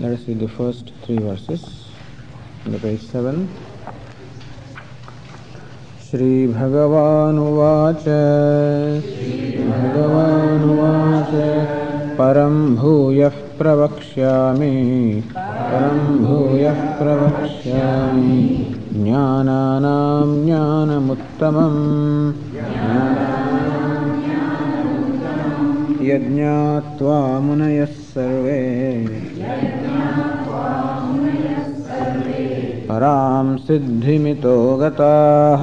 Let 0.00 0.12
us 0.12 0.28
read 0.28 0.40
the 0.40 0.48
first 0.48 0.92
three 1.04 1.18
page 2.64 3.02
7. 3.12 3.46
श्रीभगवानुवाच 6.04 8.04
भगवानुवाच 9.68 11.32
परं 12.18 12.56
भूयः 12.76 13.36
प्रवक्ष्यामि 13.58 14.70
परं 15.36 15.98
भूयः 16.24 16.80
प्रवक्ष्यामि 17.00 18.38
ज्ञानानां 19.02 20.28
ज्ञानमुत्तमम् 20.44 21.82
यज्ञात्वा 26.10 27.18
मुनयः 27.46 27.92
सर्वे 28.14 28.60
परां 32.94 33.56
सिद्धिमितो 33.56 34.76
गताः। 34.76 35.60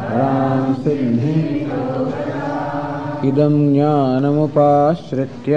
परां 0.00 0.74
सिद्धिम् 0.74 1.66
इदं 3.26 3.74
ज्ञानमुपाश्रित्य। 3.74 5.52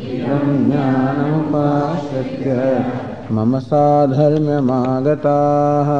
इदं 0.00 0.70
ज्ञानमुपाश्रित्य। 0.70 2.84
मम 3.32 3.58
साधर्म्यमागताः। 3.58 5.90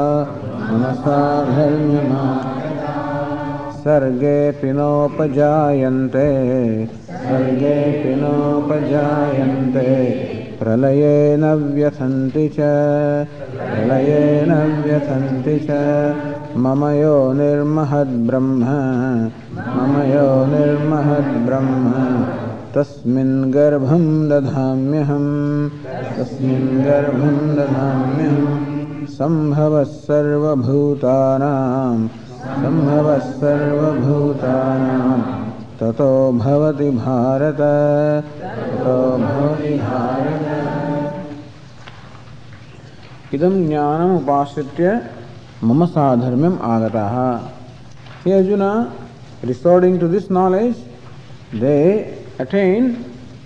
मम 0.70 0.92
साधर्म्यमा 0.92 2.52
सर्गेऽपि 3.70 4.72
नोपजायन्ते। 4.72 6.26
सर्गेऽपि 7.10 8.14
नोपजायन्ते 8.14 10.35
प्रलये 10.66 11.36
न 11.36 11.52
व्यथन्ति 11.74 12.48
च। 12.48 12.56
प्रलये 13.58 14.44
न 14.48 14.54
व्यथन्ति 14.84 15.58
च। 15.68 15.76
मम 16.64 16.84
यो 16.90 17.32
निर्महद्ब्रह्म 17.32 18.64
मम 19.76 20.02
यो 20.02 20.26
निर्महद्ब्रह्म 20.46 21.92
तस्मिन् 22.74 23.52
गर्भं 23.52 24.28
दधाम्यहं 24.28 25.26
तस्मिन् 26.18 26.84
गर्भं 26.84 27.56
दधाम्यहं 27.56 29.06
सम्भवः 29.06 29.84
सर्वभूतानां 29.84 31.96
सम्भवः 32.62 33.18
सर्वभूतानां 33.18 35.10
ततो 35.80 36.10
भवति 36.32 36.90
भारत। 36.90 37.58
ततो 38.40 38.94
भवति 39.18 39.72
भारत। 39.78 40.46
इदं 43.34 43.54
ज्ञानम् 43.68 44.14
उपाश्रित्य 44.16 44.92
मम 45.64 45.84
साधर्म्यम् 45.86 46.56
आगतः। 46.68 47.16
हे 48.24 48.32
Arjun 48.32 48.62
resorting 49.44 49.98
to 50.00 50.08
this 50.08 50.30
knowledge 50.30 50.72
they 51.60 51.76
attain 52.40 52.82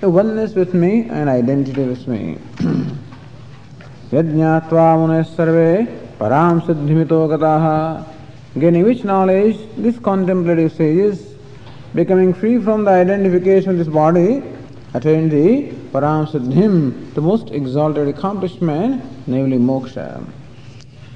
oneness 0.04 0.56
with 0.56 0.74
me 0.74 0.92
and 1.10 1.28
identity 1.28 1.84
with 1.84 2.08
me 2.08 2.20
यज्ञात्वा 4.14 4.86
मुनः 4.96 5.22
सर्वे 5.32 5.72
परां 6.20 6.58
सिद्धिमितो 6.60 7.18
गताः 7.28 7.66
gaining 8.60 8.84
which 8.86 9.04
knowledge 9.06 9.52
this 9.80 9.98
contemplative 10.08 10.68
sage 10.78 11.26
becoming 11.94 12.32
free 12.32 12.60
from 12.60 12.84
the 12.84 12.90
identification 12.90 13.70
of 13.70 13.78
this 13.78 13.88
body, 13.88 14.42
attain 14.94 15.28
the 15.28 15.72
Param 15.92 16.26
Siddhim, 16.30 17.14
the 17.14 17.20
most 17.20 17.50
exalted 17.50 18.08
accomplishment, 18.08 19.02
namely 19.26 19.58
moksha. 19.58 20.24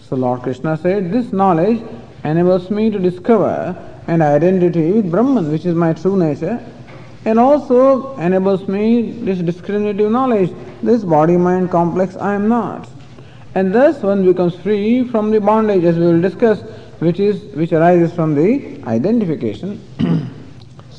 So 0.03 0.17
Lord 0.17 0.43
Krishna 0.43 0.77
said, 0.77 1.13
This 1.13 1.33
knowledge 1.33 1.83
enables 2.25 2.71
me 2.71 2.91
to 2.91 2.99
discover 2.99 3.77
an 4.07 4.21
identity 4.21 4.93
with 4.93 5.11
Brahman, 5.11 5.51
which 5.51 5.65
is 5.65 5.75
my 5.75 5.93
true 5.93 6.17
nature, 6.17 6.61
and 7.25 7.39
also 7.39 8.17
enables 8.17 8.69
me 8.69 9.13
this 9.13 9.39
discriminative 9.39 10.11
knowledge, 10.11 10.53
this 10.83 11.05
body 11.05 11.37
mind 11.37 11.71
complex 11.71 12.17
I 12.17 12.34
am 12.34 12.49
not. 12.49 12.89
And 13.55 13.73
thus 13.73 14.03
one 14.03 14.25
becomes 14.25 14.57
free 14.57 15.09
from 15.09 15.31
the 15.31 15.41
bondage, 15.41 15.84
as 15.84 15.97
we 15.97 16.07
will 16.07 16.21
discuss, 16.21 16.61
which 16.99 17.21
is 17.21 17.43
which 17.55 17.73
arises 17.73 18.13
from 18.13 18.34
the 18.34 18.83
identification. 18.87 19.81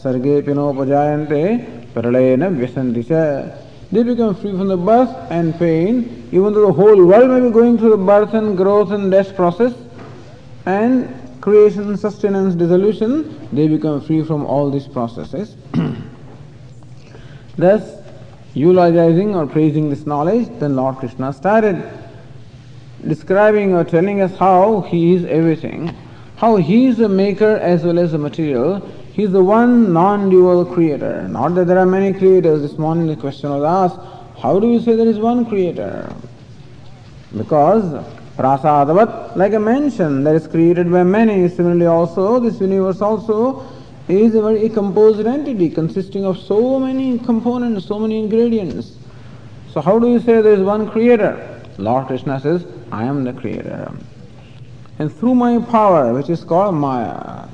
Sarge 0.05 0.43
pinopajayante 0.43 1.91
paralena 1.91 2.51
vyasanti. 2.55 3.57
They 3.91 4.03
become 4.03 4.35
free 4.35 4.51
from 4.51 4.67
the 4.67 4.77
birth 4.77 5.09
and 5.31 5.57
pain, 5.57 6.29
even 6.31 6.53
though 6.53 6.67
the 6.67 6.73
whole 6.73 7.03
world 7.03 7.31
may 7.31 7.39
be 7.39 7.49
going 7.49 7.79
through 7.79 7.89
the 7.89 7.97
birth 7.97 8.35
and 8.35 8.55
growth 8.55 8.91
and 8.91 9.09
death 9.09 9.35
process, 9.35 9.73
and 10.67 11.09
creation, 11.41 11.97
sustenance, 11.97 12.53
dissolution, 12.53 13.49
they 13.51 13.67
become 13.67 13.99
free 13.99 14.23
from 14.23 14.45
all 14.45 14.69
these 14.69 14.87
processes. 14.87 15.55
Thus, 17.57 17.97
eulogizing 18.53 19.35
or 19.35 19.47
praising 19.47 19.89
this 19.89 20.05
knowledge, 20.05 20.49
then 20.59 20.75
Lord 20.75 20.97
Krishna 20.97 21.33
started 21.33 21.81
describing 23.07 23.73
or 23.73 23.83
telling 23.83 24.21
us 24.21 24.37
how 24.37 24.81
He 24.81 25.15
is 25.15 25.25
everything, 25.25 25.95
how 26.35 26.57
He 26.57 26.85
is 26.85 26.97
the 26.97 27.09
maker 27.09 27.57
as 27.57 27.83
well 27.83 27.97
as 27.97 28.11
the 28.11 28.19
material. 28.19 28.87
He 29.15 29.23
is 29.23 29.31
the 29.31 29.41
one 29.41 29.93
non-dual 29.93 30.65
creator. 30.65 31.25
Not 31.29 31.55
that 31.55 31.67
there 31.67 31.77
are 31.77 31.85
many 31.85 32.11
creators. 32.11 32.61
This 32.61 32.77
morning 32.77 33.07
the 33.07 33.15
question 33.15 33.49
was 33.49 33.63
asked, 33.63 33.97
how 34.41 34.59
do 34.59 34.67
you 34.69 34.81
say 34.81 34.97
there 34.97 35.07
is 35.07 35.19
one 35.19 35.45
creator? 35.45 36.13
Because 37.37 38.03
prasadavat, 38.35 39.37
like 39.37 39.53
a 39.53 39.59
mansion 39.59 40.25
that 40.25 40.35
is 40.35 40.49
created 40.49 40.91
by 40.91 41.03
many, 41.03 41.47
similarly 41.47 41.85
also 41.85 42.41
this 42.41 42.59
universe 42.59 42.99
also 42.99 43.65
is 44.09 44.35
a 44.35 44.41
very 44.41 44.67
composed 44.67 45.25
entity 45.25 45.69
consisting 45.69 46.25
of 46.25 46.37
so 46.37 46.77
many 46.77 47.17
components, 47.19 47.85
so 47.85 47.97
many 47.97 48.19
ingredients. 48.19 48.97
So 49.71 49.79
how 49.79 49.97
do 49.97 50.09
you 50.09 50.19
say 50.19 50.41
there 50.41 50.55
is 50.55 50.59
one 50.59 50.91
creator? 50.91 51.61
Lord 51.77 52.07
Krishna 52.07 52.41
says, 52.41 52.65
I 52.91 53.05
am 53.05 53.23
the 53.23 53.31
creator. 53.31 53.93
And 54.99 55.09
through 55.09 55.35
my 55.35 55.59
power, 55.59 56.13
which 56.13 56.29
is 56.29 56.43
called 56.43 56.75
Maya, 56.75 57.47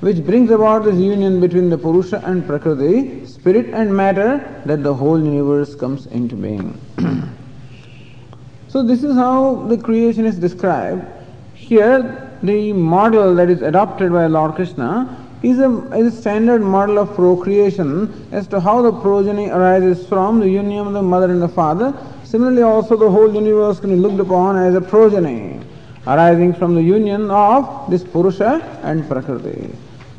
which 0.00 0.24
brings 0.24 0.50
about 0.50 0.84
this 0.84 0.96
union 0.96 1.40
between 1.40 1.70
the 1.70 1.78
Purusha 1.78 2.22
and 2.24 2.46
Prakriti, 2.46 3.24
spirit 3.26 3.66
and 3.72 3.94
matter, 3.96 4.62
that 4.66 4.82
the 4.82 4.92
whole 4.92 5.18
universe 5.22 5.74
comes 5.74 6.06
into 6.06 6.36
being. 6.36 6.78
so 8.68 8.82
this 8.82 9.02
is 9.02 9.14
how 9.14 9.54
the 9.68 9.78
creation 9.78 10.26
is 10.26 10.38
described. 10.38 11.02
Here, 11.54 12.38
the 12.42 12.72
model 12.74 13.34
that 13.36 13.48
is 13.48 13.62
adopted 13.62 14.12
by 14.12 14.26
Lord 14.26 14.54
Krishna 14.54 15.26
is 15.42 15.58
a, 15.60 15.70
is 15.94 16.14
a 16.14 16.20
standard 16.20 16.60
model 16.60 16.98
of 16.98 17.14
procreation 17.14 18.28
as 18.32 18.46
to 18.48 18.60
how 18.60 18.82
the 18.82 18.92
progeny 18.92 19.48
arises 19.48 20.06
from 20.06 20.40
the 20.40 20.48
union 20.48 20.86
of 20.86 20.92
the 20.92 21.02
mother 21.02 21.30
and 21.30 21.40
the 21.40 21.48
father. 21.48 21.94
Similarly, 22.24 22.62
also 22.62 22.96
the 22.96 23.10
whole 23.10 23.32
universe 23.32 23.80
can 23.80 23.90
be 23.90 23.96
looked 23.96 24.20
upon 24.20 24.56
as 24.56 24.74
a 24.74 24.80
progeny 24.80 25.60
arising 26.06 26.52
from 26.54 26.74
the 26.74 26.82
union 26.82 27.30
of 27.30 27.90
this 27.90 28.04
Purusha 28.04 28.60
and 28.82 29.08
Prakriti. 29.08 29.70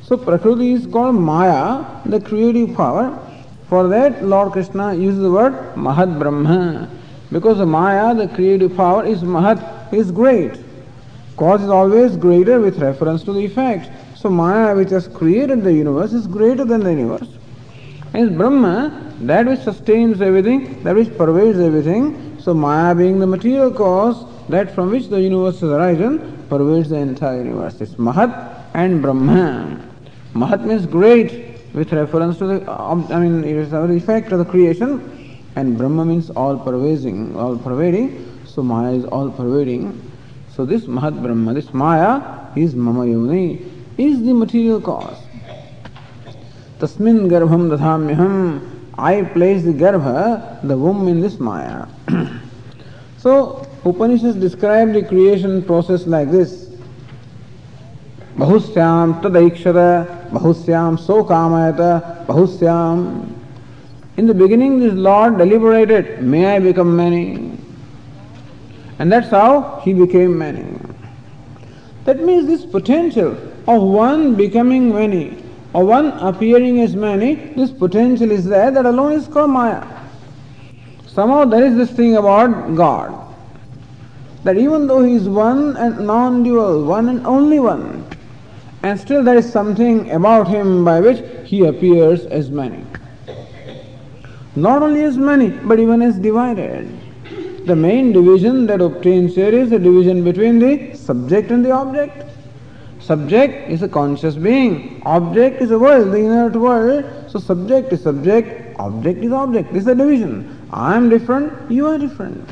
So 0.08 0.16
Prakriti 0.16 0.72
is 0.72 0.88
called 0.88 1.16
Maya, 1.16 1.84
the 2.06 2.22
creative 2.22 2.74
power. 2.78 3.20
For 3.68 3.90
that, 3.90 4.24
Lord 4.24 4.54
Krishna 4.54 4.94
uses 4.94 5.20
the 5.20 5.30
word 5.30 5.52
Mahat 5.76 6.18
Brahma. 6.18 6.90
Because 7.30 7.58
Maya, 7.68 8.16
the 8.16 8.30
creative 8.30 8.78
power, 8.78 9.06
is 9.06 9.22
Mahat, 9.22 9.92
is 9.94 10.10
great. 10.12 10.62
Cause 11.36 11.62
is 11.62 11.70
always 11.70 12.16
greater 12.16 12.62
with 12.62 12.80
reference 12.80 13.22
to 13.26 13.34
the 13.34 13.44
effect. 13.44 13.92
So 14.16 14.30
Maya, 14.30 14.74
which 14.78 14.92
has 14.92 15.10
created 15.10 15.66
the 15.66 15.74
universe, 15.74 16.14
is 16.14 16.26
greater 16.26 16.64
than 16.64 16.80
the 16.86 16.92
universe. 16.92 17.28
And 18.14 18.38
Brahma, 18.38 19.14
that 19.24 19.46
which 19.46 19.60
sustains 19.60 20.22
everything, 20.22 20.84
that 20.84 20.96
which 20.96 21.16
pervades 21.18 21.60
everything. 21.60 22.40
So 22.40 22.54
Maya 22.54 22.96
being 22.96 23.20
the 23.20 23.28
material 23.28 23.74
cause, 23.74 24.26
that 24.48 24.74
from 24.74 24.90
which 24.90 25.10
the 25.10 25.20
universe 25.20 25.60
has 25.60 25.70
arisen, 25.70 26.46
pervades 26.48 26.92
the 26.92 26.96
entire 26.96 27.44
universe. 27.44 27.82
It's 27.82 27.96
Mahat 27.96 28.64
and 28.74 29.02
Brahma. 29.02 29.87
Mahat 30.38 30.64
means 30.64 30.86
great 30.86 31.58
with 31.74 31.92
reference 31.92 32.38
to 32.38 32.46
the, 32.46 32.72
um, 32.72 33.08
I 33.10 33.20
mean, 33.20 33.44
it 33.44 33.56
is 33.56 33.72
the 33.72 33.82
effect 33.92 34.32
of 34.32 34.38
the 34.38 34.46
creation, 34.46 35.42
and 35.56 35.76
Brahma 35.76 36.06
means 36.06 36.30
all 36.30 36.58
pervading, 36.58 37.36
all 37.36 37.58
pervading. 37.58 38.24
So 38.46 38.62
Maya 38.62 38.94
is 38.94 39.06
all 39.06 39.32
pervading. 39.32 40.00
So 40.54 40.66
this 40.66 40.84
Mahat 40.84 41.22
Brahma, 41.22 41.56
this 41.56 41.74
Maya 41.74 42.22
is 42.56 42.76
Mama 42.76 43.06
is 43.06 44.24
the 44.24 44.34
material 44.34 44.80
cause. 44.80 45.18
Tasmin 46.80 47.30
Garbham 47.30 47.76
Dadhamyaham, 47.76 48.62
I 48.96 49.24
place 49.24 49.64
the 49.64 49.74
Garbha, 49.74 50.62
the 50.68 50.78
womb 50.78 51.08
in 51.08 51.20
this 51.20 51.40
Maya. 51.40 51.88
so 53.18 53.68
Upanishads 53.84 54.36
describe 54.36 54.94
the 54.94 55.02
creation 55.02 55.64
process 55.64 56.06
like 56.06 56.30
this. 56.30 56.67
Bahusyam 58.38 59.20
tadaikshata, 59.22 60.30
Bahusyam 60.30 61.00
so 61.00 61.24
kamayata, 61.24 62.26
Bahusyam. 62.28 63.34
In 64.18 64.28
the 64.28 64.34
beginning, 64.34 64.80
this 64.80 64.94
Lord 64.94 65.40
deliberated, 65.40 66.22
may 66.22 66.56
I 66.56 66.60
become 66.60 66.96
many? 66.96 67.58
And 69.00 69.12
that's 69.12 69.30
how 69.30 69.82
he 69.84 69.94
became 69.94 70.38
many. 70.38 70.66
That 72.06 72.22
means 72.22 72.46
this 72.46 72.64
potential 72.64 73.32
of 73.68 73.82
one 73.82 74.36
becoming 74.36 74.94
many, 74.94 75.44
or 75.74 75.84
one 75.84 76.08
appearing 76.20 76.82
as 76.82 76.96
many, 76.96 77.36
this 77.56 77.72
potential 77.72 78.30
is 78.30 78.46
there, 78.46 78.70
that 78.70 78.86
alone 78.86 79.14
is 79.14 79.28
called 79.28 79.50
Maya. 79.50 79.84
Somehow 81.08 81.46
there 81.46 81.66
is 81.66 81.76
this 81.76 81.90
thing 81.90 82.18
about 82.18 82.76
God 82.76 83.24
that 84.44 84.58
even 84.58 84.86
though 84.86 85.04
he 85.04 85.16
is 85.16 85.28
one 85.28 85.76
and 85.78 86.06
non 86.06 86.44
dual, 86.44 86.86
one 86.86 87.10
and 87.10 87.26
only 87.26 87.60
one, 87.60 88.06
and 88.88 88.98
still 88.98 89.22
there 89.22 89.38
is 89.38 89.52
something 89.52 90.12
about 90.12 90.48
him 90.48 90.86
by 90.86 91.00
which 91.02 91.20
he 91.46 91.66
appears 91.66 92.26
as 92.28 92.50
many. 92.50 92.84
Not 94.56 94.82
only 94.82 95.04
as 95.04 95.18
many, 95.18 95.50
but 95.50 95.78
even 95.80 96.02
as 96.02 96.18
divided. 96.18 96.88
The 97.66 97.76
main 97.76 98.14
division 98.14 98.66
that 98.68 98.80
obtains 98.80 99.36
here 99.36 99.50
is 99.50 99.72
the 99.72 99.80
division 99.80 100.24
between 100.24 100.60
the 100.60 100.96
subject 100.96 101.52
and 101.52 101.66
the 101.66 101.72
object. 101.72 102.24
Subject 103.02 103.70
is 103.70 103.84
a 103.84 103.90
conscious 103.90 104.36
being, 104.36 105.02
object 105.06 105.62
is 105.62 105.72
a 105.72 105.80
world, 105.80 106.14
the 106.14 106.20
inert 106.20 106.56
world. 106.56 107.04
So, 107.30 107.40
subject 107.40 107.92
is 107.92 108.04
subject, 108.04 108.80
object 108.80 109.22
is 109.24 109.34
object. 109.34 109.74
This 109.74 109.82
is 109.82 109.86
the 109.86 109.96
division. 109.96 110.32
I 110.72 110.96
am 110.96 111.10
different, 111.10 111.70
you 111.70 111.88
are 111.88 111.98
different. 111.98 112.50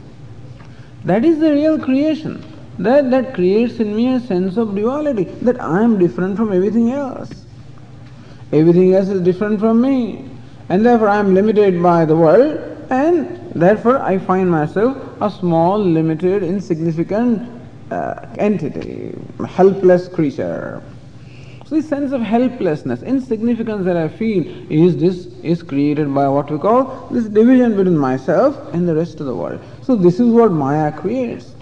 That 1.06 1.24
is 1.24 1.40
the 1.40 1.52
real 1.52 1.80
creation. 1.80 2.44
That, 2.80 3.10
that 3.12 3.33
creates 3.33 3.80
in 3.80 3.95
me 3.95 4.13
a 4.13 4.19
sense 4.19 4.57
of 4.57 4.75
duality, 4.75 5.24
that 5.42 5.62
I 5.62 5.81
am 5.81 5.98
different 5.98 6.36
from 6.36 6.51
everything 6.51 6.92
else. 6.92 7.45
Everything 8.51 8.94
else 8.94 9.07
is 9.07 9.22
different 9.22 9.60
from 9.60 9.81
me. 9.81 10.30
And 10.69 10.86
therefore 10.86 11.10
I 11.10 11.18
am 11.18 11.33
limited 11.33 11.81
by 11.81 12.06
the 12.06 12.16
world, 12.16 12.60
and 12.89 13.51
therefore 13.54 14.00
I 14.00 14.18
find 14.18 14.51
myself 14.51 14.98
a 15.22 15.31
small, 15.31 15.80
limited, 15.80 16.44
insignificant 16.44 17.50
uh, 17.92 18.27
entity, 18.38 19.16
helpless 19.48 20.07
creature. 20.07 20.81
So 21.66 21.75
this 21.75 21.89
sense 21.89 22.12
of 22.12 22.21
helplessness, 22.21 23.01
insignificance 23.01 23.86
that 23.86 23.98
I 23.98 24.07
feel 24.07 24.45
is 24.71 24.98
this 24.98 25.25
is 25.42 25.63
created 25.63 26.13
by 26.13 26.28
what 26.28 26.51
we 26.51 26.60
call 26.60 27.07
this 27.10 27.25
division 27.25 27.75
between 27.75 27.98
myself 27.98 28.56
and 28.74 28.88
the 28.88 28.94
rest 28.94 29.19
of 29.19 29.25
the 29.25 29.33
world. 29.33 29.60
So 29.81 29.95
this 29.95 30.19
is 30.19 30.28
what 30.28 30.51
Maya 30.51 30.92
creates. 30.92 31.55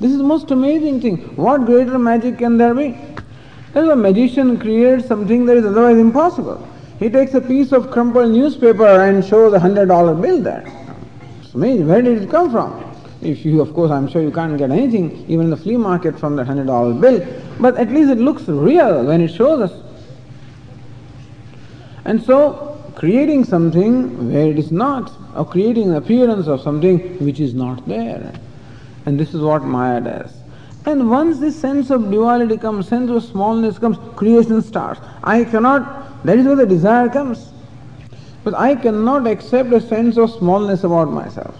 This 0.00 0.12
is 0.12 0.18
the 0.18 0.24
most 0.24 0.50
amazing 0.52 1.00
thing. 1.00 1.16
What 1.36 1.66
greater 1.66 1.98
magic 1.98 2.38
can 2.38 2.56
there 2.56 2.74
be? 2.74 2.96
As 3.74 3.88
a 3.88 3.96
magician 3.96 4.58
creates 4.58 5.06
something 5.06 5.44
that 5.46 5.56
is 5.56 5.64
otherwise 5.66 5.98
impossible. 5.98 6.66
He 6.98 7.08
takes 7.08 7.34
a 7.34 7.40
piece 7.40 7.72
of 7.72 7.90
crumpled 7.90 8.30
newspaper 8.30 8.86
and 8.86 9.24
shows 9.24 9.52
a 9.54 9.58
hundred 9.58 9.86
dollar 9.86 10.14
bill 10.14 10.40
there. 10.40 10.64
It's 11.42 11.54
amazing. 11.54 11.88
Where 11.88 12.02
did 12.02 12.22
it 12.22 12.30
come 12.30 12.50
from? 12.50 12.84
If 13.20 13.44
you, 13.44 13.60
of 13.60 13.74
course, 13.74 13.90
I'm 13.90 14.08
sure 14.08 14.22
you 14.22 14.30
can't 14.30 14.56
get 14.56 14.70
anything, 14.70 15.24
even 15.28 15.46
in 15.46 15.50
the 15.50 15.56
flea 15.56 15.76
market, 15.76 16.18
from 16.18 16.36
that 16.36 16.46
hundred 16.46 16.68
dollar 16.68 16.94
bill. 16.94 17.26
But 17.60 17.76
at 17.76 17.90
least 17.90 18.10
it 18.10 18.18
looks 18.18 18.48
real 18.48 19.04
when 19.04 19.20
it 19.20 19.34
shows 19.34 19.70
us. 19.70 19.82
And 22.04 22.22
so, 22.22 22.80
creating 22.94 23.44
something 23.44 24.32
where 24.32 24.46
it 24.46 24.58
is 24.58 24.70
not, 24.70 25.12
or 25.36 25.44
creating 25.44 25.90
an 25.90 25.96
appearance 25.96 26.46
of 26.46 26.60
something 26.60 27.18
which 27.24 27.40
is 27.40 27.54
not 27.54 27.86
there. 27.88 28.32
And 29.08 29.18
this 29.18 29.32
is 29.32 29.40
what 29.40 29.64
Maya 29.64 30.02
does. 30.02 30.34
And 30.84 31.08
once 31.08 31.38
this 31.38 31.58
sense 31.58 31.88
of 31.88 32.10
duality 32.10 32.58
comes, 32.58 32.88
sense 32.88 33.10
of 33.10 33.24
smallness 33.24 33.78
comes, 33.78 33.96
creation 34.16 34.60
starts. 34.60 35.00
I 35.24 35.44
cannot, 35.44 36.22
that 36.26 36.38
is 36.38 36.44
where 36.44 36.56
the 36.56 36.66
desire 36.66 37.08
comes. 37.08 37.50
But 38.44 38.52
I 38.52 38.74
cannot 38.74 39.26
accept 39.26 39.72
a 39.72 39.80
sense 39.80 40.18
of 40.18 40.30
smallness 40.30 40.84
about 40.84 41.10
myself. 41.10 41.56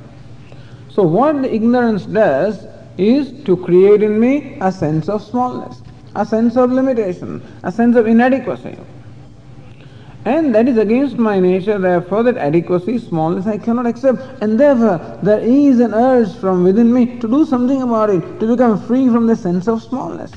So, 0.91 1.05
what 1.05 1.41
the 1.41 1.55
ignorance 1.55 2.05
does 2.05 2.67
is 2.99 3.33
to 3.45 3.56
create 3.56 4.03
in 4.03 4.21
me 4.21 4.59
a 4.61 4.71
sense 4.71 5.09
of 5.09 5.23
smallness 5.23 5.81
a 6.17 6.27
sense 6.27 6.56
of 6.56 6.71
limitation, 6.73 7.41
a 7.62 7.73
sense 7.73 7.97
of 7.97 8.06
inadequacy. 8.06 8.77
And 10.25 10.55
that 10.55 10.69
is 10.69 10.76
against 10.76 11.17
my 11.17 11.38
nature, 11.41 11.79
therefore, 11.79 12.23
that 12.25 12.37
adequacy, 12.37 12.99
smallness 12.99 13.47
I 13.47 13.56
cannot 13.56 13.87
accept. 13.87 14.20
And 14.43 14.59
therefore, 14.59 15.19
there 15.23 15.41
is 15.41 15.81
an 15.81 15.94
urge 15.94 16.35
from 16.37 16.65
within 16.65 16.93
me 16.93 17.19
to 17.20 17.29
do 17.29 17.47
something 17.47 17.82
about 17.82 18.11
it, 18.11 18.41
to 18.41 18.47
become 18.47 18.81
free 18.87 19.09
from 19.09 19.26
the 19.26 19.37
sense 19.37 19.69
of 19.69 19.82
smallness. 19.82 20.32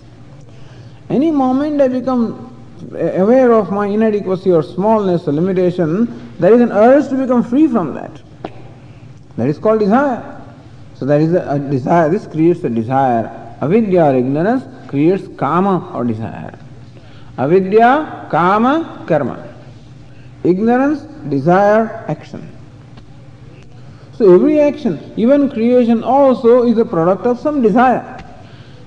Any 1.09 1.31
moment 1.31 1.81
I 1.81 1.87
become 1.87 2.55
aware 2.93 3.51
of 3.51 3.71
my 3.71 3.87
inadequacy 3.87 4.51
or 4.51 4.63
smallness 4.63 5.27
or 5.27 5.33
limitation, 5.33 6.31
there 6.39 6.53
is 6.53 6.61
an 6.61 6.71
urge 6.71 7.09
to 7.09 7.15
become 7.15 7.43
free 7.43 7.67
from 7.67 7.93
that. 7.95 8.21
That 9.37 9.49
is 9.49 9.57
called 9.57 9.79
desire. 9.79 10.41
So 10.95 11.05
there 11.05 11.19
is 11.19 11.33
a, 11.33 11.39
a 11.39 11.55
uh, 11.55 11.57
desire, 11.57 12.09
this 12.09 12.27
creates 12.27 12.63
a 12.63 12.69
desire. 12.69 13.55
Avidya 13.61 14.05
or 14.05 14.15
ignorance 14.15 14.63
creates 14.87 15.27
kama 15.37 15.91
or 15.93 16.03
desire. 16.03 16.57
Avidya, 17.37 18.27
kama, 18.29 19.03
karma. 19.07 19.50
Ignorance, 20.43 21.01
desire, 21.29 22.03
action. 22.07 22.49
So 24.13 24.33
every 24.33 24.59
action, 24.59 25.13
even 25.17 25.49
creation 25.49 26.03
also 26.03 26.63
is 26.63 26.77
a 26.77 26.85
product 26.85 27.25
of 27.25 27.39
some 27.39 27.61
desire. 27.61 28.17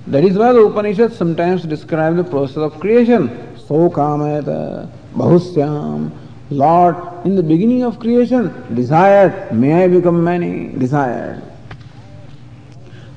That 0.07 0.23
is 0.23 0.37
why 0.37 0.53
the 0.53 0.59
Upanishads 0.59 1.17
sometimes 1.17 1.63
describe 1.63 2.15
the 2.15 2.23
process 2.23 2.57
of 2.57 2.79
creation. 2.79 3.57
So 3.57 3.89
kamayata, 3.89 4.89
bahusyam, 5.13 6.11
Lord, 6.51 6.95
in 7.25 7.35
the 7.35 7.43
beginning 7.43 7.83
of 7.83 7.99
creation, 7.99 8.75
desired, 8.75 9.51
may 9.51 9.83
I 9.83 9.87
become 9.87 10.23
many, 10.23 10.67
desired. 10.77 11.41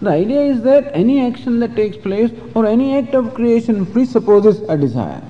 The 0.01 0.11
idea 0.11 0.43
is 0.43 0.63
that 0.63 0.93
any 0.95 1.27
action 1.27 1.59
that 1.61 1.75
takes 1.75 1.97
place 1.97 2.31
or 2.55 2.67
any 2.67 2.97
act 2.97 3.15
of 3.15 3.35
creation 3.35 3.85
presupposes 3.85 4.61
a 4.69 4.77
desire. 4.77 5.23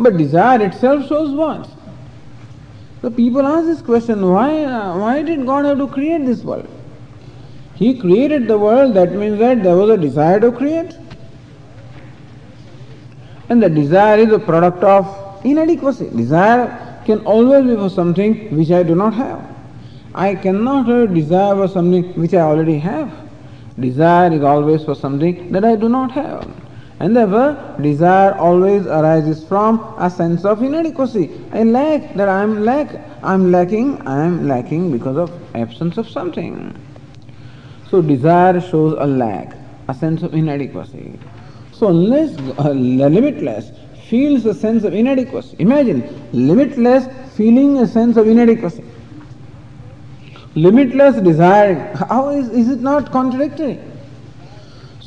But 0.00 0.16
desire 0.16 0.62
itself 0.62 1.06
shows 1.08 1.30
what? 1.30 1.68
So 3.02 3.10
people 3.10 3.46
ask 3.46 3.66
this 3.66 3.82
question 3.82 4.30
why, 4.30 4.64
uh, 4.64 4.98
why 4.98 5.22
did 5.22 5.44
God 5.44 5.66
have 5.66 5.76
to 5.76 5.88
create 5.88 6.24
this 6.24 6.42
world? 6.42 6.68
He 7.74 7.98
created 7.98 8.48
the 8.48 8.58
world, 8.58 8.94
that 8.94 9.12
means 9.12 9.38
that 9.38 9.62
there 9.62 9.76
was 9.76 9.90
a 9.90 9.98
desire 9.98 10.40
to 10.40 10.52
create. 10.52 10.96
And 13.50 13.62
the 13.62 13.68
desire 13.68 14.18
is 14.18 14.32
a 14.32 14.38
product 14.38 14.82
of 14.84 15.44
inadequacy. 15.44 16.08
Desire 16.10 17.02
can 17.04 17.20
always 17.20 17.66
be 17.66 17.76
for 17.76 17.90
something 17.90 18.56
which 18.56 18.70
I 18.70 18.82
do 18.82 18.94
not 18.94 19.12
have. 19.14 19.46
I 20.14 20.34
cannot 20.34 20.86
have 20.86 21.14
desire 21.14 21.54
for 21.54 21.68
something 21.68 22.04
which 22.14 22.32
I 22.32 22.40
already 22.40 22.78
have. 22.78 23.12
Desire 23.78 24.32
is 24.32 24.42
always 24.42 24.84
for 24.84 24.94
something 24.94 25.52
that 25.52 25.64
I 25.64 25.76
do 25.76 25.88
not 25.90 26.10
have. 26.12 26.48
And 27.00 27.16
therefore, 27.16 27.56
desire 27.80 28.34
always 28.34 28.86
arises 28.86 29.42
from 29.42 29.80
a 29.98 30.10
sense 30.10 30.44
of 30.44 30.62
inadequacy. 30.62 31.30
I 31.52 31.62
lack, 31.62 32.14
that 32.14 32.28
I 32.28 32.42
am 32.42 32.62
lack, 32.62 32.94
I 33.22 33.32
am 33.34 33.50
lacking, 33.50 34.06
I 34.06 34.22
am 34.24 34.46
lacking 34.46 34.92
because 34.92 35.16
of 35.16 35.32
absence 35.54 35.96
of 35.96 36.08
something. 36.08 36.74
So 37.88 38.02
desire 38.02 38.60
shows 38.60 38.96
a 38.98 39.06
lack, 39.06 39.56
a 39.88 39.94
sense 39.94 40.22
of 40.22 40.34
inadequacy. 40.34 41.18
So 41.72 41.88
unless 41.88 42.38
uh, 42.58 42.70
limitless 42.70 43.70
feels 44.08 44.44
a 44.44 44.52
sense 44.52 44.84
of 44.84 44.92
inadequacy, 44.92 45.56
imagine 45.58 46.02
limitless 46.32 47.08
feeling 47.34 47.78
a 47.78 47.86
sense 47.86 48.18
of 48.18 48.28
inadequacy 48.28 48.84
limitless 50.54 51.20
desiring. 51.22 51.78
How 51.94 52.30
is, 52.30 52.48
is 52.50 52.68
it 52.68 52.80
not 52.80 53.12
contradictory? 53.12 53.78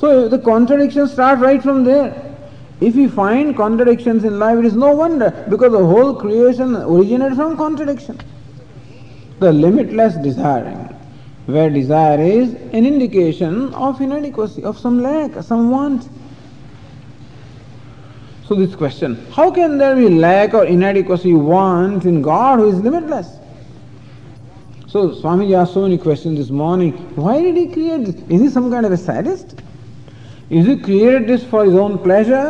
So 0.04 0.28
the 0.28 0.38
contradiction 0.38 1.08
starts 1.08 1.42
right 1.42 1.64
from 1.64 1.86
there. 1.86 2.36
If 2.82 2.94
we 2.94 3.08
find 3.08 3.56
contradictions 3.56 4.26
in 4.26 4.38
life, 4.38 4.60
it 4.60 4.66
is 4.66 4.76
no 4.76 4.94
wonder 4.94 5.32
because 5.50 5.72
the 5.72 5.86
whole 5.86 6.14
creation 6.14 6.76
originated 6.76 7.38
from 7.38 7.56
contradiction. 7.56 8.20
The 9.40 9.54
limitless 9.54 10.16
desiring, 10.16 10.90
where 11.46 11.70
desire 11.70 12.22
is 12.22 12.54
an 12.54 12.86
indication 12.86 13.74
of 13.76 14.02
inadequacy, 14.02 14.66
of 14.66 14.78
some 14.78 15.02
lack, 15.02 15.42
some 15.42 15.72
want. 15.72 16.10
So 18.46 18.56
this 18.56 18.76
question, 18.76 19.26
how 19.32 19.52
can 19.52 19.78
there 19.78 19.96
be 19.96 20.10
lack 20.10 20.54
or 20.54 20.66
inadequacy, 20.66 21.34
want 21.34 22.04
in 22.04 22.22
God 22.22 22.60
who 22.60 22.68
is 22.68 22.82
limitless? 22.82 23.38
So 24.86 25.12
Swamiji 25.12 25.58
asked 25.58 25.74
so 25.74 25.84
many 25.84 25.98
questions 25.98 26.40
this 26.40 26.50
morning. 26.50 26.92
Why 27.16 27.42
did 27.42 27.56
he 27.56 27.68
create 27.70 28.04
this? 28.04 28.16
Is 28.28 28.42
he 28.42 28.50
some 28.50 28.70
kind 28.70 28.86
of 28.86 28.92
a 28.92 28.98
sadist? 28.98 29.62
Is 30.54 30.68
he 30.68 30.78
created 30.78 31.28
this 31.28 31.44
for 31.44 31.66
his 31.66 31.74
own 31.74 31.98
pleasure? 31.98 32.48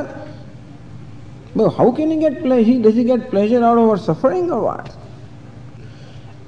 But 1.55 1.69
how 1.69 1.91
can 1.91 2.11
he 2.11 2.17
get 2.17 2.41
pleasure? 2.41 2.79
Does 2.81 2.95
he 2.95 3.03
get 3.03 3.29
pleasure 3.29 3.63
out 3.63 3.77
of 3.77 3.89
our 3.89 3.97
suffering 3.97 4.51
or 4.51 4.61
what? 4.63 4.93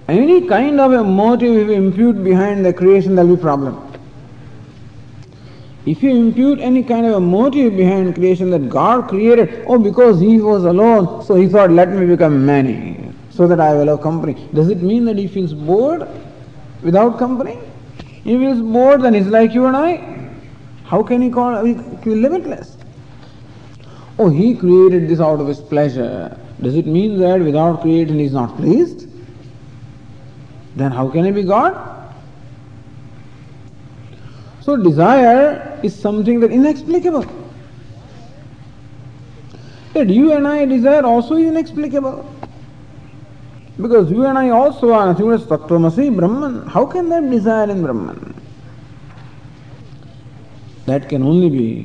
Any 0.10 0.48
kind 0.48 0.82
of 0.82 0.92
a 0.92 1.04
motive 1.04 1.56
if 1.56 1.68
you 1.68 1.74
impute 1.74 2.24
behind 2.24 2.66
the 2.66 2.74
creation, 2.74 3.16
there 3.16 3.26
will 3.26 3.38
be 3.38 3.42
problem. 3.42 3.82
If 5.86 6.04
you 6.04 6.10
impute 6.10 6.60
any 6.60 6.84
kind 6.84 7.06
of 7.06 7.14
a 7.14 7.20
motive 7.20 7.78
behind 7.78 8.16
creation 8.16 8.50
that 8.50 8.68
God 8.70 9.08
created, 9.08 9.64
oh, 9.68 9.80
because 9.80 10.20
He 10.20 10.42
was 10.42 10.66
alone, 10.66 11.24
so 11.24 11.36
He 11.36 11.48
thought, 11.48 11.72
let 11.72 11.90
me 11.90 12.06
become 12.06 12.46
many 12.46 13.14
so 13.30 13.48
that 13.48 13.60
I 13.60 13.74
will 13.76 13.88
have 13.88 14.02
company. 14.02 14.48
Does 14.54 14.70
it 14.70 14.82
mean 14.82 15.06
that 15.06 15.18
he 15.18 15.28
feels 15.28 15.54
bored 15.54 16.08
without 16.82 17.20
company? 17.20 17.60
He 18.24 18.38
feels 18.38 18.62
bored, 18.62 19.02
then 19.04 19.14
he's 19.14 19.28
like 19.28 19.54
you 19.54 19.66
and 19.66 19.76
I. 19.76 20.25
How 20.86 21.02
can 21.02 21.22
he 21.22 21.30
call 21.30 21.64
limitless? 21.64 22.78
Oh, 24.18 24.30
he 24.30 24.56
created 24.56 25.10
this 25.10 25.20
out 25.20 25.42
of 25.42 25.48
his 25.48 25.60
pleasure. 25.60 26.40
Does 26.62 26.76
it 26.76 26.86
mean 26.86 27.18
that 27.20 27.42
without 27.42 27.82
creating 27.82 28.20
he 28.20 28.26
is 28.26 28.34
not 28.34 28.56
pleased? 28.56 29.10
Then 30.76 30.92
how 30.92 31.10
can 31.10 31.26
he 31.26 31.32
be 31.32 31.44
God? 31.44 32.14
So 34.62 34.78
desire 34.78 35.80
is 35.84 35.98
something 35.98 36.40
that 36.40 36.52
inexplicable. 36.52 37.26
That 39.94 40.10
you 40.10 40.34
and 40.34 40.48
I 40.48 40.66
desire 40.66 41.04
also 41.04 41.36
is 41.36 41.48
inexplicable. 41.48 42.32
Because 43.78 44.10
you 44.10 44.26
and 44.26 44.38
I 44.38 44.50
also 44.50 44.94
are 44.94 45.08
nothing 45.08 45.30
but 45.30 45.42
Tattvamasi, 45.42 46.16
Brahman. 46.16 46.68
How 46.68 46.86
can 46.86 47.10
that 47.10 47.30
desire 47.30 47.70
in 47.70 47.82
Brahman? 47.82 48.34
That 50.86 51.10
can 51.10 51.24
only 51.24 51.50
be 51.50 51.84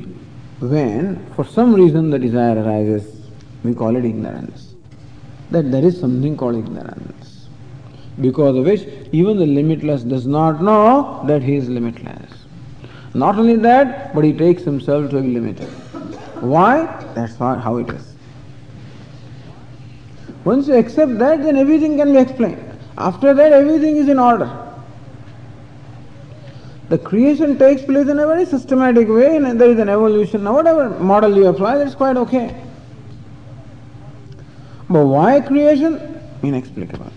when, 0.59 1.25
for 1.33 1.43
some 1.43 1.73
reason, 1.73 2.09
the 2.11 2.19
desire 2.19 2.61
arises. 2.63 3.29
We 3.63 3.73
call 3.73 3.95
it 3.95 4.05
ignorance. 4.05 4.75
That 5.49 5.71
there 5.71 5.83
is 5.83 5.99
something 5.99 6.37
called 6.37 6.55
ignorance. 6.55 7.47
Because 8.19 8.55
of 8.55 8.65
which, 8.65 8.87
even 9.11 9.37
the 9.37 9.45
limitless 9.45 10.03
does 10.03 10.27
not 10.27 10.61
know 10.61 11.23
that 11.27 11.41
he 11.41 11.55
is 11.55 11.67
limitless. 11.67 12.31
Not 13.13 13.37
only 13.37 13.55
that, 13.57 14.13
but 14.13 14.23
he 14.23 14.33
takes 14.33 14.63
himself 14.63 15.09
to 15.11 15.21
be 15.21 15.29
limited. 15.29 15.67
Why? 16.39 16.85
That's 17.15 17.35
how 17.35 17.77
it 17.77 17.89
is. 17.89 18.13
Once 20.43 20.67
you 20.67 20.75
accept 20.75 21.17
that, 21.19 21.43
then 21.43 21.55
everything 21.57 21.97
can 21.97 22.13
be 22.13 22.19
explained. 22.19 22.79
After 22.97 23.33
that, 23.33 23.51
everything 23.51 23.97
is 23.97 24.07
in 24.07 24.19
order. 24.19 24.70
The 26.91 26.97
creation 26.97 27.57
takes 27.57 27.83
place 27.83 28.09
in 28.09 28.19
a 28.19 28.27
very 28.27 28.45
systematic 28.45 29.07
way, 29.07 29.37
and 29.37 29.61
there 29.61 29.69
is 29.69 29.79
an 29.79 29.87
evolution. 29.87 30.43
Now, 30.43 30.55
whatever 30.55 30.89
model 30.99 31.33
you 31.37 31.47
apply, 31.47 31.77
that's 31.77 31.95
quite 31.95 32.17
okay. 32.17 32.53
But 34.89 35.05
why 35.05 35.39
creation? 35.39 36.19
Inexplicable. 36.43 37.09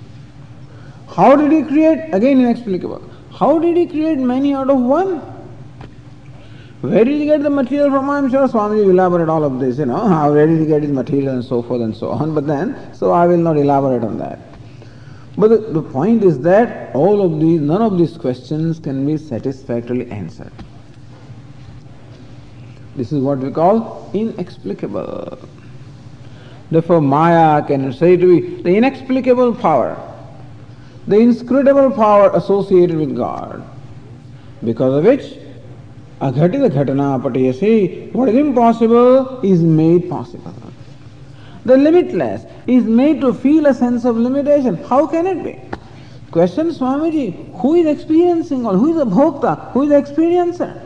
How 1.09 1.35
did 1.35 1.50
he 1.50 1.64
create? 1.64 2.14
Again, 2.14 2.40
inexplicable. 2.40 3.02
How 3.33 3.59
did 3.59 3.76
he 3.76 3.88
create 3.88 4.19
many 4.19 4.54
out 4.54 4.71
of 4.71 4.81
one? 4.81 5.16
Where 6.83 7.04
did 7.04 7.19
he 7.19 7.25
get 7.25 7.43
the 7.43 7.50
material 7.50 7.90
from? 7.90 8.09
I'm 8.11 8.31
sure 8.31 8.47
Swami 8.47 8.76
will 8.76 8.90
elaborate 8.90 9.28
all 9.28 9.43
of 9.43 9.59
this, 9.59 9.78
you 9.78 9.87
know, 9.87 10.07
how 10.14 10.33
where 10.33 10.47
did 10.47 10.61
he 10.61 10.66
get 10.66 10.83
his 10.83 10.93
material 10.93 11.35
and 11.35 11.45
so 11.45 11.62
forth 11.62 11.81
and 11.81 11.97
so 11.97 12.11
on. 12.11 12.33
But 12.33 12.47
then, 12.47 12.95
so 12.95 13.11
I 13.11 13.26
will 13.26 13.38
not 13.38 13.57
elaborate 13.57 14.04
on 14.04 14.19
that. 14.19 14.53
But 15.37 15.49
the, 15.49 15.57
the 15.59 15.83
point 15.83 16.23
is 16.23 16.38
that 16.41 16.95
all 16.95 17.21
of 17.21 17.41
these, 17.41 17.61
none 17.61 17.83
of 17.83 17.99
these 17.99 18.17
questions 18.17 18.79
can 18.79 19.05
be 19.05 19.17
satisfactorily 19.17 20.11
answered. 20.11 20.53
This 22.95 23.11
is 23.11 23.21
what 23.21 23.38
we 23.38 23.50
call 23.50 24.11
inexplicable. 24.14 25.38
Therefore, 26.71 27.00
Maya 27.00 27.62
can 27.67 27.93
say 27.93 28.17
to 28.17 28.41
be 28.41 28.62
the 28.62 28.76
inexplicable 28.76 29.55
power, 29.55 29.97
the 31.07 31.19
inscrutable 31.19 31.91
power 31.91 32.31
associated 32.35 32.97
with 32.97 33.17
God, 33.17 33.64
because 34.62 34.95
of 34.95 35.05
which 35.05 35.38
Aghatita 36.21 36.71
ghatana 36.71 37.21
patayasi. 37.21 38.12
What 38.12 38.29
is 38.29 38.37
impossible 38.37 39.41
is 39.43 39.62
made 39.62 40.09
possible. 40.09 40.55
The 41.64 41.76
limitless 41.76 42.44
is 42.66 42.85
made 42.85 43.21
to 43.23 43.33
feel 43.33 43.66
a 43.66 43.75
sense 43.75 44.04
of 44.04 44.16
limitation. 44.16 44.76
How 44.85 45.06
can 45.06 45.26
it 45.26 45.42
be? 45.42 45.61
Question 46.30 46.71
Swamiji, 46.71 47.59
who 47.61 47.75
is 47.75 47.87
experiencing 47.87 48.66
all? 48.66 48.76
Who 48.76 48.90
is 48.90 48.97
the 48.97 49.06
bhokta? 49.06 49.71
Who 49.73 49.83
is 49.83 49.88
the 49.88 49.94
experiencer? 49.94 50.80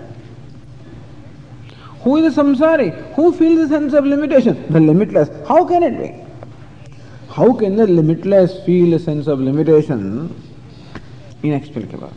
Who 2.02 2.16
is 2.18 2.34
the 2.34 2.42
samsari? 2.42 3.14
Who 3.14 3.32
feels 3.32 3.60
a 3.60 3.68
sense 3.68 3.92
of 3.92 4.04
limitation? 4.04 4.70
The 4.72 4.78
limitless. 4.78 5.28
How 5.48 5.64
can 5.64 5.82
it 5.82 5.98
be? 5.98 6.94
How 7.28 7.52
can 7.52 7.76
the 7.76 7.86
limitless 7.86 8.64
feel 8.64 8.94
a 8.94 8.98
sense 8.98 9.26
of 9.26 9.40
limitation? 9.40 10.34
Inexplicable. 11.42 12.12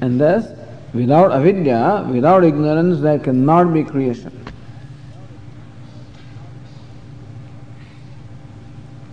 And 0.00 0.20
thus, 0.20 0.57
without 0.94 1.32
avidya, 1.32 2.06
without 2.10 2.44
ignorance, 2.44 3.00
there 3.00 3.18
cannot 3.18 3.72
be 3.72 3.84
creation. 3.84 4.32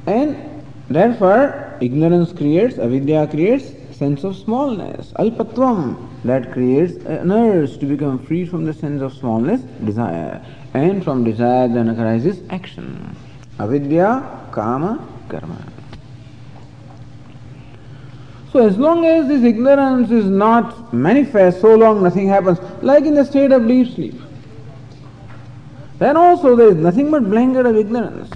And 0.07 0.63
therefore, 0.89 1.77
ignorance 1.81 2.31
creates, 2.31 2.77
avidya 2.77 3.27
creates 3.27 3.71
sense 3.95 4.23
of 4.23 4.35
smallness, 4.35 5.13
alpatvam, 5.13 6.09
that 6.23 6.51
creates 6.51 6.93
an 7.05 7.31
urge 7.31 7.77
to 7.79 7.85
become 7.85 8.19
free 8.19 8.45
from 8.45 8.65
the 8.65 8.73
sense 8.73 9.01
of 9.01 9.13
smallness, 9.13 9.61
desire. 9.83 10.45
And 10.73 11.03
from 11.03 11.23
desire 11.23 11.67
then 11.67 11.89
arises 11.89 12.41
action. 12.49 13.15
Avidya, 13.59 14.49
kama, 14.51 14.99
karma. 15.29 15.74
So 18.55 18.65
as 18.65 18.77
long 18.77 19.03
as 19.03 19.27
this 19.27 19.43
ignorance 19.43 20.09
is 20.11 20.27
not 20.27 20.93
manifest, 20.93 21.59
so 21.59 21.75
long 21.75 22.01
nothing 22.01 22.29
happens, 22.29 22.57
like 22.81 23.03
in 23.03 23.13
the 23.13 23.25
state 23.25 23.51
of 23.51 23.67
deep 23.67 23.93
sleep. 23.93 24.15
Then 25.99 26.15
also 26.15 26.55
there 26.55 26.69
is 26.69 26.75
nothing 26.75 27.11
but 27.11 27.29
blanket 27.29 27.65
of 27.65 27.75
ignorance. 27.75 28.31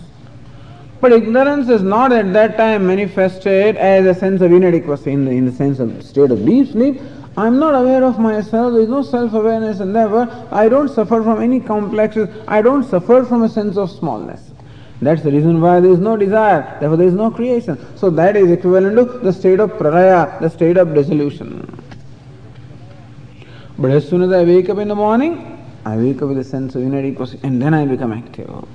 But 0.99 1.13
ignorance 1.13 1.69
is 1.69 1.83
not 1.83 2.11
at 2.11 2.33
that 2.33 2.57
time 2.57 2.85
manifested 2.85 3.77
as 3.77 4.05
a 4.05 4.19
sense 4.19 4.41
of 4.41 4.51
inadequacy 4.51 5.13
in 5.13 5.23
the, 5.23 5.31
in 5.31 5.45
the 5.45 5.53
sense 5.53 5.79
of 5.79 6.03
state 6.03 6.31
of 6.31 6.45
deep 6.45 6.67
sleep. 6.67 6.99
I 7.37 7.47
am 7.47 7.57
not 7.57 7.73
aware 7.73 8.03
of 8.03 8.19
myself, 8.19 8.73
there 8.73 8.81
is 8.81 8.89
no 8.89 9.03
self 9.03 9.31
awareness, 9.31 9.79
and 9.79 9.95
therefore 9.95 10.27
I 10.51 10.67
don't 10.67 10.89
suffer 10.89 11.23
from 11.23 11.41
any 11.41 11.61
complexes, 11.61 12.27
I 12.45 12.61
don't 12.61 12.83
suffer 12.83 13.23
from 13.23 13.43
a 13.43 13.47
sense 13.47 13.77
of 13.77 13.89
smallness. 13.89 14.48
That's 15.01 15.21
the 15.21 15.31
reason 15.31 15.61
why 15.61 15.79
there 15.79 15.91
is 15.91 15.99
no 15.99 16.17
desire, 16.17 16.77
therefore 16.79 16.97
there 16.97 17.07
is 17.07 17.13
no 17.13 17.31
creation. 17.31 17.77
So 17.95 18.09
that 18.11 18.35
is 18.35 18.51
equivalent 18.51 18.97
to 18.97 19.19
the 19.19 19.31
state 19.31 19.59
of 19.61 19.71
pralaya, 19.71 20.39
the 20.41 20.49
state 20.49 20.75
of 20.75 20.93
dissolution. 20.93 21.81
But 23.77 23.91
as 23.91 24.07
soon 24.07 24.21
as 24.23 24.31
I 24.33 24.43
wake 24.43 24.69
up 24.69 24.77
in 24.77 24.89
the 24.89 24.95
morning, 24.95 25.65
I 25.85 25.95
wake 25.95 26.21
up 26.21 26.27
with 26.27 26.37
a 26.37 26.43
sense 26.43 26.75
of 26.75 26.81
inadequacy 26.81 27.39
and 27.43 27.61
then 27.61 27.73
I 27.73 27.85
become 27.85 28.11
active. 28.11 28.65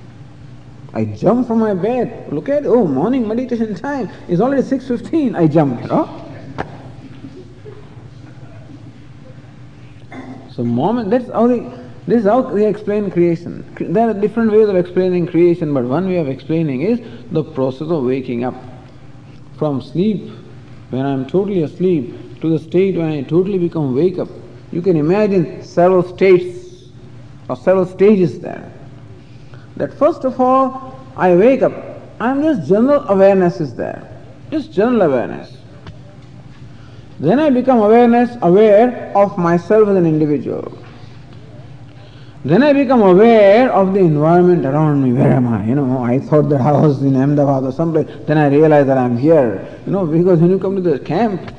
I 0.95 1.05
jump 1.05 1.45
from 1.45 1.59
my 1.59 1.75
bed. 1.75 2.33
Look 2.33 2.49
at 2.49 2.65
oh 2.65 2.87
morning 2.87 3.27
meditation 3.27 3.75
time. 3.75 4.09
It's 4.27 4.41
already 4.41 4.63
6.15. 4.63 5.35
I 5.35 5.45
jump, 5.45 5.81
you 5.81 5.87
know. 5.89 6.21
So 10.55 10.63
moment 10.63 11.11
that's 11.11 11.29
how 11.29 11.47
the 11.47 11.84
this 12.07 12.19
is 12.19 12.25
how 12.25 12.41
they 12.41 12.67
explain 12.67 13.09
creation. 13.09 13.65
There 13.79 14.09
are 14.09 14.13
different 14.13 14.51
ways 14.51 14.69
of 14.69 14.75
explaining 14.75 15.27
creation, 15.27 15.73
but 15.73 15.85
one 15.85 16.07
way 16.07 16.17
of 16.17 16.27
explaining 16.27 16.81
is 16.81 17.01
the 17.31 17.43
process 17.43 17.89
of 17.89 18.03
waking 18.03 18.43
up. 18.43 18.55
From 19.57 19.81
sleep, 19.81 20.29
when 20.91 21.05
I 21.05 21.11
am 21.11 21.25
totally 21.25 21.63
asleep, 21.63 22.13
to 22.41 22.49
the 22.49 22.59
state 22.59 22.95
when 22.95 23.09
I 23.09 23.21
totally 23.23 23.57
become 23.57 23.95
wake 23.95 24.19
up. 24.19 24.29
You 24.71 24.81
can 24.81 24.97
imagine 24.97 25.63
several 25.63 26.03
states 26.03 26.89
or 27.49 27.55
several 27.55 27.85
stages 27.85 28.39
there. 28.39 28.71
That 29.77 29.93
first 29.93 30.25
of 30.25 30.39
all, 30.39 30.99
I 31.15 31.35
wake 31.35 31.63
up, 31.63 31.73
I 32.19 32.31
am 32.31 32.43
just 32.43 32.67
general 32.67 33.07
awareness 33.07 33.59
is 33.59 33.75
there. 33.75 34.07
Just 34.51 34.71
general 34.71 35.01
awareness. 35.01 35.57
Then 37.19 37.39
I 37.39 37.49
become 37.49 37.79
awareness 37.79 38.37
aware 38.41 39.11
of 39.15 39.37
myself 39.37 39.87
as 39.87 39.95
an 39.95 40.05
individual. 40.05 40.77
Then 42.45 42.61
I 42.61 42.73
become 42.73 43.01
aware 43.01 43.73
of 43.73 43.93
the 43.93 44.01
environment 44.01 44.65
around 44.65 45.03
me. 45.03 45.13
Where 45.13 45.31
am 45.31 45.47
I? 45.47 45.65
You 45.65 45.73
know, 45.73 46.03
I 46.03 46.19
thought 46.19 46.47
that 46.49 46.61
I 46.61 46.71
was 46.71 47.01
in 47.01 47.15
Ahmedabad 47.15 47.63
or 47.63 47.71
someplace. 47.71 48.07
Then 48.27 48.37
I 48.37 48.47
realize 48.49 48.85
that 48.85 48.99
I'm 48.99 49.17
here. 49.17 49.67
You 49.87 49.91
know, 49.91 50.05
because 50.05 50.39
when 50.39 50.51
you 50.51 50.59
come 50.59 50.75
to 50.75 50.81
the 50.81 50.99
camp, 50.99 51.51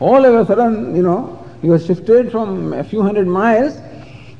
all 0.00 0.22
of 0.22 0.34
a 0.34 0.44
sudden, 0.46 0.94
you 0.94 1.02
know, 1.02 1.42
you 1.62 1.72
are 1.72 1.78
shifted 1.78 2.30
from 2.30 2.74
a 2.74 2.84
few 2.84 3.00
hundred 3.00 3.26
miles 3.26 3.78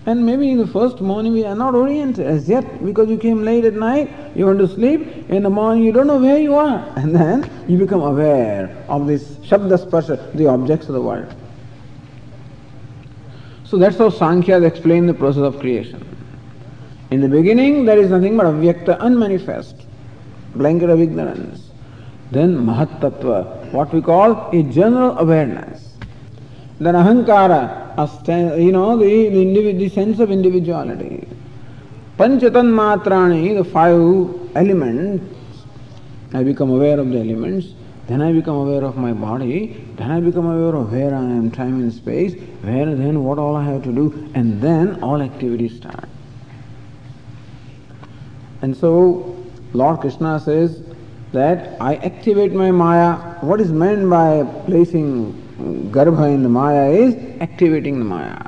And 0.07 0.27
maybe 0.27 0.51
in 0.51 0.59
the 0.59 0.67
first 0.67 1.01
morning 1.01 1.33
we 1.33 1.47
are 1.47 1.57
not 1.57 1.75
oriented 1.75 2.27
as 2.27 2.47
yet 2.47 2.85
because 2.85 3.09
you 3.09 3.17
came 3.17 3.43
late 3.43 3.65
at 3.65 3.73
night, 3.73 4.11
you 4.37 4.45
want 4.45 4.59
to 4.59 4.69
sleep, 4.69 5.01
in 5.31 5.45
the 5.45 5.49
morning 5.49 5.83
you 5.83 5.93
don't 5.93 6.07
know 6.07 6.19
where 6.19 6.39
you 6.39 6.55
are. 6.55 6.93
And 6.97 7.17
then 7.17 7.51
you 7.67 7.79
become 7.79 8.03
aware 8.03 8.85
of 8.87 9.07
this 9.07 9.37
Shabda 9.37 10.35
the 10.35 10.47
objects 10.47 10.89
of 10.89 10.95
the 10.95 11.01
world. 11.01 11.35
So 13.75 13.78
that's 13.78 13.99
how 13.99 14.09
Sankhya 14.09 14.62
explain 14.62 15.07
the 15.07 15.14
process 15.14 15.43
of 15.43 15.59
creation. 15.59 16.00
In 17.11 17.21
the 17.21 17.28
beginning 17.28 17.85
there 17.85 17.99
is 17.99 18.09
nothing 18.09 18.37
but 18.37 18.47
avyakta, 18.47 18.99
unmanifest, 19.00 19.75
blanket 20.54 20.90
of 20.90 21.00
ignorance. 21.00 21.71
Then 22.31 22.54
Mahat 22.54 23.00
Tattva, 23.00 23.73
what 23.73 23.93
we 23.93 24.00
call 24.00 24.49
a 24.50 24.62
general 24.62 25.19
awareness. 25.19 25.97
Then 26.78 26.95
Ahankara, 26.95 28.61
you 28.62 28.71
know, 28.71 28.97
the, 28.97 29.28
the, 29.31 29.73
the 29.73 29.88
sense 29.88 30.21
of 30.21 30.31
individuality. 30.31 31.26
Panchatan 32.16 32.71
matrani, 32.71 33.57
the 33.57 33.64
five 33.64 34.57
elements, 34.57 35.25
I 36.33 36.45
become 36.45 36.71
aware 36.71 37.00
of 37.00 37.11
the 37.11 37.19
elements, 37.19 37.75
then 38.07 38.21
I 38.21 38.33
become 38.33 38.57
aware 38.57 38.85
of 38.85 38.97
my 38.97 39.13
body, 39.13 39.83
then 39.97 40.11
I 40.11 40.21
become 40.21 40.47
aware 40.47 40.75
of 40.75 40.93
where 40.93 41.15
I 41.15 41.23
am, 41.23 41.51
time 41.51 41.81
and 41.81 41.93
space, 41.93 42.35
where 42.63 42.95
then 42.95 43.25
what 43.25 43.39
all 43.39 43.57
I 43.57 43.65
have 43.65 43.83
to 43.85 43.93
do, 43.93 44.31
and 44.35 44.61
then 44.61 45.03
all 45.03 45.23
activities 45.23 45.77
start. 45.77 46.09
And 48.61 48.77
so 48.77 49.37
Lord 49.73 50.01
Krishna 50.01 50.39
says 50.39 50.83
that 51.33 51.81
I 51.81 51.97
activate 51.97 52.53
my 52.53 52.71
Maya. 52.71 53.17
What 53.41 53.61
is 53.61 53.73
meant 53.73 54.09
by 54.09 54.45
placing 54.67 55.33
Garbha 55.91 56.33
in 56.33 56.43
the 56.43 56.49
Maya 56.49 56.91
is 56.91 57.41
activating 57.41 57.99
the 57.99 58.05
Maya. 58.05 58.39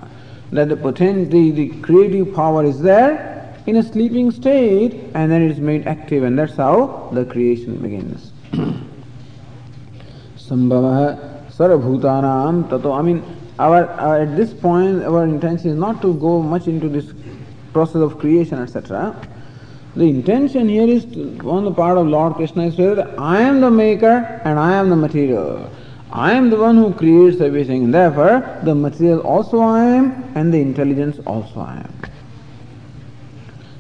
That 0.53 0.69
the 0.69 0.77
potential, 0.77 1.31
the, 1.31 1.51
the 1.51 1.69
creative 1.81 2.35
power 2.35 2.65
is 2.65 2.81
there 2.81 3.55
in 3.67 3.77
a 3.77 3.83
sleeping 3.83 4.31
state 4.31 4.93
and 5.15 5.31
then 5.31 5.43
it 5.43 5.51
is 5.51 5.59
made 5.59 5.87
active 5.87 6.23
and 6.23 6.39
that's 6.39 6.57
how 6.57 7.09
the 7.13 7.25
creation 7.25 7.79
begins. 7.79 8.33
Sambhava 10.49 11.51
Sarabhutanam 11.51 12.69
Tato. 12.69 12.93
I 12.93 13.03
mean, 13.03 13.23
our, 13.59 13.87
our, 13.87 14.21
at 14.21 14.37
this 14.37 14.53
point, 14.53 15.03
our 15.03 15.25
intention 15.25 15.71
is 15.71 15.77
not 15.77 16.03
to 16.03 16.15
go 16.15 16.43
much 16.43 16.67
into 16.69 16.89
this 16.89 17.13
process 17.73 18.03
of 18.03 18.19
creation, 18.19 18.59
etc. 18.59 19.17
The 19.97 20.05
intention 20.05 20.69
here 20.69 20.87
is 20.87 21.07
to, 21.07 21.41
on 21.49 21.65
the 21.65 21.73
part 21.73 21.97
of 21.97 22.07
Lord 22.07 22.35
Krishna 22.35 22.67
is 22.67 22.77
that 22.77 23.19
I 23.19 23.41
am 23.41 23.61
the 23.61 23.71
maker 23.71 24.41
and 24.45 24.59
I 24.59 24.75
am 24.75 24.91
the 24.91 24.97
material. 24.97 25.71
I 26.13 26.35
am 26.35 26.51
the 26.51 26.57
one 26.57 26.77
who 26.77 26.93
creates 26.93 27.41
everything. 27.41 27.91
Therefore, 27.91 28.61
the 28.63 28.75
material 28.75 29.21
also 29.21 29.61
I 29.61 29.85
am 29.85 30.33
and 30.35 30.53
the 30.53 30.61
intelligence 30.61 31.19
also 31.27 31.61
I 31.61 31.77
am. 31.77 31.95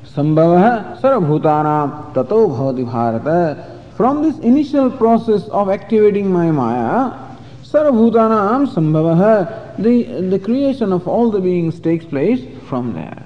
Sambhava 0.05 0.99
sarabhutanam 1.01 2.15
tato 2.15 2.49
bhavati 2.49 2.85
bharata. 2.91 3.76
From 3.97 4.23
this 4.23 4.39
initial 4.41 4.91
process 4.91 5.49
of 5.49 5.71
activating 5.71 6.31
my 6.31 6.51
Maya, 6.51 7.19
sarvabhutanam 7.63 8.69
sambhava, 8.69 9.75
the, 9.79 10.29
the 10.29 10.39
creation 10.39 10.93
of 10.93 11.09
all 11.09 11.31
the 11.31 11.41
beings 11.41 11.81
takes 11.81 12.05
place 12.05 12.45
from 12.69 12.93
there. 12.93 13.23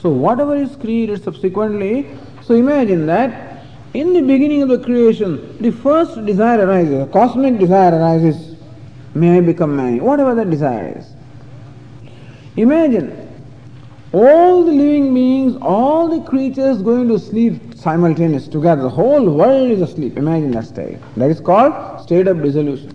So 0.00 0.08
whatever 0.08 0.56
is 0.56 0.76
created 0.76 1.22
subsequently, 1.22 2.06
so 2.42 2.54
imagine 2.54 3.04
that 3.06 3.64
in 3.92 4.14
the 4.14 4.22
beginning 4.22 4.62
of 4.62 4.70
the 4.70 4.78
creation, 4.78 5.58
the 5.60 5.70
first 5.70 6.24
desire 6.24 6.66
arises, 6.66 7.12
cosmic 7.12 7.58
desire 7.58 7.94
arises, 7.98 8.56
may 9.14 9.36
I 9.36 9.40
become 9.42 9.76
man, 9.76 10.02
whatever 10.02 10.34
that 10.34 10.48
desire 10.48 10.98
is. 10.98 11.06
Imagine 12.56 13.28
all 14.12 14.64
the 14.64 14.72
living 14.72 15.12
beings, 15.12 15.56
all 15.60 16.08
the 16.08 16.26
creatures 16.26 16.80
going 16.80 17.08
to 17.08 17.18
sleep 17.18 17.75
simultaneously 17.86 18.52
together. 18.52 18.82
The 18.82 18.96
whole 19.00 19.26
world 19.40 19.70
is 19.70 19.82
asleep. 19.88 20.16
Imagine 20.18 20.50
that 20.52 20.66
state. 20.74 20.98
That 21.16 21.30
is 21.30 21.40
called 21.40 22.02
state 22.02 22.26
of 22.32 22.42
dissolution. 22.42 22.90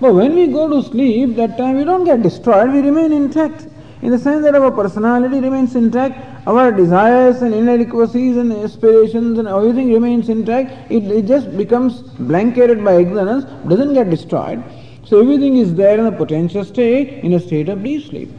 But 0.00 0.14
when 0.14 0.34
we 0.34 0.46
go 0.46 0.68
to 0.74 0.82
sleep, 0.82 1.36
that 1.36 1.58
time 1.58 1.76
we 1.76 1.84
don't 1.84 2.04
get 2.04 2.22
destroyed, 2.22 2.72
we 2.72 2.80
remain 2.80 3.12
intact 3.12 3.66
in 4.02 4.10
the 4.10 4.18
sense 4.18 4.42
that 4.44 4.54
our 4.54 4.70
personality 4.70 5.40
remains 5.40 5.76
intact, 5.76 6.48
our 6.48 6.72
desires 6.72 7.42
and 7.42 7.54
inadequacies 7.54 8.38
and 8.38 8.50
aspirations 8.50 9.38
and 9.38 9.46
everything 9.46 9.92
remains 9.92 10.30
intact, 10.30 10.90
it, 10.90 11.04
it 11.04 11.26
just 11.26 11.54
becomes 11.56 12.00
blanketed 12.30 12.82
by 12.82 12.94
ignorance, 12.96 13.44
doesn't 13.68 13.92
get 13.92 14.08
destroyed. 14.08 14.64
So 15.04 15.20
everything 15.20 15.58
is 15.58 15.74
there 15.74 15.98
in 15.98 16.06
a 16.06 16.12
potential 16.12 16.64
state, 16.64 17.24
in 17.24 17.34
a 17.34 17.40
state 17.40 17.68
of 17.68 17.82
deep 17.82 18.06
sleep. 18.08 18.30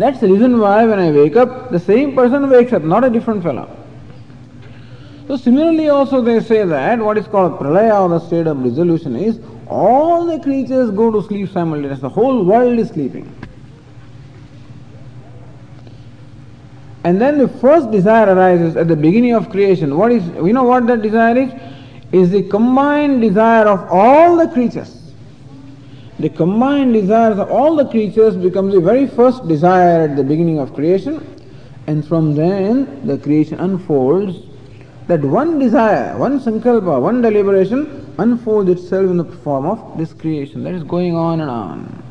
That's 0.00 0.18
the 0.18 0.28
reason 0.28 0.58
why 0.58 0.86
when 0.86 0.98
I 0.98 1.10
wake 1.10 1.36
up, 1.36 1.70
the 1.70 1.78
same 1.78 2.14
person 2.14 2.48
wakes 2.48 2.72
up, 2.72 2.82
not 2.82 3.04
a 3.04 3.10
different 3.10 3.42
fellow. 3.42 3.68
So 5.26 5.36
similarly 5.36 5.90
also 5.90 6.22
they 6.22 6.40
say 6.40 6.64
that 6.64 6.98
what 6.98 7.18
is 7.18 7.26
called 7.26 7.58
pralaya 7.58 8.00
or 8.00 8.08
the 8.08 8.18
state 8.18 8.46
of 8.46 8.62
dissolution 8.62 9.14
is 9.14 9.38
all 9.68 10.24
the 10.24 10.40
creatures 10.40 10.90
go 10.90 11.10
to 11.10 11.22
sleep 11.22 11.50
simultaneously. 11.50 12.00
The 12.00 12.08
whole 12.08 12.44
world 12.46 12.78
is 12.78 12.88
sleeping. 12.88 13.30
And 17.04 17.20
then 17.20 17.36
the 17.36 17.48
first 17.48 17.90
desire 17.90 18.34
arises 18.34 18.76
at 18.76 18.88
the 18.88 18.96
beginning 18.96 19.34
of 19.34 19.50
creation. 19.50 19.98
What 19.98 20.12
is, 20.12 20.24
you 20.28 20.54
know 20.54 20.64
what 20.64 20.86
that 20.86 21.02
desire 21.02 21.36
is? 21.36 21.52
Is 22.10 22.30
the 22.30 22.42
combined 22.44 23.20
desire 23.20 23.66
of 23.66 23.86
all 23.90 24.38
the 24.38 24.48
creatures. 24.48 24.99
The 26.20 26.28
combined 26.28 26.92
desires 26.92 27.38
of 27.38 27.50
all 27.50 27.76
the 27.76 27.86
creatures 27.86 28.36
becomes 28.36 28.74
the 28.74 28.80
very 28.80 29.06
first 29.06 29.48
desire 29.48 30.02
at 30.02 30.16
the 30.16 30.22
beginning 30.22 30.58
of 30.58 30.74
creation. 30.74 31.24
And 31.86 32.06
from 32.06 32.34
then 32.34 33.06
the 33.06 33.16
creation 33.16 33.58
unfolds. 33.58 34.36
That 35.06 35.22
one 35.22 35.58
desire, 35.58 36.18
one 36.18 36.38
sankalpa, 36.38 37.00
one 37.00 37.22
deliberation 37.22 38.12
unfolds 38.18 38.68
itself 38.68 39.10
in 39.10 39.16
the 39.16 39.24
form 39.24 39.64
of 39.64 39.96
this 39.96 40.12
creation. 40.12 40.62
That 40.62 40.74
is 40.74 40.84
going 40.84 41.16
on 41.16 41.40
and 41.40 41.50
on. 41.50 42.02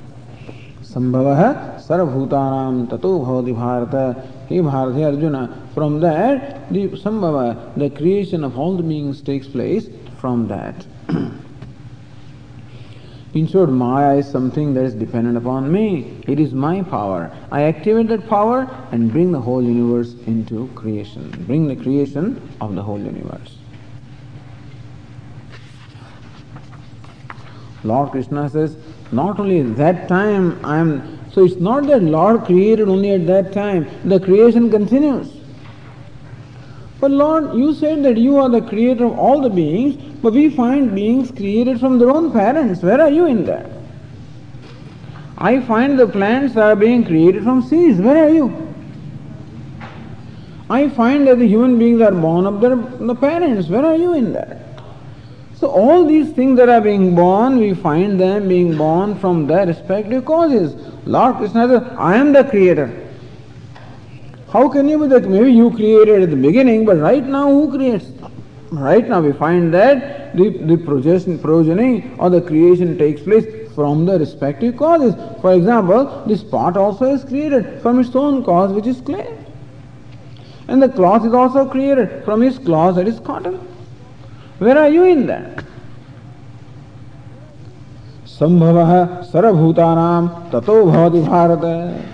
Sambhava 0.81 1.79
sarvabhutanam 1.79 2.89
tato 2.89 3.19
bhavati 3.19 3.53
bharata 3.53 4.27
He 4.47 4.59
Bharati 4.59 5.03
Arjuna. 5.03 5.69
From 5.75 5.99
that, 5.99 6.73
the 6.73 6.87
Sambhava, 6.87 7.77
the 7.77 7.91
creation 7.91 8.43
of 8.43 8.57
all 8.57 8.75
the 8.75 8.81
beings 8.81 9.21
takes 9.21 9.47
place 9.47 9.87
from 10.19 10.47
that. 10.47 10.83
In 13.33 13.47
short, 13.47 13.69
Maya 13.69 14.17
is 14.17 14.27
something 14.27 14.73
that 14.73 14.83
is 14.83 14.95
dependent 14.95 15.37
upon 15.37 15.71
me. 15.71 16.19
It 16.27 16.39
is 16.39 16.53
my 16.53 16.81
power. 16.81 17.31
I 17.51 17.63
activate 17.63 18.07
that 18.07 18.27
power 18.27 18.67
and 18.91 19.11
bring 19.11 19.31
the 19.31 19.39
whole 19.39 19.61
universe 19.61 20.15
into 20.25 20.67
creation. 20.73 21.29
Bring 21.45 21.67
the 21.67 21.75
creation 21.75 22.41
of 22.59 22.73
the 22.73 22.81
whole 22.81 22.99
universe. 22.99 23.57
Lord 27.83 28.11
Krishna 28.11 28.49
says, 28.49 28.77
not 29.11 29.39
only 29.39 29.61
that 29.61 30.07
time 30.07 30.63
I 30.65 30.77
am 30.77 31.19
so 31.31 31.45
it's 31.45 31.55
not 31.55 31.85
that 31.87 32.01
Lord 32.01 32.45
created 32.45 32.89
only 32.89 33.11
at 33.11 33.27
that 33.27 33.53
time, 33.53 33.87
the 34.03 34.19
creation 34.19 34.69
continues. 34.71 35.38
But 36.99 37.11
Lord, 37.11 37.55
you 37.55 37.73
said 37.73 38.03
that 38.03 38.17
you 38.17 38.37
are 38.37 38.49
the 38.49 38.61
creator 38.61 39.05
of 39.05 39.17
all 39.17 39.41
the 39.41 39.49
beings, 39.49 39.95
but 40.21 40.33
we 40.33 40.49
find 40.49 40.93
beings 40.93 41.31
created 41.31 41.79
from 41.79 41.97
their 41.97 42.09
own 42.09 42.31
parents. 42.31 42.81
Where 42.81 42.99
are 42.99 43.09
you 43.09 43.25
in 43.25 43.45
that? 43.45 43.69
I 45.37 45.61
find 45.61 45.97
the 45.97 46.07
plants 46.07 46.57
are 46.57 46.75
being 46.75 47.05
created 47.05 47.43
from 47.43 47.61
seeds. 47.61 47.99
Where 47.99 48.25
are 48.25 48.29
you? 48.29 48.67
I 50.69 50.89
find 50.89 51.25
that 51.27 51.39
the 51.39 51.47
human 51.47 51.79
beings 51.79 52.01
are 52.01 52.11
born 52.11 52.45
of 52.45 52.59
their 52.59 52.75
the 52.75 53.15
parents. 53.15 53.69
Where 53.69 53.85
are 53.85 53.95
you 53.95 54.13
in 54.13 54.33
that? 54.33 54.57
So 55.55 55.67
all 55.67 56.05
these 56.05 56.31
things 56.31 56.57
that 56.57 56.69
are 56.69 56.81
being 56.81 57.15
born, 57.15 57.57
we 57.57 57.73
find 57.73 58.19
them 58.19 58.47
being 58.49 58.77
born 58.77 59.17
from 59.19 59.47
their 59.47 59.65
respective 59.65 60.25
causes. 60.25 60.75
Lord 61.05 61.37
Krishna 61.37 61.67
says, 61.67 61.93
I 61.97 62.17
am 62.17 62.33
the 62.33 62.43
creator. 62.43 63.08
How 64.51 64.67
can 64.67 64.89
you 64.89 64.99
be 64.99 65.07
that? 65.07 65.29
Maybe 65.29 65.51
you 65.53 65.69
created 65.71 66.23
at 66.23 66.29
the 66.31 66.35
beginning, 66.35 66.85
but 66.85 66.97
right 66.97 67.23
now 67.23 67.49
who 67.49 67.71
creates? 67.71 68.05
Right 68.71 69.07
now 69.07 69.21
we 69.21 69.31
find 69.31 69.73
that 69.73 70.35
the, 70.35 70.49
the 70.49 70.77
progeny 70.77 72.11
or 72.17 72.29
the 72.29 72.41
creation 72.41 72.97
takes 72.97 73.21
place 73.21 73.45
from 73.75 74.05
the 74.05 74.17
respective 74.19 74.77
causes. 74.77 75.15
For 75.41 75.53
example, 75.53 76.23
this 76.27 76.43
pot 76.43 76.77
also 76.77 77.13
is 77.13 77.23
created 77.23 77.81
from 77.81 77.99
its 77.99 78.15
own 78.15 78.43
cause, 78.43 78.73
which 78.73 78.87
is 78.87 79.01
clay. 79.01 79.37
And 80.67 80.81
the 80.81 80.89
cloth 80.89 81.25
is 81.25 81.33
also 81.33 81.67
created 81.67 82.23
from 82.25 82.43
its 82.43 82.57
cloth, 82.57 82.95
that 82.95 83.07
is 83.07 83.19
cotton. 83.19 83.55
Where 84.59 84.77
are 84.77 84.89
you 84.89 85.03
in 85.03 85.25
that? 85.27 85.63
Sambhava 88.25 89.29
sarvabhutanam 89.31 90.51
tato 90.51 90.85
bhavati 90.85 91.25
bharata. 91.25 92.05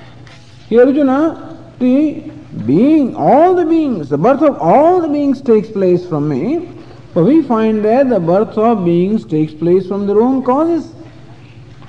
Here 0.70 0.86
Arjuna, 0.86 1.55
the 1.80 2.32
being, 2.66 3.16
all 3.16 3.56
the 3.56 3.66
beings, 3.66 4.10
the 4.10 4.18
birth 4.18 4.42
of 4.42 4.58
all 4.60 5.02
the 5.02 5.10
beings 5.10 5.42
takes 5.42 5.70
place 5.70 6.06
from 6.08 6.30
me, 6.30 6.70
but 7.14 7.24
we 7.24 7.42
find 7.42 7.84
that 7.86 8.10
the 8.10 8.20
birth 8.20 8.58
of 8.58 8.86
beings 8.86 9.26
takes 9.26 9.54
place 9.54 9.88
from 9.88 10.08
their 10.08 10.22
own 10.22 10.44
causes. 10.44 10.94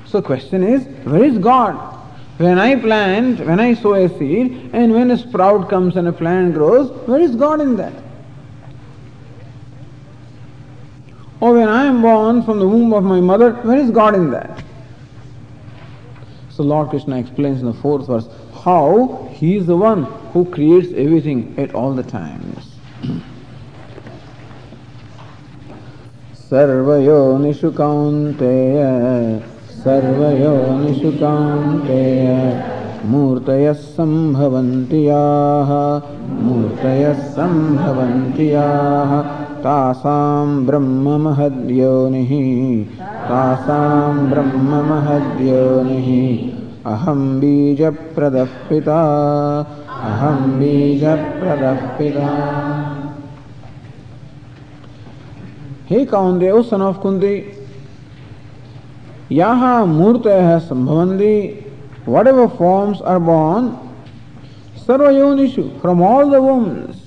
So 0.06 0.22
question 0.22 0.62
is, 0.62 0.84
where 1.04 1.24
is 1.24 1.38
God? 1.38 1.74
When 2.38 2.58
I 2.58 2.76
plant, 2.76 3.40
when 3.40 3.60
I 3.60 3.74
sow 3.74 3.94
a 3.94 4.08
seed, 4.18 4.70
and 4.72 4.92
when 4.92 5.10
a 5.10 5.18
sprout 5.18 5.70
comes 5.70 5.96
and 5.96 6.08
a 6.08 6.12
plant 6.12 6.54
grows, 6.54 6.90
where 7.08 7.20
is 7.20 7.34
God 7.34 7.60
in 7.60 7.76
that? 7.76 7.94
Or 11.40 11.54
when 11.54 11.68
I 11.68 11.86
am 11.86 12.02
born 12.02 12.42
from 12.42 12.58
the 12.58 12.68
womb 12.68 12.92
of 12.92 13.04
my 13.04 13.20
mother, 13.20 13.52
where 13.52 13.78
is 13.78 13.90
God 13.90 14.14
in 14.14 14.30
that? 14.30 14.62
So 16.50 16.62
Lord 16.62 16.88
Krishna 16.88 17.18
explains 17.18 17.60
in 17.60 17.66
the 17.66 17.74
fourth 17.74 18.06
verse 18.06 18.28
how 18.64 19.25
He 19.38 19.56
is 19.56 19.66
the 19.66 19.76
one 19.76 20.04
who 20.32 20.46
creates 20.46 20.92
everything 20.96 21.54
at 21.58 21.74
all 21.74 21.92
the 21.92 22.02
times. 22.02 22.72
सर्वयोनिषु 26.50 27.70
कौन्तेय 27.78 28.78
सर्वयोनिषु 29.84 31.10
कौन्तेय 31.22 32.28
मूर्तयः 33.12 33.72
सम्भवन्ति 33.96 35.00
याः 35.08 35.72
मूर्तयः 36.46 37.20
सम्भवन्ति 37.36 38.46
याः 38.52 39.12
तासां 39.66 40.46
ब्रह्ममहद्योनिः 40.66 42.32
तासां 43.28 44.14
ब्रह्ममहद्योनिः 44.30 46.08
अहं 46.92 47.22
बीजप्रदः 47.40 48.52
पिता 48.68 48.98
अहं 50.08 50.58
बीजप्रदः 50.58 51.86
पिता 51.98 52.26
हे 55.90 56.04
कौंदे 56.12 56.50
ओ 56.50 56.62
सन 56.68 56.82
ऑफ़ 56.82 56.98
कुंती 57.02 57.34
यहाँ 59.32 59.74
मूर्त 59.86 60.26
है 60.26 60.58
संभवंदी 60.68 61.36
what 62.08 62.26
ever 62.26 62.46
forms 62.58 63.02
are 63.14 63.18
born 63.30 63.68
सर्वयोनिषु 64.86 65.62
from 65.82 66.02
all 66.12 66.30
the 66.30 66.42
wombs 66.46 67.04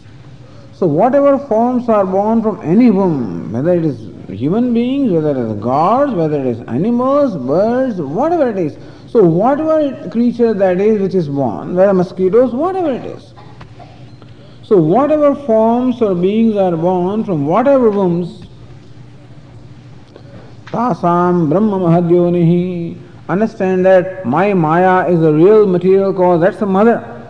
So 0.80 0.88
whatever 0.88 1.38
forms 1.38 1.90
are 1.90 2.06
born 2.06 2.42
from 2.42 2.62
any 2.64 2.90
womb, 2.90 3.52
whether 3.52 3.74
it 3.74 3.84
is 3.84 4.00
human 4.30 4.74
beings, 4.74 5.12
whether 5.12 5.32
it 5.32 5.38
is 5.38 5.62
gods, 5.62 6.14
whether 6.14 6.40
it 6.40 6.46
is 6.46 6.62
animals, 6.70 7.36
birds, 7.36 8.00
whatever 8.02 8.50
it 8.50 8.58
is. 8.58 8.78
So 9.12 9.24
whatever 9.24 10.08
creature 10.12 10.54
that 10.54 10.80
is 10.80 11.02
which 11.02 11.16
is 11.16 11.28
born, 11.28 11.76
whether 11.76 11.94
mosquitoes, 11.96 12.54
whatever 12.54 12.92
it 12.92 13.06
is. 13.06 13.34
So 14.62 14.78
whatever 14.78 15.34
forms 15.34 16.00
or 16.00 16.14
beings 16.14 16.56
are 16.56 16.78
born 16.78 17.24
from 17.24 17.48
whatever 17.48 17.90
wombs, 17.90 18.46
tasam 20.68 21.50
brahma 21.50 21.80
mahadyonihi, 21.80 23.00
understand 23.28 23.84
that 23.88 24.28
my 24.28 24.54
maya 24.54 25.10
is 25.10 25.20
the 25.22 25.34
real 25.34 25.66
material 25.66 26.14
cause, 26.14 26.42
that's 26.42 26.58
the 26.58 26.68
mother. 26.68 27.28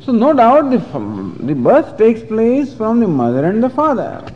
So 0.00 0.10
no 0.10 0.32
doubt 0.32 0.70
the, 0.70 0.78
the 1.46 1.54
birth 1.54 1.96
takes 1.96 2.22
place 2.22 2.74
from 2.74 2.98
the 2.98 3.06
mother 3.06 3.44
and 3.44 3.62
the 3.62 3.70
father. 3.70 4.28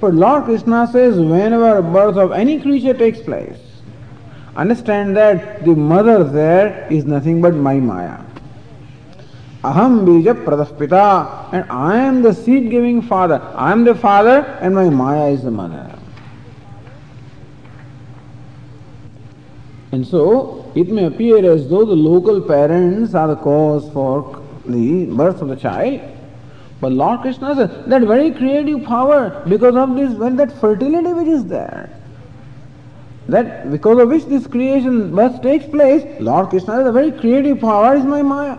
But 0.00 0.14
Lord 0.14 0.44
Krishna 0.44 0.88
says 0.90 1.20
whenever 1.20 1.82
birth 1.82 2.16
of 2.16 2.32
any 2.32 2.60
creature 2.60 2.94
takes 2.94 3.20
place, 3.20 3.58
understand 4.56 5.16
that 5.16 5.64
the 5.64 5.74
mother 5.74 6.24
there 6.24 6.86
is 6.90 7.04
nothing 7.04 7.40
but 7.40 7.54
my 7.54 7.74
Maya. 7.74 8.20
Aham 9.62 10.04
bija 10.06 10.34
pradaspita 10.44 11.52
and 11.52 11.70
I 11.70 11.96
am 11.96 12.22
the 12.22 12.32
seed 12.32 12.70
giving 12.70 13.02
father. 13.02 13.40
I 13.54 13.72
am 13.72 13.84
the 13.84 13.94
father 13.94 14.40
and 14.60 14.74
my 14.74 14.88
Maya 14.88 15.28
is 15.28 15.42
the 15.42 15.50
mother. 15.50 15.98
And 19.92 20.06
so 20.06 20.70
it 20.74 20.88
may 20.88 21.06
appear 21.06 21.50
as 21.50 21.68
though 21.68 21.84
the 21.84 21.96
local 21.96 22.40
parents 22.40 23.14
are 23.14 23.28
the 23.28 23.36
cause 23.36 23.90
for 23.92 24.42
the 24.66 25.06
birth 25.06 25.40
of 25.40 25.48
the 25.48 25.56
child. 25.56 26.00
But 26.80 26.92
Lord 26.92 27.20
Krishna 27.22 27.54
says 27.54 27.70
that 27.86 28.02
very 28.02 28.30
creative 28.32 28.84
power, 28.84 29.42
because 29.48 29.74
of 29.74 29.96
this, 29.96 30.12
well, 30.12 30.34
that 30.36 30.52
fertility 30.60 31.12
which 31.14 31.28
is 31.28 31.46
there, 31.46 31.95
that 33.28 33.70
because 33.70 33.98
of 33.98 34.08
which 34.08 34.24
this 34.26 34.46
creation 34.46 35.14
birth 35.14 35.42
takes 35.42 35.66
place, 35.66 36.04
Lord 36.20 36.48
Krishna 36.50 36.84
the 36.84 36.92
very 36.92 37.12
creative 37.12 37.60
power 37.60 37.96
is 37.96 38.04
my 38.04 38.22
Maya. 38.22 38.58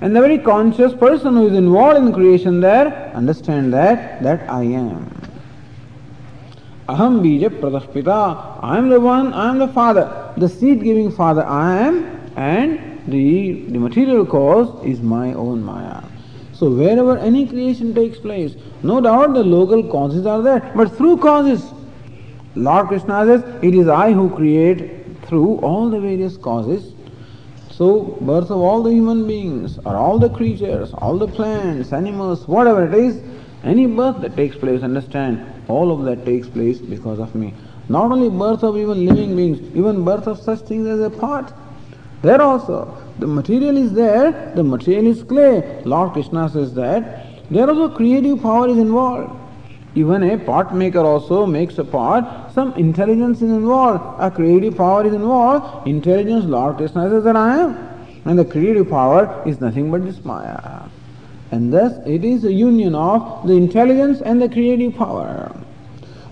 And 0.00 0.14
the 0.14 0.20
very 0.20 0.38
conscious 0.38 0.92
person 0.92 1.34
who 1.34 1.46
is 1.46 1.54
involved 1.54 1.98
in 1.98 2.12
creation 2.12 2.60
there, 2.60 3.12
understand 3.14 3.72
that, 3.72 4.22
that 4.22 4.48
I 4.50 4.64
am. 4.64 5.10
Aham 6.88 7.22
bija 7.22 7.48
pradashpita. 7.48 8.62
I 8.62 8.76
am 8.76 8.90
the 8.90 9.00
one, 9.00 9.32
I 9.32 9.48
am 9.48 9.58
the 9.58 9.68
father, 9.68 10.32
the 10.36 10.48
seed 10.48 10.82
giving 10.82 11.10
father 11.10 11.44
I 11.44 11.78
am, 11.78 12.04
and 12.36 13.00
the, 13.08 13.64
the 13.68 13.78
material 13.78 14.26
cause 14.26 14.84
is 14.84 15.00
my 15.00 15.32
own 15.32 15.62
Maya. 15.62 16.02
So 16.52 16.70
wherever 16.70 17.18
any 17.18 17.46
creation 17.46 17.94
takes 17.94 18.18
place, 18.18 18.54
no 18.82 19.00
doubt 19.00 19.34
the 19.34 19.42
local 19.42 19.90
causes 19.90 20.26
are 20.26 20.42
there, 20.42 20.72
but 20.74 20.96
through 20.96 21.18
causes. 21.18 21.73
Lord 22.54 22.88
Krishna 22.88 23.24
says, 23.26 23.42
it 23.62 23.74
is 23.74 23.88
I 23.88 24.12
who 24.12 24.30
create 24.30 25.04
through 25.26 25.56
all 25.58 25.90
the 25.90 26.00
various 26.00 26.36
causes. 26.36 26.92
So 27.70 28.16
birth 28.20 28.50
of 28.50 28.58
all 28.58 28.82
the 28.82 28.92
human 28.92 29.26
beings, 29.26 29.78
or 29.84 29.96
all 29.96 30.18
the 30.18 30.30
creatures, 30.30 30.92
all 30.98 31.18
the 31.18 31.26
plants, 31.26 31.92
animals, 31.92 32.46
whatever 32.46 32.86
it 32.86 32.94
is, 32.94 33.20
any 33.64 33.86
birth 33.86 34.20
that 34.20 34.36
takes 34.36 34.56
place, 34.56 34.82
understand, 34.82 35.44
all 35.66 35.90
of 35.90 36.04
that 36.04 36.24
takes 36.24 36.46
place 36.46 36.78
because 36.78 37.18
of 37.18 37.34
me. 37.34 37.52
Not 37.88 38.12
only 38.12 38.30
birth 38.30 38.62
of 38.62 38.76
even 38.76 39.04
living 39.04 39.34
beings, 39.34 39.60
even 39.74 40.04
birth 40.04 40.26
of 40.26 40.38
such 40.38 40.60
things 40.60 40.86
as 40.86 41.00
a 41.00 41.10
pot, 41.10 41.52
there 42.22 42.40
also, 42.40 42.96
the 43.18 43.26
material 43.26 43.76
is 43.76 43.92
there, 43.92 44.52
the 44.54 44.62
material 44.62 45.06
is 45.06 45.22
clay. 45.22 45.82
Lord 45.84 46.12
Krishna 46.12 46.48
says 46.48 46.74
that. 46.74 47.50
There 47.50 47.68
also 47.68 47.94
creative 47.94 48.40
power 48.40 48.68
is 48.68 48.78
involved. 48.78 49.38
Even 49.96 50.24
a 50.24 50.36
pot 50.36 50.74
maker 50.74 51.00
also 51.00 51.46
makes 51.46 51.78
a 51.78 51.84
pot, 51.84 52.52
some 52.52 52.72
intelligence 52.74 53.42
is 53.42 53.50
involved, 53.50 54.20
a 54.20 54.30
creative 54.30 54.76
power 54.76 55.06
is 55.06 55.12
involved. 55.12 55.86
Intelligence, 55.86 56.44
Lord 56.46 56.76
Krishna 56.76 57.08
says 57.08 57.22
that 57.24 57.36
I 57.36 57.58
am. 57.58 57.88
And 58.24 58.38
the 58.38 58.44
creative 58.44 58.88
power 58.88 59.42
is 59.46 59.60
nothing 59.60 59.90
but 59.90 60.04
this 60.04 60.24
Maya. 60.24 60.88
And 61.52 61.72
thus 61.72 61.92
it 62.06 62.24
is 62.24 62.44
a 62.44 62.52
union 62.52 62.94
of 62.96 63.46
the 63.46 63.52
intelligence 63.52 64.20
and 64.20 64.42
the 64.42 64.48
creative 64.48 64.96
power, 64.96 65.54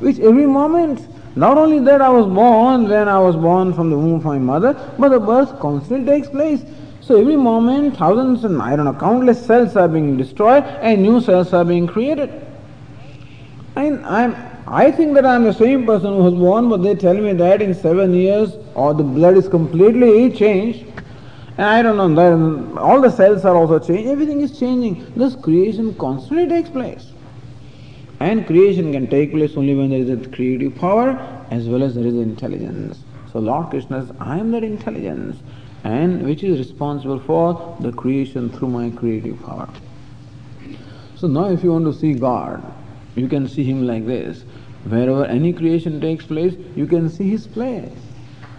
which 0.00 0.18
every 0.18 0.46
moment 0.46 1.06
not 1.36 1.56
only 1.56 1.78
that 1.80 2.02
I 2.02 2.08
was 2.08 2.26
born 2.26 2.88
when 2.88 3.08
I 3.08 3.18
was 3.18 3.36
born 3.36 3.72
from 3.72 3.90
the 3.90 3.96
womb 3.96 4.14
of 4.14 4.24
my 4.24 4.38
mother, 4.38 4.74
but 4.98 5.10
the 5.10 5.20
birth 5.20 5.58
constantly 5.60 6.04
takes 6.06 6.28
place. 6.28 6.64
So 7.00 7.20
every 7.20 7.36
moment 7.36 7.96
thousands 7.96 8.44
and 8.44 8.60
I 8.60 8.74
don't 8.74 8.86
know, 8.86 8.94
countless 8.94 9.44
cells 9.44 9.76
are 9.76 9.88
being 9.88 10.16
destroyed 10.16 10.64
and 10.64 11.02
new 11.02 11.20
cells 11.20 11.52
are 11.52 11.64
being 11.64 11.86
created. 11.86 12.30
I'm 13.76 14.34
I 14.66 14.90
think 14.90 15.14
that 15.14 15.26
I'm 15.26 15.44
the 15.44 15.52
same 15.52 15.84
person 15.84 16.14
who 16.14 16.22
was 16.22 16.34
born, 16.34 16.68
but 16.68 16.82
they 16.82 16.94
tell 16.94 17.14
me 17.14 17.32
that 17.32 17.60
in 17.60 17.74
seven 17.74 18.14
years 18.14 18.52
or 18.74 18.94
the 18.94 19.02
blood 19.02 19.36
is 19.36 19.48
completely 19.48 20.30
changed. 20.30 20.86
And 21.58 21.66
I 21.66 21.82
don't 21.82 21.96
know, 21.96 22.14
then 22.14 22.78
all 22.78 23.00
the 23.00 23.10
cells 23.10 23.44
are 23.44 23.54
also 23.56 23.78
changed, 23.78 24.08
everything 24.08 24.40
is 24.40 24.58
changing. 24.58 25.12
This 25.14 25.34
creation 25.34 25.94
constantly 25.96 26.48
takes 26.48 26.70
place. 26.70 27.12
And 28.20 28.46
creation 28.46 28.92
can 28.92 29.08
take 29.08 29.32
place 29.32 29.56
only 29.56 29.74
when 29.74 29.90
there 29.90 29.98
is 29.98 30.10
a 30.10 30.28
creative 30.30 30.76
power 30.76 31.10
as 31.50 31.68
well 31.68 31.82
as 31.82 31.94
there 31.94 32.06
is 32.06 32.14
intelligence. 32.14 33.00
So 33.32 33.40
Lord 33.40 33.70
Krishna 33.70 34.06
says, 34.06 34.16
I 34.20 34.38
am 34.38 34.52
that 34.52 34.62
intelligence 34.62 35.42
and 35.84 36.22
which 36.22 36.44
is 36.44 36.58
responsible 36.58 37.18
for 37.18 37.76
the 37.80 37.90
creation 37.92 38.48
through 38.48 38.68
my 38.68 38.90
creative 38.90 39.42
power. 39.42 39.68
So 41.16 41.26
now 41.26 41.50
if 41.50 41.64
you 41.64 41.72
want 41.72 41.86
to 41.86 41.92
see 41.92 42.14
God, 42.14 42.62
you 43.14 43.28
can 43.28 43.48
see 43.48 43.64
Him 43.64 43.86
like 43.86 44.06
this. 44.06 44.44
Wherever 44.84 45.24
any 45.24 45.52
creation 45.52 46.00
takes 46.00 46.24
place, 46.24 46.54
you 46.74 46.86
can 46.86 47.08
see 47.08 47.30
His 47.30 47.46
play. 47.46 47.92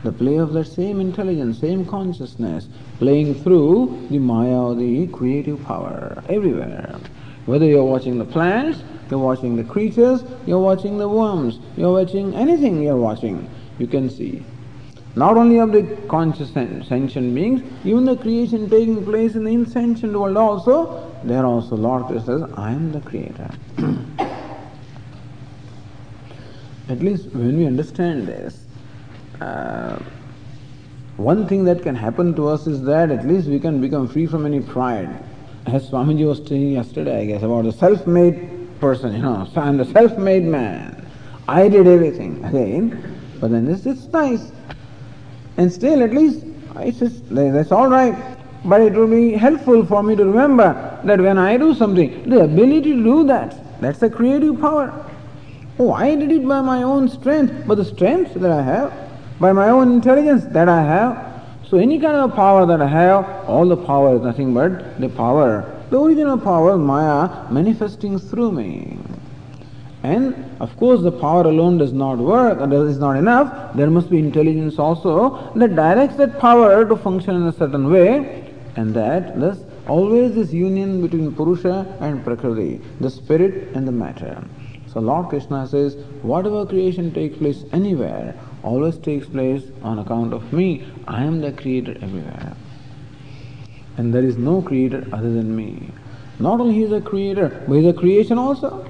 The 0.03 0.11
play 0.11 0.35
of 0.37 0.53
that 0.53 0.65
same 0.65 0.99
intelligence, 0.99 1.59
same 1.59 1.85
consciousness, 1.85 2.67
playing 2.99 3.35
through 3.35 4.07
the 4.09 4.19
Maya 4.19 4.55
or 4.55 4.75
the 4.75 5.07
creative 5.07 5.63
power 5.63 6.21
everywhere. 6.27 6.99
Whether 7.45 7.65
you're 7.65 7.83
watching 7.85 8.17
the 8.17 8.25
plants, 8.25 8.83
you're 9.09 9.19
watching 9.19 9.55
the 9.55 9.63
creatures, 9.63 10.23
you're 10.45 10.59
watching 10.59 10.97
the 10.97 11.07
worms, 11.07 11.59
you're 11.77 11.93
watching 11.93 12.33
anything 12.35 12.81
you're 12.81 12.97
watching, 12.97 13.49
you 13.79 13.87
can 13.87 14.09
see. 14.09 14.43
Not 15.15 15.37
only 15.37 15.59
of 15.59 15.71
the 15.71 15.83
conscious 16.07 16.51
sentient 16.51 17.35
beings, 17.35 17.61
even 17.85 18.05
the 18.05 18.17
creation 18.17 18.69
taking 18.69 19.05
place 19.05 19.35
in 19.35 19.43
the 19.43 19.51
insentient 19.51 20.17
world 20.17 20.37
also, 20.37 21.11
there 21.23 21.45
also 21.45 21.75
Lord 21.75 22.09
says, 22.25 22.41
I 22.55 22.71
am 22.71 22.91
the 22.91 23.01
creator. 23.01 23.49
At 26.89 26.99
least 26.99 27.27
when 27.27 27.57
we 27.57 27.65
understand 27.65 28.27
this, 28.27 28.65
uh, 29.39 29.99
one 31.17 31.47
thing 31.47 31.63
that 31.65 31.81
can 31.81 31.95
happen 31.95 32.35
to 32.35 32.47
us 32.47 32.67
is 32.67 32.81
that 32.83 33.11
at 33.11 33.25
least 33.25 33.47
we 33.47 33.59
can 33.59 33.79
become 33.79 34.07
free 34.07 34.25
from 34.25 34.45
any 34.45 34.59
pride. 34.59 35.23
As 35.65 35.89
Swamiji 35.89 36.27
was 36.27 36.45
saying 36.45 36.73
yesterday, 36.73 37.21
I 37.21 37.25
guess, 37.25 37.43
about 37.43 37.63
the 37.63 37.71
self-made 37.71 38.79
person, 38.79 39.13
you 39.13 39.21
know, 39.21 39.47
I'm 39.55 39.77
the 39.77 39.85
self-made 39.85 40.43
man. 40.43 41.05
I 41.47 41.69
did 41.69 41.87
everything 41.87 42.43
again, 42.43 43.17
but 43.39 43.51
then 43.51 43.65
this 43.65 43.85
it's 43.85 44.05
nice. 44.07 44.51
And 45.57 45.71
still, 45.71 46.03
at 46.03 46.11
least 46.13 46.45
I 46.75 46.91
says, 46.91 47.21
that's 47.29 47.71
all 47.71 47.87
right. 47.87 48.15
But 48.65 48.81
it 48.81 48.93
will 48.93 49.07
be 49.07 49.33
helpful 49.33 49.85
for 49.85 50.03
me 50.03 50.15
to 50.15 50.25
remember 50.25 50.99
that 51.03 51.19
when 51.19 51.37
I 51.37 51.57
do 51.57 51.73
something, 51.73 52.29
the 52.29 52.41
ability 52.41 52.93
to 52.93 53.03
do 53.03 53.23
that, 53.25 53.81
that's 53.81 54.01
a 54.01 54.09
creative 54.09 54.59
power. 54.59 55.09
Oh, 55.79 55.91
I 55.91 56.13
did 56.15 56.31
it 56.31 56.47
by 56.47 56.61
my 56.61 56.83
own 56.83 57.09
strength, 57.09 57.65
but 57.65 57.75
the 57.75 57.85
strength 57.85 58.35
that 58.35 58.51
I 58.51 58.61
have, 58.61 58.93
by 59.39 59.51
my 59.51 59.69
own 59.69 59.91
intelligence 59.91 60.45
that 60.53 60.69
I 60.69 60.83
have, 60.83 61.43
so 61.67 61.77
any 61.77 61.99
kind 61.99 62.15
of 62.15 62.35
power 62.35 62.67
that 62.67 62.79
I 62.79 62.87
have, 62.87 63.25
all 63.49 63.67
the 63.67 63.77
power 63.77 64.15
is 64.15 64.21
nothing 64.21 64.53
but 64.53 64.99
the 65.01 65.09
power, 65.09 65.83
the 65.89 65.99
original 65.99 66.37
power, 66.37 66.77
Maya, 66.77 67.51
manifesting 67.51 68.19
through 68.19 68.51
me. 68.51 68.99
And 70.03 70.35
of 70.59 70.75
course, 70.77 71.01
the 71.01 71.11
power 71.11 71.43
alone 71.43 71.79
does 71.79 71.93
not 71.93 72.19
work, 72.19 72.59
is 72.71 72.99
not 72.99 73.15
enough. 73.15 73.75
There 73.75 73.89
must 73.89 74.09
be 74.11 74.19
intelligence 74.19 74.77
also 74.77 75.51
that 75.55 75.75
directs 75.75 76.17
that 76.17 76.39
power 76.39 76.85
to 76.85 76.95
function 76.95 77.35
in 77.35 77.47
a 77.47 77.53
certain 77.53 77.89
way, 77.89 78.53
and 78.75 78.93
that 78.93 79.39
thus 79.39 79.59
always 79.87 80.35
this 80.35 80.53
union 80.53 81.01
between 81.01 81.33
Purusha 81.33 81.97
and 81.99 82.23
Prakriti, 82.23 82.81
the 82.99 83.09
spirit 83.09 83.75
and 83.75 83.87
the 83.87 83.91
matter. 83.91 84.43
So 84.93 84.99
Lord 84.99 85.29
Krishna 85.29 85.67
says, 85.67 85.95
whatever 86.21 86.67
creation 86.67 87.11
takes 87.11 87.37
place 87.37 87.63
anywhere 87.73 88.35
always 88.61 88.97
takes 88.99 89.25
place 89.25 89.63
on 89.81 89.97
account 89.97 90.33
of 90.33 90.53
me. 90.53 90.87
I 91.07 91.23
am 91.23 91.41
the 91.41 91.51
creator 91.51 91.97
everywhere. 91.99 92.55
And 93.97 94.13
there 94.13 94.23
is 94.23 94.37
no 94.37 94.61
creator 94.61 95.07
other 95.11 95.31
than 95.33 95.55
me. 95.55 95.89
Not 96.39 96.59
only 96.59 96.75
he 96.75 96.83
is 96.83 96.91
a 96.91 97.01
creator, 97.01 97.63
but 97.67 97.73
he 97.73 97.87
is 97.87 97.95
a 97.95 97.97
creation 97.97 98.37
also. 98.37 98.87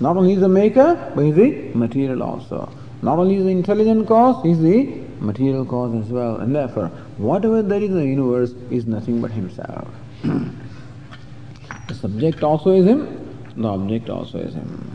Not 0.00 0.16
only 0.16 0.30
he 0.30 0.36
is 0.36 0.42
a 0.42 0.48
maker, 0.48 1.12
but 1.14 1.22
he 1.22 1.30
is 1.30 1.36
the 1.36 1.78
material 1.78 2.22
also. 2.22 2.72
Not 3.02 3.18
only 3.18 3.36
is 3.36 3.44
the 3.44 3.50
intelligent 3.50 4.08
cause, 4.08 4.42
he 4.42 4.52
is 4.52 4.60
the 4.60 4.84
material 5.20 5.66
cause 5.66 5.94
as 5.94 6.10
well. 6.10 6.36
And 6.36 6.54
therefore, 6.54 6.88
whatever 7.18 7.62
there 7.62 7.82
is 7.82 7.90
in 7.90 7.96
the 7.96 8.06
universe 8.06 8.54
is 8.70 8.86
nothing 8.86 9.20
but 9.20 9.30
himself. 9.30 9.88
the 10.22 11.94
subject 11.94 12.42
also 12.42 12.70
is 12.70 12.86
him, 12.86 13.52
the 13.56 13.68
object 13.68 14.08
also 14.08 14.38
is 14.38 14.54
him. 14.54 14.93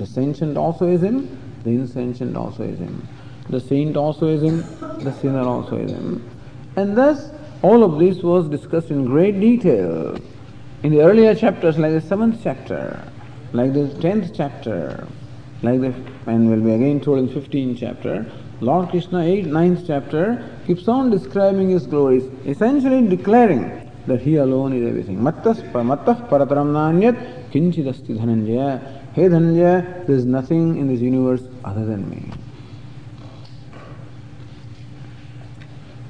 The 0.00 0.06
sentient 0.06 0.56
also 0.56 0.86
is 0.86 1.02
him, 1.02 1.28
the 1.62 1.72
insentient 1.72 2.34
also 2.34 2.62
is 2.62 2.78
him. 2.78 3.06
The 3.50 3.60
saint 3.60 3.98
also 3.98 4.28
is 4.28 4.42
him, 4.42 4.64
the 5.04 5.12
sinner 5.12 5.42
also 5.42 5.76
is 5.76 5.90
him. 5.90 6.26
And 6.76 6.96
thus, 6.96 7.30
all 7.60 7.84
of 7.84 7.98
this 7.98 8.22
was 8.22 8.48
discussed 8.48 8.90
in 8.90 9.04
great 9.04 9.38
detail 9.38 10.16
in 10.82 10.92
the 10.92 11.02
earlier 11.02 11.34
chapters, 11.34 11.76
like 11.76 11.92
the 11.92 12.00
seventh 12.00 12.40
chapter, 12.42 13.06
like 13.52 13.74
the 13.74 13.88
tenth 14.00 14.32
chapter, 14.34 15.06
like 15.62 15.82
the, 15.82 15.92
and 16.24 16.48
will 16.48 16.62
be 16.62 16.72
again 16.72 17.02
told 17.02 17.18
in 17.18 17.28
15th 17.28 17.76
chapter. 17.78 18.24
Lord 18.62 18.88
Krishna, 18.88 19.18
8th, 19.18 19.48
9th 19.48 19.86
chapter, 19.86 20.50
keeps 20.66 20.88
on 20.88 21.10
describing 21.10 21.68
his 21.68 21.86
glories, 21.86 22.24
essentially 22.46 23.06
declaring 23.06 23.86
that 24.06 24.22
he 24.22 24.36
alone 24.36 24.72
is 24.72 24.88
everything. 24.88 25.18
Mattah 25.18 25.52
parataram 25.74 26.72
nanyat 26.72 27.50
kinchidasti 27.50 28.18
dhananjaya. 28.18 28.99
Hey 29.12 29.22
Dhananjaya, 29.22 30.06
there 30.06 30.14
is 30.14 30.24
nothing 30.24 30.76
in 30.76 30.86
this 30.86 31.00
universe 31.00 31.42
other 31.64 31.84
than 31.84 32.08
me. 32.08 32.30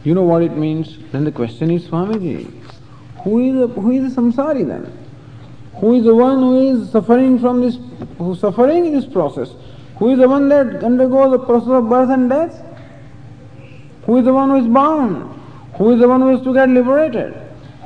You 0.04 0.14
know 0.14 0.22
what 0.22 0.42
it 0.42 0.54
means? 0.54 0.98
Then 1.10 1.24
the 1.24 1.32
question 1.32 1.70
is, 1.70 1.86
Swamiji, 1.86 2.52
who 3.24 3.40
is 3.40 3.54
the, 3.54 3.80
who 3.80 3.90
is 3.92 4.14
the 4.14 4.20
samsari 4.20 4.66
then? 4.66 4.92
Who 5.76 5.94
is 5.94 6.04
the 6.04 6.14
one 6.14 6.40
who 6.40 6.60
is 6.60 6.90
suffering 6.90 7.38
from 7.38 7.62
this, 7.62 7.78
who 8.18 8.34
suffering 8.34 8.84
in 8.84 8.92
this 8.92 9.06
process? 9.06 9.54
Who 9.96 10.10
is 10.10 10.18
the 10.18 10.28
one 10.28 10.50
that 10.50 10.84
undergoes 10.84 11.30
the 11.30 11.38
process 11.38 11.68
of 11.68 11.88
birth 11.88 12.10
and 12.10 12.28
death? 12.28 12.62
Who 14.04 14.18
is 14.18 14.26
the 14.26 14.34
one 14.34 14.50
who 14.50 14.56
is 14.56 14.66
bound? 14.66 15.40
Who 15.76 15.92
is 15.92 16.00
the 16.00 16.08
one 16.08 16.20
who 16.20 16.36
is 16.36 16.42
to 16.42 16.52
get 16.52 16.68
liberated? 16.68 17.34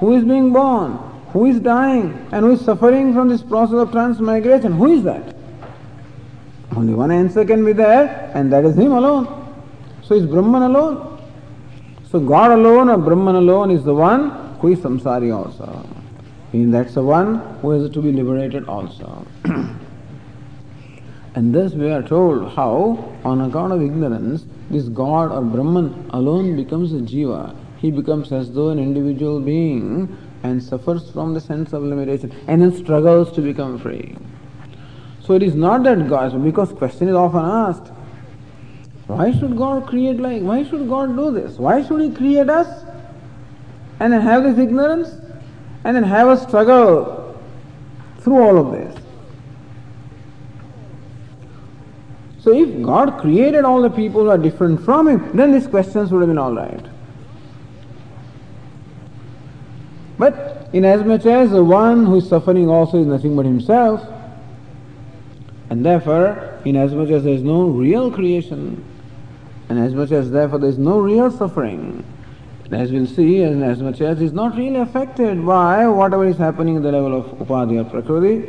Who 0.00 0.16
is 0.16 0.24
being 0.24 0.52
born? 0.52 0.98
Who 1.34 1.46
is 1.46 1.58
dying 1.58 2.28
and 2.30 2.44
who 2.44 2.52
is 2.52 2.60
suffering 2.64 3.12
from 3.12 3.28
this 3.28 3.42
process 3.42 3.74
of 3.74 3.90
transmigration? 3.90 4.72
Who 4.72 4.86
is 4.86 5.02
that? 5.02 5.34
Only 6.76 6.94
one 6.94 7.10
answer 7.10 7.44
can 7.44 7.64
be 7.64 7.72
there, 7.72 8.30
and 8.34 8.52
that 8.52 8.64
is 8.64 8.76
Him 8.76 8.92
alone. 8.92 9.26
So 10.04 10.14
is 10.14 10.26
Brahman 10.26 10.62
alone. 10.62 11.20
So 12.08 12.20
God 12.20 12.52
alone 12.52 12.88
or 12.88 12.98
Brahman 12.98 13.34
alone 13.34 13.72
is 13.72 13.82
the 13.82 13.94
one 13.94 14.30
who 14.60 14.74
is 14.74 14.78
samsari 14.78 15.34
also. 15.36 15.84
And 16.52 16.72
that's 16.72 16.94
the 16.94 17.02
one 17.02 17.40
who 17.60 17.72
is 17.72 17.90
to 17.90 18.00
be 18.00 18.12
liberated 18.12 18.68
also. 18.68 19.26
and 21.34 21.52
thus 21.52 21.72
we 21.72 21.90
are 21.90 22.02
told 22.02 22.52
how, 22.52 23.12
on 23.24 23.40
account 23.40 23.72
of 23.72 23.82
ignorance, 23.82 24.44
this 24.70 24.84
God 24.84 25.32
or 25.32 25.42
Brahman 25.42 26.08
alone 26.10 26.54
becomes 26.54 26.92
a 26.92 26.98
jiva. 26.98 27.56
He 27.84 27.90
becomes 27.90 28.32
as 28.32 28.50
though 28.50 28.70
an 28.70 28.78
individual 28.78 29.40
being 29.40 30.16
and 30.42 30.62
suffers 30.62 31.10
from 31.10 31.34
the 31.34 31.40
sense 31.40 31.74
of 31.74 31.82
limitation 31.82 32.32
and 32.48 32.62
then 32.62 32.74
struggles 32.74 33.30
to 33.32 33.42
become 33.42 33.78
free. 33.78 34.16
So 35.20 35.34
it 35.34 35.42
is 35.42 35.54
not 35.54 35.82
that 35.82 36.08
God, 36.08 36.42
because 36.42 36.72
question 36.72 37.10
is 37.10 37.14
often 37.14 37.44
asked, 37.44 37.92
why 39.06 39.32
should 39.32 39.58
God 39.58 39.86
create 39.86 40.16
like, 40.16 40.40
why 40.40 40.64
should 40.64 40.88
God 40.88 41.14
do 41.14 41.30
this? 41.30 41.58
Why 41.58 41.86
should 41.86 42.00
He 42.00 42.10
create 42.10 42.48
us 42.48 42.86
and 44.00 44.14
then 44.14 44.22
have 44.22 44.44
this 44.44 44.56
ignorance 44.56 45.10
and 45.84 45.94
then 45.94 46.04
have 46.04 46.28
a 46.28 46.38
struggle 46.38 47.38
through 48.20 48.42
all 48.42 48.56
of 48.56 48.72
this? 48.72 48.98
So 52.38 52.50
if 52.50 52.82
God 52.82 53.20
created 53.20 53.66
all 53.66 53.82
the 53.82 53.90
people 53.90 54.22
who 54.22 54.30
are 54.30 54.38
different 54.38 54.82
from 54.82 55.06
Him, 55.06 55.36
then 55.36 55.52
these 55.52 55.66
questions 55.66 56.10
would 56.12 56.20
have 56.20 56.30
been 56.30 56.38
alright. 56.38 56.93
But 60.18 60.68
inasmuch 60.72 61.26
as 61.26 61.50
the 61.50 61.64
one 61.64 62.06
who 62.06 62.16
is 62.16 62.28
suffering 62.28 62.68
also 62.68 63.00
is 63.00 63.06
nothing 63.06 63.34
but 63.34 63.44
himself, 63.44 64.00
and 65.70 65.84
therefore, 65.84 66.60
inasmuch 66.64 67.10
as 67.10 67.24
there 67.24 67.34
is 67.34 67.42
no 67.42 67.64
real 67.64 68.10
creation, 68.10 68.84
and 69.68 69.78
as 69.78 69.94
much 69.94 70.12
as 70.12 70.30
therefore 70.30 70.58
there 70.58 70.68
is 70.68 70.78
no 70.78 71.00
real 71.00 71.30
suffering, 71.30 72.04
as 72.70 72.92
we'll 72.92 73.06
see, 73.06 73.42
and 73.42 73.64
as 73.64 73.80
much 73.80 74.00
as 74.00 74.20
is 74.20 74.32
not 74.32 74.56
really 74.56 74.76
affected 74.76 75.44
by 75.44 75.86
whatever 75.88 76.24
is 76.24 76.36
happening 76.36 76.76
at 76.76 76.82
the 76.82 76.92
level 76.92 77.18
of 77.18 77.26
upadhi 77.38 77.80
or 77.80 77.84
prakriti, 77.90 78.48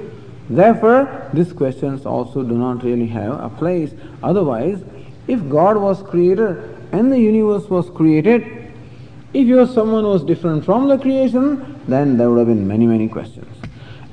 therefore 0.50 1.30
these 1.34 1.52
questions 1.52 2.06
also 2.06 2.44
do 2.44 2.56
not 2.56 2.84
really 2.84 3.08
have 3.08 3.40
a 3.40 3.50
place. 3.50 3.92
Otherwise, 4.22 4.84
if 5.28 5.48
God 5.50 5.78
was 5.78 6.04
creator 6.04 6.78
and 6.92 7.12
the 7.12 7.20
universe 7.20 7.70
was 7.70 7.90
created, 7.90 8.65
if 9.36 9.48
you 9.48 9.60
are 9.60 9.68
someone 9.68 10.06
was 10.06 10.24
different 10.24 10.64
from 10.64 10.88
the 10.88 10.98
creation, 10.98 11.82
then 11.90 12.18
there 12.18 12.30
would 12.30 12.38
have 12.38 12.48
been 12.48 12.66
many, 12.66 12.88
many 12.88 13.10
questions. 13.10 13.54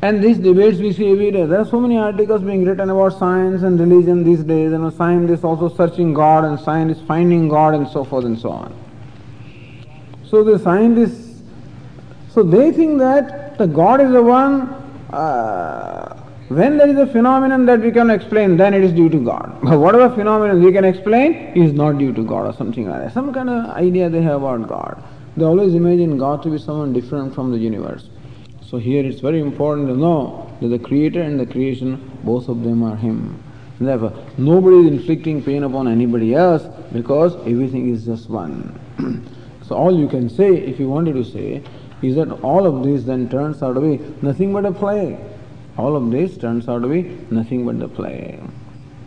And 0.02 0.22
these 0.22 0.36
debates 0.36 0.78
we 0.78 0.92
see 0.92 1.12
every 1.12 1.30
day. 1.30 1.46
There 1.46 1.60
are 1.60 1.64
so 1.64 1.78
many 1.78 1.96
articles 1.96 2.42
being 2.42 2.64
written 2.64 2.90
about 2.90 3.16
science 3.20 3.62
and 3.62 3.78
religion 3.78 4.24
these 4.24 4.42
days, 4.42 4.72
and 4.72 4.92
science 4.94 5.30
is 5.30 5.44
also 5.44 5.68
searching 5.68 6.12
God, 6.12 6.44
and 6.44 6.58
science 6.58 6.98
is 6.98 7.06
finding 7.06 7.48
God, 7.48 7.74
and 7.74 7.86
so 7.86 8.02
forth 8.02 8.24
and 8.24 8.36
so 8.36 8.50
on. 8.50 8.74
So 10.24 10.42
the 10.42 10.58
scientists, 10.58 11.42
so 12.30 12.42
they 12.42 12.72
think 12.72 12.98
that 12.98 13.58
the 13.58 13.68
God 13.68 14.00
is 14.00 14.10
the 14.10 14.22
one. 14.22 14.62
Uh, 15.12 16.11
when 16.56 16.78
there 16.78 16.88
is 16.88 16.96
a 16.98 17.06
phenomenon 17.06 17.66
that 17.66 17.80
we 17.80 17.90
can 17.90 18.10
explain, 18.10 18.56
then 18.56 18.74
it 18.74 18.82
is 18.82 18.92
due 18.92 19.08
to 19.08 19.18
God. 19.18 19.58
But 19.62 19.78
whatever 19.78 20.14
phenomenon 20.14 20.62
we 20.62 20.72
can 20.72 20.84
explain 20.84 21.34
is 21.56 21.72
not 21.72 21.98
due 21.98 22.12
to 22.12 22.24
God 22.24 22.46
or 22.46 22.52
something 22.52 22.88
like 22.88 23.00
that. 23.02 23.12
Some 23.12 23.32
kind 23.32 23.48
of 23.50 23.70
idea 23.70 24.08
they 24.08 24.22
have 24.22 24.42
about 24.42 24.68
God. 24.68 25.02
They 25.36 25.44
always 25.44 25.74
imagine 25.74 26.18
God 26.18 26.42
to 26.42 26.50
be 26.50 26.58
someone 26.58 26.92
different 26.92 27.34
from 27.34 27.52
the 27.52 27.58
universe. 27.58 28.08
So 28.60 28.78
here 28.78 29.04
it's 29.04 29.20
very 29.20 29.40
important 29.40 29.88
to 29.88 29.96
know 29.96 30.50
that 30.60 30.68
the 30.68 30.78
creator 30.78 31.22
and 31.22 31.38
the 31.38 31.46
creation, 31.46 32.10
both 32.24 32.48
of 32.48 32.62
them 32.62 32.82
are 32.82 32.96
Him. 32.96 33.42
Therefore, 33.80 34.12
nobody 34.38 34.76
is 34.76 34.86
inflicting 34.86 35.42
pain 35.42 35.64
upon 35.64 35.88
anybody 35.88 36.34
else 36.34 36.64
because 36.92 37.34
everything 37.46 37.92
is 37.92 38.04
just 38.04 38.30
one. 38.30 38.78
so 39.66 39.74
all 39.74 39.98
you 39.98 40.08
can 40.08 40.28
say, 40.28 40.56
if 40.56 40.78
you 40.78 40.88
wanted 40.88 41.14
to 41.14 41.24
say, 41.24 41.62
is 42.02 42.16
that 42.16 42.30
all 42.42 42.66
of 42.66 42.84
this 42.84 43.04
then 43.04 43.28
turns 43.28 43.62
out 43.62 43.74
to 43.74 43.80
be 43.80 43.98
nothing 44.22 44.52
but 44.52 44.64
a 44.64 44.72
play. 44.72 45.18
All 45.76 45.96
of 45.96 46.10
this 46.10 46.36
turns 46.36 46.68
out 46.68 46.82
to 46.82 46.88
be 46.88 47.02
nothing 47.30 47.64
but 47.64 47.78
the 47.78 47.88
play. 47.88 48.38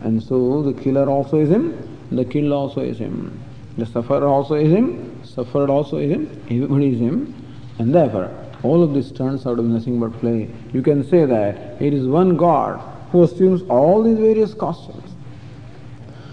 And 0.02 0.22
so 0.22 0.62
the 0.62 0.72
killer 0.72 1.08
also 1.08 1.38
is 1.38 1.48
him, 1.48 1.98
the 2.10 2.24
killed 2.24 2.52
also 2.52 2.80
is 2.80 2.98
him. 2.98 3.42
The 3.78 3.86
sufferer 3.86 4.26
also 4.26 4.54
is 4.54 4.72
him, 4.72 5.22
suffered 5.24 5.70
also 5.70 5.98
is 5.98 6.10
him, 6.10 6.42
everybody 6.50 6.94
is 6.94 7.00
him. 7.00 7.34
And 7.78 7.94
therefore, 7.94 8.30
all 8.62 8.82
of 8.82 8.94
this 8.94 9.12
turns 9.12 9.46
out 9.46 9.56
to 9.56 9.62
be 9.62 9.68
nothing 9.68 10.00
but 10.00 10.12
play. 10.18 10.50
You 10.72 10.82
can 10.82 11.04
say 11.08 11.24
that 11.24 11.80
it 11.80 11.92
is 11.92 12.06
one 12.06 12.36
God 12.36 12.80
who 13.12 13.22
assumes 13.22 13.62
all 13.68 14.02
these 14.02 14.18
various 14.18 14.54
costumes. 14.54 15.12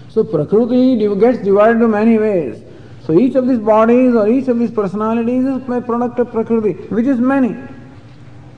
So 0.09 0.23
Prakriti 0.23 0.95
gets 1.19 1.39
divided 1.39 1.75
into 1.75 1.87
many 1.87 2.17
ways. 2.17 2.63
So 3.05 3.19
each 3.19 3.35
of 3.35 3.47
these 3.47 3.59
bodies 3.59 4.15
or 4.15 4.27
each 4.29 4.47
of 4.47 4.57
these 4.57 4.71
personalities 4.71 5.43
is 5.43 5.57
a 5.57 5.81
product 5.81 6.19
of 6.19 6.31
Prakriti, 6.31 6.73
which 6.87 7.05
is 7.05 7.19
many. 7.19 7.55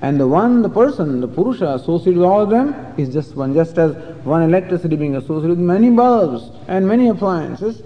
And 0.06 0.20
the 0.20 0.28
one, 0.28 0.62
the 0.62 0.70
person, 0.70 1.20
the 1.20 1.28
Purusha 1.28 1.74
associated 1.74 2.18
with 2.18 2.28
all 2.28 2.42
of 2.42 2.52
them 2.52 2.76
is 2.96 3.12
just 3.12 3.36
one, 3.36 3.56
just 3.56 3.76
as 3.80 3.96
one 4.24 4.44
electricity 4.44 4.96
being 4.96 5.16
associated 5.16 5.58
with 5.58 5.58
many 5.58 5.90
bulbs 5.90 6.52
and 6.68 6.88
many 6.88 7.10
appliances. 7.10 7.82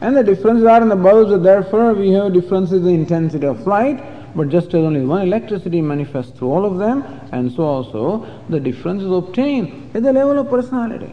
And 0.00 0.16
the 0.16 0.22
differences 0.22 0.64
are 0.66 0.80
in 0.80 0.88
the 0.88 0.94
bulbs, 0.94 1.42
therefore 1.42 1.94
we 1.94 2.12
have 2.12 2.32
differences 2.32 2.74
in 2.74 2.84
the 2.84 2.94
intensity 2.94 3.44
of 3.44 3.66
light, 3.66 4.00
but 4.36 4.50
just 4.50 4.68
as 4.68 4.74
only 4.74 5.04
one 5.04 5.22
electricity 5.22 5.82
manifests 5.82 6.30
through 6.38 6.52
all 6.52 6.64
of 6.64 6.78
them, 6.78 7.02
and 7.32 7.50
so 7.50 7.64
also 7.64 8.44
the 8.48 8.60
difference 8.60 9.02
is 9.02 9.10
obtained 9.10 9.90
at 9.96 10.04
the 10.04 10.12
level 10.12 10.38
of 10.38 10.48
personality. 10.48 11.12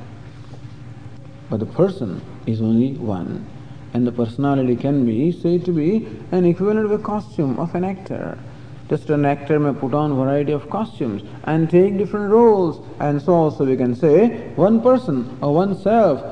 But 1.50 1.60
the 1.60 1.66
person 1.66 2.22
is 2.46 2.62
only 2.62 2.94
one, 2.98 3.48
and 3.96 4.06
the 4.06 4.12
personality 4.12 4.76
can 4.76 5.08
be 5.08 5.32
said 5.32 5.66
to 5.66 5.72
be 5.72 6.08
an 6.32 6.46
equivalent 6.46 6.86
of 6.86 6.92
a 6.92 7.00
costume 7.00 7.58
of 7.58 7.74
an 7.74 7.84
actor. 7.84 8.38
Just 8.89 9.10
an 9.10 9.26
actor 9.26 9.60
may 9.60 9.78
put 9.78 9.93
on 9.93 10.15
variety 10.15 10.52
of 10.52 10.69
costumes 10.69 11.24
and 11.45 11.69
take 11.69 11.98
different 11.98 12.30
roles, 12.30 12.86
and 13.00 13.21
so 13.21 13.34
also 13.34 13.65
we 13.65 13.76
can 13.76 13.95
say 13.95 14.52
one 14.56 14.82
person 14.82 15.38
or 15.41 15.56
oneself 15.56 16.24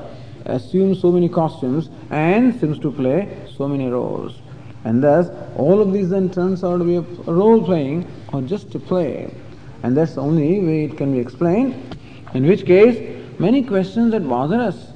assumes 0.46 1.02
so 1.02 1.12
many 1.12 1.30
costumes 1.30 1.90
and 2.12 2.60
seems 2.60 2.78
to 2.80 2.92
play 2.92 3.48
so 3.58 3.68
many 3.68 3.88
roles. 3.88 4.42
And 4.84 5.02
thus, 5.02 5.30
all 5.56 5.82
of 5.82 5.94
these 5.94 6.10
then 6.10 6.30
turns 6.30 6.64
out 6.64 6.78
to 6.78 6.84
be 6.84 7.00
role 7.32 7.64
playing 7.64 8.06
or 8.32 8.42
just 8.42 8.76
a 8.76 8.80
play. 8.80 9.34
And 9.82 9.96
that's 9.96 10.16
the 10.16 10.22
only 10.22 10.60
way 10.60 10.86
it 10.86 10.98
can 10.98 11.14
be 11.14 11.20
explained. 11.20 11.98
In 12.34 12.46
which 12.46 12.66
case, 12.66 13.26
many 13.40 13.64
questions 13.64 14.12
that 14.12 14.28
bother 14.28 14.60
us, 14.60 14.88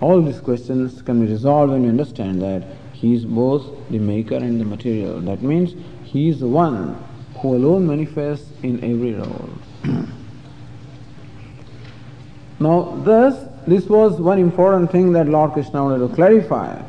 all 0.00 0.22
these 0.22 0.40
questions 0.40 1.02
can 1.02 1.24
be 1.24 1.30
resolved 1.30 1.72
when 1.72 1.82
we 1.82 1.88
understand 1.88 2.40
that 2.42 2.64
He 2.92 3.14
is 3.14 3.24
both 3.24 3.64
the 3.90 3.98
maker 3.98 4.36
and 4.36 4.60
the 4.60 4.64
material. 4.64 5.20
That 5.20 5.42
means 5.42 5.74
He 6.12 6.28
is 6.28 6.40
the 6.40 6.46
one 6.46 7.02
who 7.38 7.56
alone 7.56 7.86
manifests 7.86 8.50
in 8.62 8.84
every 8.84 9.14
role. 9.14 9.48
now, 12.60 13.00
thus, 13.02 13.48
this 13.66 13.86
was 13.86 14.20
one 14.20 14.38
important 14.38 14.92
thing 14.92 15.12
that 15.14 15.26
Lord 15.26 15.52
Krishna 15.52 15.82
wanted 15.82 16.06
to 16.06 16.14
clarify 16.14 16.82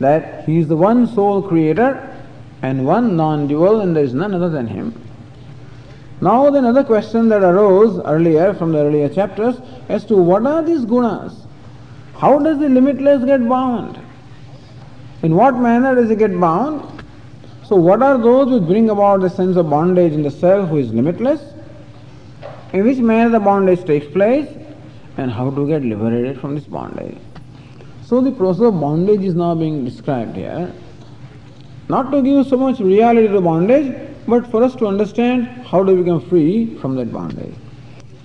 that 0.00 0.44
He 0.44 0.58
is 0.58 0.68
the 0.68 0.76
one 0.76 1.06
sole 1.06 1.40
creator 1.40 2.12
and 2.60 2.84
one 2.84 3.16
non 3.16 3.48
dual, 3.48 3.80
and 3.80 3.96
there 3.96 4.04
is 4.04 4.12
none 4.12 4.34
other 4.34 4.50
than 4.50 4.66
Him. 4.66 5.02
Now, 6.20 6.50
the 6.50 6.58
another 6.58 6.84
question 6.84 7.30
that 7.30 7.42
arose 7.42 8.00
earlier 8.04 8.52
from 8.52 8.72
the 8.72 8.78
earlier 8.78 9.08
chapters 9.08 9.56
as 9.88 10.04
to 10.06 10.16
what 10.16 10.46
are 10.46 10.62
these 10.62 10.84
gunas? 10.84 11.46
How 12.16 12.38
does 12.38 12.58
the 12.58 12.68
limitless 12.68 13.24
get 13.24 13.46
bound? 13.48 13.98
In 15.22 15.34
what 15.34 15.58
manner 15.58 15.94
does 15.94 16.10
it 16.10 16.18
get 16.18 16.38
bound? 16.38 16.95
So, 17.68 17.74
what 17.74 18.00
are 18.00 18.16
those 18.16 18.52
which 18.52 18.68
bring 18.68 18.90
about 18.90 19.22
the 19.22 19.28
sense 19.28 19.56
of 19.56 19.68
bondage 19.68 20.12
in 20.12 20.22
the 20.22 20.30
self 20.30 20.68
who 20.68 20.76
is 20.76 20.92
limitless? 20.92 21.40
In 22.72 22.84
which 22.84 22.98
manner 22.98 23.30
the 23.30 23.40
bondage 23.40 23.84
takes 23.84 24.06
place? 24.06 24.48
And 25.16 25.32
how 25.32 25.50
to 25.50 25.66
get 25.66 25.82
liberated 25.82 26.40
from 26.40 26.54
this 26.54 26.64
bondage? 26.64 27.18
So 28.04 28.20
the 28.20 28.30
process 28.30 28.66
of 28.66 28.80
bondage 28.80 29.22
is 29.22 29.34
now 29.34 29.56
being 29.56 29.84
described 29.84 30.36
here. 30.36 30.72
Not 31.88 32.12
to 32.12 32.22
give 32.22 32.46
so 32.46 32.56
much 32.56 32.78
reality 32.78 33.26
to 33.26 33.40
bondage, 33.40 34.12
but 34.28 34.46
for 34.48 34.62
us 34.62 34.76
to 34.76 34.86
understand 34.86 35.48
how 35.66 35.82
to 35.82 35.96
become 35.96 36.20
free 36.28 36.76
from 36.76 36.94
that 36.96 37.12
bondage. 37.12 37.54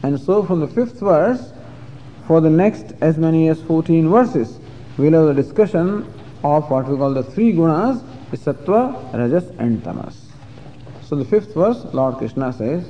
And 0.04 0.20
so 0.20 0.44
from 0.44 0.60
the 0.60 0.68
fifth 0.68 1.00
verse, 1.00 1.52
for 2.28 2.42
the 2.42 2.50
next 2.50 2.94
as 3.02 3.18
many 3.18 3.48
as 3.48 3.60
14 3.64 4.08
verses, 4.08 4.60
we'll 4.98 5.14
have 5.14 5.36
the 5.36 5.42
discussion 5.42 6.06
of 6.44 6.70
what 6.70 6.88
we 6.88 6.96
call 6.96 7.14
the 7.14 7.24
three 7.24 7.54
gunas, 7.54 8.04
the 8.32 8.38
sattva, 8.38 9.14
rajas 9.14 9.52
and 9.60 9.84
tamas. 9.84 10.30
So 11.04 11.16
the 11.16 11.26
fifth 11.26 11.54
verse, 11.54 11.86
Lord 11.94 12.18
Krishna 12.18 12.52
says, 12.54 12.90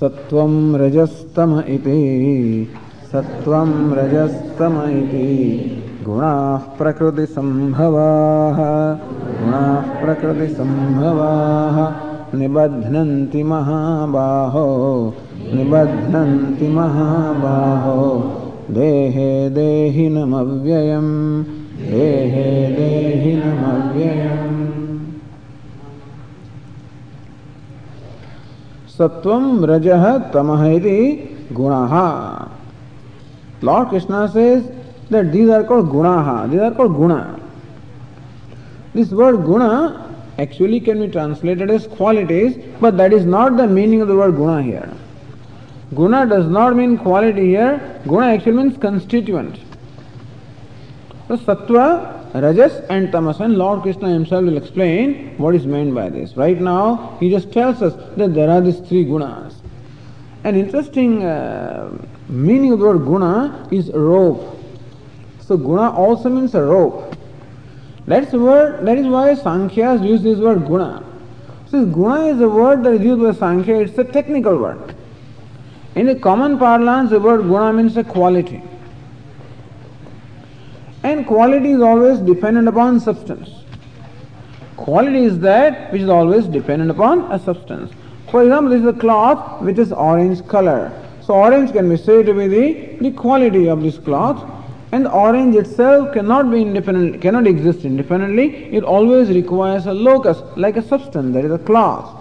rajastama 0.00 1.64
iti 1.66 2.68
सत्वं 3.12 3.70
रजस्तम 3.96 4.74
इति 4.94 5.28
गुणाः 6.06 6.64
प्रकृतिसम्भवाः 6.78 8.58
गुणाः 9.38 9.86
प्रकृतिसम्भवाः 10.00 11.78
निबध्नन्ति 12.38 13.42
महाबाहो 13.52 14.66
निबध्नन्ति 15.54 16.68
महाबाहो 16.76 17.96
देहे 18.78 19.30
देहिनमव्ययम् 19.56 21.14
सत्वम 28.98 29.64
रजह 29.64 30.04
तमह 30.34 30.64
इति 30.66 31.00
lord 33.64 33.88
Krishna 33.90 34.26
so 34.26 34.44
these 35.12 35.50
are 35.50 35.62
called 35.62 35.86
गुणाः 35.88 36.28
these 36.46 36.60
are 36.60 36.72
called 36.74 36.92
guna. 36.92 37.16
This 38.96 39.12
word 39.12 39.36
guna 39.44 39.70
actually 40.40 40.80
can 40.80 41.00
be 41.00 41.06
translated 41.06 41.70
as 41.70 41.86
qualities 41.96 42.60
but 42.82 42.94
that 42.94 43.12
is 43.12 43.26
not 43.28 43.52
the 43.52 43.70
meaning 43.70 44.02
of 44.02 44.08
the 44.08 44.12
word 44.20 44.34
guna 44.36 44.58
here 44.58 44.88
guna 45.94 46.22
does 46.34 46.50
not 46.58 46.74
mean 46.74 46.96
quality 46.96 47.46
here 47.46 47.80
guna 48.08 48.32
actually 48.32 48.58
means 48.58 48.76
constituent 48.82 49.54
So 51.28 51.36
sattva, 51.36 52.32
rajas 52.32 52.80
and 52.88 53.12
tamas 53.12 53.38
and 53.40 53.58
Lord 53.58 53.82
Krishna 53.82 54.08
himself 54.08 54.44
will 54.44 54.56
explain 54.56 55.36
what 55.36 55.54
is 55.54 55.66
meant 55.66 55.94
by 55.94 56.08
this. 56.08 56.34
Right 56.38 56.58
now 56.58 57.18
he 57.20 57.28
just 57.28 57.52
tells 57.52 57.82
us 57.82 57.94
that 58.16 58.32
there 58.32 58.48
are 58.48 58.62
these 58.62 58.80
three 58.80 59.04
gunas. 59.04 59.54
An 60.44 60.56
interesting 60.56 61.26
uh, 61.26 61.90
meaning 62.30 62.72
of 62.72 62.78
the 62.78 62.86
word 62.86 63.04
guna 63.04 63.68
is 63.70 63.90
rope. 63.90 64.58
So 65.40 65.58
guna 65.58 65.90
also 65.90 66.30
means 66.30 66.54
a 66.54 66.62
rope. 66.62 67.14
That's 68.06 68.30
the 68.30 68.38
word, 68.38 68.86
that 68.86 68.96
is 68.96 69.06
why 69.06 69.34
Sankhyas 69.34 70.02
use 70.02 70.22
this 70.22 70.38
word 70.38 70.66
guna. 70.66 71.04
So 71.66 71.84
guna 71.84 72.28
is 72.28 72.40
a 72.40 72.48
word 72.48 72.82
that 72.84 72.94
is 72.94 73.02
used 73.02 73.22
by 73.22 73.32
Sankhya, 73.32 73.80
it's 73.80 73.98
a 73.98 74.04
technical 74.04 74.56
word. 74.56 74.94
In 75.94 76.06
the 76.06 76.14
common 76.14 76.58
parlance, 76.58 77.10
the 77.10 77.20
word 77.20 77.42
guna 77.42 77.74
means 77.74 77.98
a 77.98 78.04
quality. 78.04 78.62
And 81.02 81.26
quality 81.26 81.72
is 81.72 81.80
always 81.80 82.18
dependent 82.18 82.68
upon 82.68 83.00
substance. 83.00 83.50
Quality 84.76 85.24
is 85.24 85.38
that 85.40 85.92
which 85.92 86.02
is 86.02 86.08
always 86.08 86.46
dependent 86.46 86.90
upon 86.90 87.30
a 87.32 87.38
substance. 87.38 87.92
For 88.30 88.42
example, 88.42 88.70
this 88.70 88.80
is 88.80 88.86
a 88.86 88.98
cloth 88.98 89.62
which 89.62 89.78
is 89.78 89.92
orange 89.92 90.46
color. 90.46 90.92
So 91.22 91.34
orange 91.34 91.72
can 91.72 91.88
be 91.88 91.96
said 91.96 92.26
to 92.26 92.34
be 92.34 92.48
the, 92.48 92.96
the 93.00 93.10
quality 93.12 93.68
of 93.68 93.82
this 93.82 93.98
cloth 93.98 94.48
and 94.92 95.06
orange 95.06 95.54
itself 95.54 96.14
cannot 96.14 96.50
be 96.50 96.62
independent, 96.62 97.20
cannot 97.20 97.46
exist 97.46 97.84
independently. 97.84 98.74
It 98.74 98.82
always 98.82 99.28
requires 99.28 99.86
a 99.86 99.92
locus, 99.92 100.38
like 100.56 100.76
a 100.76 100.82
substance, 100.82 101.34
that 101.34 101.44
is 101.44 101.52
a 101.52 101.58
cloth. 101.58 102.14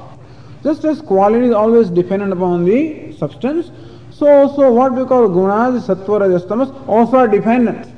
Just 0.63 0.83
as 0.83 1.01
quality 1.01 1.47
is 1.47 1.53
always 1.53 1.89
dependent 1.89 2.33
upon 2.33 2.65
the 2.65 3.13
substance, 3.13 3.71
so 4.11 4.27
also 4.27 4.71
what 4.71 4.93
we 4.93 5.05
call 5.05 5.29
gunas, 5.29 5.87
sattva, 5.87 6.21
rajas, 6.21 6.45
tamas, 6.45 6.69
also 6.87 7.17
are 7.17 7.27
dependent. 7.27 7.96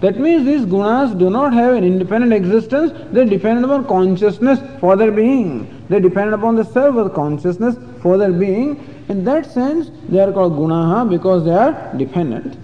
That 0.00 0.18
means 0.18 0.46
these 0.46 0.62
gunas 0.62 1.18
do 1.18 1.28
not 1.28 1.52
have 1.52 1.74
an 1.74 1.84
independent 1.84 2.32
existence, 2.32 2.92
they 3.12 3.26
depend 3.26 3.64
upon 3.64 3.86
consciousness 3.86 4.58
for 4.80 4.96
their 4.96 5.12
being. 5.12 5.84
They 5.90 6.00
depend 6.00 6.32
upon 6.32 6.56
the 6.56 6.64
self 6.64 7.12
consciousness 7.14 7.76
for 8.00 8.16
their 8.16 8.32
being 8.32 8.80
in 9.10 9.24
that 9.24 9.44
sense, 9.44 9.90
they 10.08 10.20
are 10.20 10.30
called 10.32 10.52
gunaha 10.52 11.08
because 11.10 11.44
they 11.44 11.52
are 11.52 11.92
dependent. 11.96 12.56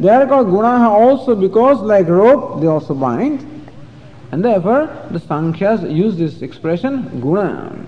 They 0.00 0.08
are 0.08 0.26
called 0.26 0.46
gunaha 0.46 0.88
also 0.88 1.34
because, 1.34 1.82
like 1.82 2.08
rope, 2.08 2.62
they 2.62 2.66
also 2.66 2.94
bind. 2.94 3.46
And 4.32 4.42
therefore, 4.42 4.86
the 5.10 5.18
Sankhyas 5.18 5.94
use 5.94 6.16
this 6.16 6.40
expression 6.40 7.20
guna. 7.20 7.86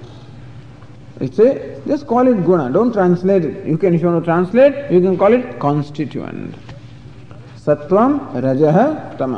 It's 1.20 1.38
a, 1.38 1.80
just 1.86 2.06
call 2.06 2.28
it 2.28 2.44
guna, 2.44 2.70
don't 2.70 2.92
translate 2.92 3.46
it. 3.46 3.64
You 3.66 3.78
can, 3.78 3.94
if 3.94 4.02
you 4.02 4.08
want 4.08 4.22
to 4.22 4.30
translate, 4.30 4.90
you 4.92 5.00
can 5.00 5.16
call 5.16 5.32
it 5.32 5.58
constituent. 5.58 6.54
सत्वम 7.66 8.18
रज 8.36 8.62
तम। 9.18 9.34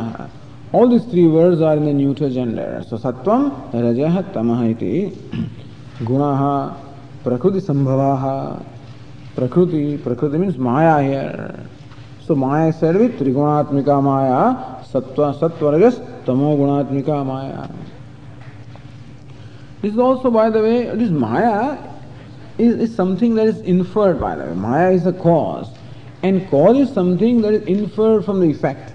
All 0.75 0.89
this 0.91 1.11
three 1.11 1.27
words 1.29 1.63
are 1.63 1.77
in 1.79 1.85
the 1.85 1.97
neutral 1.97 2.31
gender 2.31 2.83
so 2.83 2.97
सत्वम 2.99 3.51
रज 3.77 4.01
तम 4.35 4.53
इति। 4.65 4.95
गुण 6.03 6.23
प्रकृति 7.25 7.61
संभव। 7.61 8.01
प्रकृति 9.37 9.85
प्रकृति 10.05 10.39
means 10.39 10.59
Maya 10.59 10.97
here 10.97 11.33
so 12.27 12.35
माया 12.37 12.71
सर्वी 12.73 13.09
त्रिगुणात्मिका 13.19 14.01
माया 14.01 14.41
सत्व 14.93 15.31
सत्वरजस 15.35 16.01
तमो 16.27 16.57
गुणात्मिका 16.57 17.23
माया। 17.25 17.69
This 19.83 19.99
also 19.99 20.31
by 20.31 20.51
the 20.51 20.57
way 20.65 20.83
this 20.97 21.11
maya 21.13 21.57
is 22.61 22.81
is 22.81 22.95
something 22.97 23.37
that 23.37 23.49
is 23.49 23.63
inferred 23.71 24.19
by 24.19 24.37
the 24.37 24.49
way 24.49 24.55
maya 24.61 24.89
is 24.91 25.09
a 25.09 25.13
cause 25.21 25.67
And 26.25 26.49
cause 26.49 26.79
is 26.79 26.91
something 26.91 27.43
that 27.43 27.53
is 27.53 27.63
inferred 27.65 28.25
from 28.25 28.41
the 28.41 28.47
effect. 28.47 28.95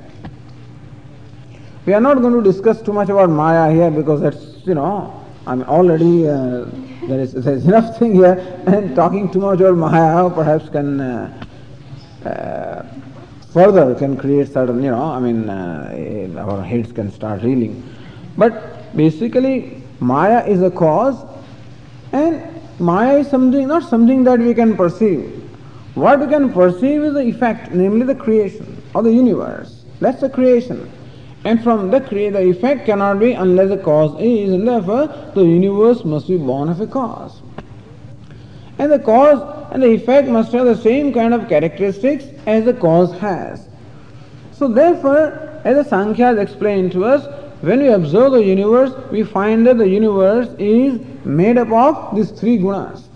We 1.86 1.94
are 1.94 2.02
not 2.02 2.22
going 2.22 2.34
to 2.34 2.42
discuss 2.42 2.82
too 2.82 2.92
much 2.92 3.10
about 3.10 3.30
Maya 3.30 3.72
here 3.72 3.92
because 3.92 4.22
that's, 4.22 4.66
you 4.66 4.74
know, 4.74 5.14
I 5.46 5.54
mean, 5.54 5.66
already 5.66 6.28
uh, 6.28 6.66
there 7.08 7.20
is 7.20 7.34
there 7.46 7.54
is 7.54 7.68
enough 7.68 8.00
thing 8.00 8.16
here, 8.16 8.34
and 8.66 8.96
talking 8.96 9.30
too 9.30 9.42
much 9.42 9.60
about 9.60 9.78
Maya 9.78 10.28
perhaps 10.32 10.70
can 10.70 11.00
uh, 11.00 11.46
uh, 12.26 12.84
further 13.54 13.94
can 13.94 14.18
create 14.18 14.48
certain, 14.52 14.82
you 14.82 14.90
know, 14.90 15.04
I 15.04 15.20
mean, 15.20 15.50
uh, 15.50 16.46
our 16.48 16.64
heads 16.64 16.92
can 16.92 17.12
start 17.12 17.44
reeling. 17.44 17.88
But 18.40 18.96
basically, 18.96 19.84
Maya 20.00 20.44
is 20.48 20.64
a 20.64 20.72
cause, 20.72 21.24
and 22.12 22.42
Maya 22.80 23.20
is 23.20 23.30
something, 23.30 23.68
not 23.68 23.84
something 23.84 24.24
that 24.24 24.40
we 24.40 24.56
can 24.56 24.76
perceive. 24.76 25.39
What 26.00 26.22
we 26.22 26.28
can 26.28 26.54
perceive 26.54 27.04
is 27.04 27.14
the 27.14 27.24
effect, 27.24 27.72
namely 27.72 28.06
the 28.06 28.16
creation 28.16 28.82
of 28.96 29.04
the 29.04 29.12
universe. 29.12 29.84
That's 30.00 30.22
the 30.22 30.30
creation. 30.30 30.90
And 31.44 31.62
from 31.62 31.92
the 31.92 32.00
create, 32.00 32.32
the 32.32 32.50
effect 32.50 32.86
cannot 32.86 33.20
be 33.20 33.34
unless 33.34 33.68
the 33.68 33.80
cause 33.80 34.16
is, 34.18 34.54
and 34.54 34.66
therefore 34.66 35.08
the 35.36 35.44
universe 35.44 36.06
must 36.06 36.30
be 36.30 36.38
born 36.38 36.70
of 36.70 36.80
a 36.80 36.88
cause. 36.88 37.42
And 38.78 38.90
the 38.90 39.00
cause 39.00 39.72
and 39.74 39.84
the 39.84 39.90
effect 39.90 40.30
must 40.30 40.54
have 40.54 40.68
the 40.68 40.78
same 40.78 41.14
kind 41.14 41.34
of 41.34 41.50
characteristics 41.50 42.24
as 42.46 42.64
the 42.64 42.76
cause 42.76 43.12
has. 43.20 43.68
So 44.54 44.70
therefore, 44.70 45.62
as 45.66 45.84
the 45.84 45.84
Sankhya 45.84 46.28
has 46.28 46.38
explained 46.38 46.94
to 46.94 47.04
us, 47.04 47.28
when 47.60 47.82
we 47.82 47.90
observe 47.90 48.32
the 48.32 48.44
universe, 48.46 48.94
we 49.12 49.24
find 49.24 49.68
that 49.68 49.78
the 49.78 49.90
universe 49.90 50.48
is 50.58 51.02
made 51.26 51.58
up 51.58 51.70
of 51.74 52.16
these 52.16 52.32
three 52.32 52.58
gunas. 52.58 53.09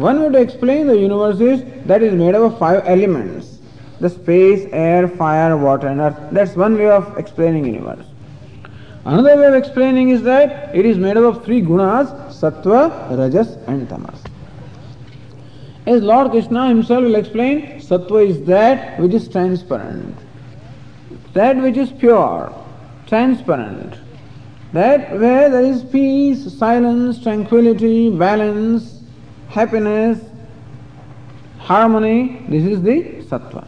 One 0.00 0.22
way 0.22 0.30
to 0.30 0.40
explain 0.40 0.86
the 0.86 0.96
universe 0.96 1.40
is 1.40 1.62
that 1.84 2.02
is 2.02 2.14
made 2.14 2.34
up 2.34 2.52
of 2.52 2.58
five 2.58 2.84
elements. 2.86 3.58
The 4.00 4.08
space, 4.08 4.66
air, 4.72 5.06
fire, 5.06 5.58
water 5.58 5.88
and 5.88 6.00
earth. 6.00 6.16
That's 6.32 6.56
one 6.56 6.78
way 6.78 6.88
of 6.88 7.18
explaining 7.18 7.66
universe. 7.66 8.06
Another 9.04 9.36
way 9.36 9.44
of 9.44 9.54
explaining 9.54 10.08
is 10.08 10.22
that 10.22 10.74
it 10.74 10.86
is 10.86 10.96
made 10.96 11.18
up 11.18 11.24
of 11.24 11.44
three 11.44 11.60
gunas, 11.60 12.08
sattva, 12.32 13.14
rajas 13.18 13.58
and 13.66 13.86
tamas. 13.90 14.22
As 15.86 16.02
Lord 16.02 16.30
Krishna 16.30 16.68
himself 16.68 17.04
will 17.04 17.16
explain, 17.16 17.78
sattva 17.80 18.26
is 18.26 18.42
that 18.44 18.98
which 19.00 19.12
is 19.12 19.28
transparent, 19.28 20.16
that 21.34 21.56
which 21.60 21.76
is 21.76 21.92
pure, 21.92 22.54
transparent, 23.06 23.98
that 24.72 25.10
where 25.18 25.50
there 25.50 25.62
is 25.62 25.84
peace, 25.84 26.50
silence, 26.56 27.22
tranquility, 27.22 28.08
balance, 28.08 28.99
happiness, 29.50 30.18
harmony, 31.58 32.44
this 32.48 32.64
is 32.64 32.82
the 32.82 33.02
sattva. 33.28 33.66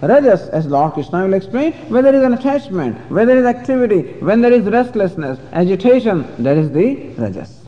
Rajas, 0.00 0.48
as 0.48 0.66
Lord 0.66 0.94
Krishna 0.94 1.24
will 1.24 1.34
explain, 1.34 1.72
where 1.88 2.02
there 2.02 2.14
is 2.14 2.22
an 2.22 2.34
attachment, 2.34 2.98
where 3.10 3.24
there 3.26 3.36
is 3.36 3.44
activity, 3.44 4.02
when 4.20 4.40
there 4.40 4.52
is 4.52 4.64
restlessness, 4.64 5.38
agitation, 5.52 6.26
that 6.42 6.56
is 6.56 6.72
the 6.72 7.08
rajas. 7.18 7.64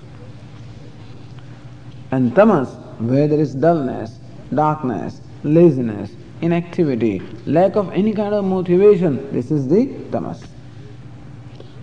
And 2.11 2.35
tamas, 2.35 2.71
where 2.99 3.29
there 3.29 3.41
is 3.41 3.55
dullness, 3.55 4.19
darkness, 4.53 5.21
laziness, 5.45 6.11
inactivity, 6.41 7.23
lack 7.47 7.77
of 7.77 7.93
any 7.93 8.13
kind 8.13 8.35
of 8.35 8.45
motivation, 8.45 9.33
this 9.33 9.51
is 9.51 9.69
the 9.69 9.87
tamas. 10.11 10.45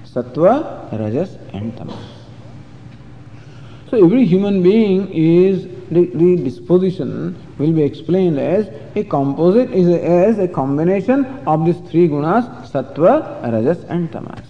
Sattva, 0.05 0.91
rajas, 0.91 1.38
and 1.53 1.75
tamas. 1.77 2.20
So 3.91 4.01
every 4.05 4.23
human 4.23 4.63
being 4.63 5.11
is 5.13 5.65
the, 5.91 6.05
the 6.15 6.37
disposition 6.37 7.35
will 7.57 7.73
be 7.73 7.83
explained 7.83 8.39
as 8.39 8.69
a 8.95 9.03
composite 9.03 9.69
is 9.71 9.89
a, 9.89 10.01
as 10.01 10.39
a 10.39 10.47
combination 10.47 11.25
of 11.45 11.65
these 11.65 11.77
three 11.89 12.07
gunas 12.07 12.45
sattva, 12.71 13.43
rajas 13.43 13.83
and 13.89 14.09
tamas. 14.09 14.47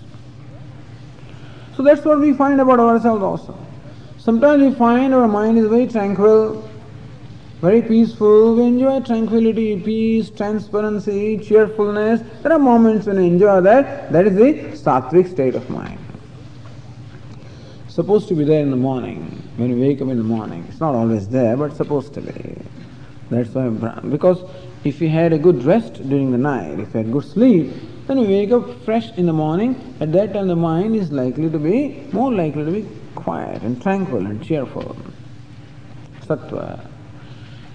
So 1.75 1.81
that's 1.81 2.05
what 2.05 2.19
we 2.19 2.33
find 2.33 2.61
about 2.61 2.79
ourselves 2.79 3.23
also. 3.23 3.57
Sometimes 4.19 4.61
we 4.61 4.75
find 4.75 5.11
our 5.11 5.27
mind 5.27 5.57
is 5.57 5.65
very 5.65 5.87
tranquil, 5.87 6.69
very 7.61 7.81
peaceful. 7.81 8.57
We 8.57 8.65
enjoy 8.65 8.99
tranquility, 8.99 9.79
peace, 9.79 10.29
transparency, 10.29 11.39
cheerfulness. 11.39 12.21
There 12.43 12.53
are 12.53 12.59
moments 12.59 13.07
when 13.07 13.17
we 13.17 13.25
enjoy 13.25 13.61
that. 13.61 14.11
That 14.11 14.27
is 14.27 14.35
the 14.35 14.53
sattvic 14.77 15.31
state 15.31 15.55
of 15.55 15.67
mind. 15.67 16.00
Supposed 17.91 18.29
to 18.29 18.35
be 18.35 18.45
there 18.45 18.61
in 18.61 18.71
the 18.71 18.77
morning, 18.77 19.43
when 19.57 19.73
we 19.73 19.81
wake 19.81 20.01
up 20.01 20.07
in 20.07 20.15
the 20.15 20.23
morning. 20.23 20.65
It's 20.69 20.79
not 20.79 20.95
always 20.95 21.27
there, 21.27 21.57
but 21.57 21.75
supposed 21.75 22.13
to 22.13 22.21
be. 22.21 22.55
That's 23.29 23.49
why, 23.49 23.67
because 24.09 24.49
if 24.85 25.01
we 25.01 25.09
had 25.09 25.33
a 25.33 25.37
good 25.37 25.65
rest 25.65 25.95
during 26.07 26.31
the 26.31 26.37
night, 26.37 26.79
if 26.79 26.93
we 26.93 26.99
had 27.01 27.11
good 27.11 27.25
sleep, 27.25 27.73
then 28.07 28.19
we 28.19 28.27
wake 28.27 28.51
up 28.53 28.81
fresh 28.85 29.11
in 29.17 29.25
the 29.25 29.33
morning. 29.33 29.75
At 29.99 30.13
that 30.13 30.31
time, 30.31 30.47
the 30.47 30.55
mind 30.55 30.95
is 30.95 31.11
likely 31.11 31.49
to 31.49 31.59
be 31.59 32.07
more 32.13 32.33
likely 32.33 32.63
to 32.63 32.71
be 32.71 32.87
quiet 33.15 33.61
and 33.61 33.81
tranquil 33.81 34.25
and 34.25 34.41
cheerful. 34.41 34.95
Sattva. 36.21 36.87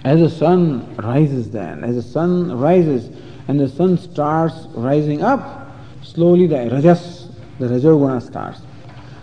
As 0.02 0.20
the 0.20 0.30
sun 0.30 0.96
rises 0.96 1.50
then, 1.50 1.84
as 1.84 1.94
the 1.94 2.02
sun 2.02 2.58
rises 2.58 3.14
and 3.48 3.60
the 3.60 3.68
sun 3.68 3.98
starts 3.98 4.66
rising 4.74 5.22
up, 5.22 5.70
slowly 6.02 6.46
the 6.46 6.70
rajas, 6.70 7.28
the 7.58 7.66
rajoguna 7.66 8.22
starts. 8.22 8.62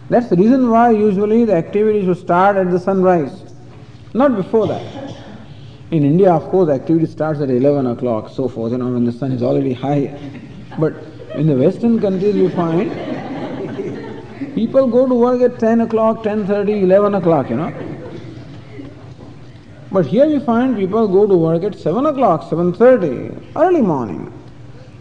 That's 0.09 0.29
the 0.29 0.35
reason 0.35 0.69
why 0.69 0.91
usually 0.91 1.45
the 1.45 1.55
activity 1.55 2.05
should 2.05 2.17
start 2.17 2.57
at 2.57 2.71
the 2.71 2.79
sunrise, 2.79 3.53
not 4.13 4.35
before 4.35 4.67
that. 4.67 5.15
In 5.91 6.03
India, 6.03 6.31
of 6.31 6.49
course, 6.49 6.69
activity 6.69 7.05
starts 7.05 7.39
at 7.41 7.49
11 7.49 7.87
o'clock, 7.87 8.29
so 8.29 8.47
forth, 8.47 8.71
you 8.71 8.77
know, 8.77 8.91
when 8.91 9.05
the 9.05 9.11
sun 9.11 9.31
is 9.31 9.43
already 9.43 9.73
high. 9.73 10.19
But 10.79 10.93
in 11.35 11.47
the 11.47 11.55
Western 11.55 11.99
countries, 11.99 12.35
we 12.35 12.49
find 12.49 12.91
People 14.55 14.87
go 14.87 15.07
to 15.07 15.15
work 15.15 15.41
at 15.41 15.59
10 15.59 15.81
o'clock, 15.81 16.23
10.30, 16.23 16.83
11 16.83 17.15
o'clock, 17.15 17.49
you 17.49 17.55
know. 17.55 17.73
But 19.91 20.05
here 20.05 20.27
we 20.27 20.39
find 20.39 20.75
people 20.75 21.07
go 21.07 21.25
to 21.27 21.35
work 21.35 21.63
at 21.63 21.75
7 21.75 22.05
o'clock, 22.05 22.41
7.30, 22.43 23.53
early 23.55 23.81
morning. 23.81 24.31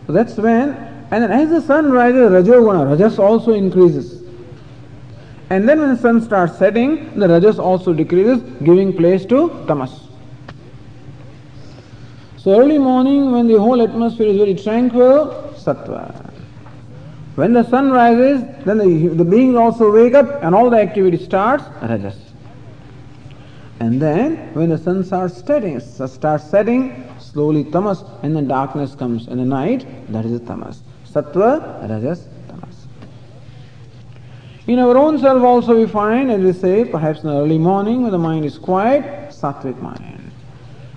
So 0.07 0.15
that's 0.15 0.37
when, 0.37 0.71
and 1.11 1.23
then 1.23 1.31
as 1.31 1.51
the 1.51 1.61
sun 1.61 1.91
rises, 1.93 2.31
Rajoguna, 2.31 2.91
Rajas 2.91 3.19
also 3.19 3.53
increases. 3.53 4.22
And 5.53 5.69
then 5.69 5.81
when 5.81 5.91
the 5.91 6.01
sun 6.01 6.23
starts 6.23 6.57
setting, 6.57 7.19
the 7.19 7.29
Rajas 7.29 7.59
also 7.59 7.93
decreases, 7.93 8.41
giving 8.65 8.91
place 8.97 9.27
to 9.27 9.51
Tamas. 9.67 10.09
So 12.39 12.59
early 12.59 12.79
morning, 12.79 13.33
when 13.33 13.49
the 13.49 13.59
whole 13.61 13.83
atmosphere 13.83 14.29
is 14.29 14.39
very 14.39 14.55
tranquil, 14.55 15.53
Sattva. 15.55 16.33
When 17.35 17.53
the 17.53 17.65
sun 17.65 17.91
rises, 17.91 18.43
then 18.65 18.79
the, 18.79 19.09
the 19.09 19.27
beings 19.27 19.55
also 19.55 19.93
wake 19.93 20.15
up 20.15 20.43
and 20.43 20.55
all 20.55 20.71
the 20.71 20.79
activity 20.79 21.23
starts, 21.23 21.65
rajas. 21.83 22.17
And 23.79 24.01
then 24.01 24.55
when 24.55 24.71
the 24.71 24.79
sun 24.79 25.05
starts 25.05 25.45
setting, 25.45 25.79
starts 25.81 26.45
setting, 26.45 27.07
slowly 27.19 27.65
tamas, 27.65 28.05
and 28.23 28.35
then 28.35 28.49
darkness 28.49 28.95
comes 28.95 29.29
in 29.29 29.37
the 29.37 29.45
night, 29.45 29.87
that 30.13 30.25
is 30.25 30.41
the 30.41 30.47
tamas. 30.47 30.83
Sattva, 31.05 31.87
rajas. 31.91 32.27
In 34.69 34.79
our 34.79 34.97
own 34.97 35.19
self 35.19 35.43
also 35.43 35.77
we 35.77 35.87
find, 35.87 36.31
as 36.31 36.41
we 36.41 36.53
say, 36.53 36.85
perhaps 36.85 37.23
in 37.23 37.31
the 37.31 37.35
early 37.35 37.59
morning 37.59 38.03
when 38.03 38.13
the 38.13 38.19
mind 38.19 38.45
is 38.45 38.59
quiet, 38.59 39.31
sattvic 39.31 39.81
mind. 39.83 40.31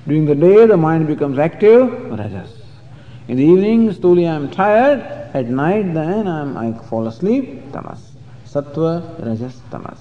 During 0.08 0.26
the 0.26 0.36
day 0.36 0.68
the 0.68 0.78
mind 0.78 1.08
becomes 1.08 1.40
active, 1.40 1.92
rajas. 2.12 2.62
In 3.28 3.38
the 3.38 3.44
evening, 3.44 3.92
slowly 3.92 4.28
I 4.28 4.36
am 4.36 4.52
tired. 4.52 5.00
At 5.34 5.48
night, 5.48 5.96
then 5.96 6.28
I, 6.28 6.42
am, 6.42 6.56
I 6.58 6.74
fall 6.90 7.08
asleep. 7.08 7.72
Tamas. 7.74 8.12
Sattva, 8.46 9.26
Rajas, 9.26 9.60
Tamas. 9.72 10.00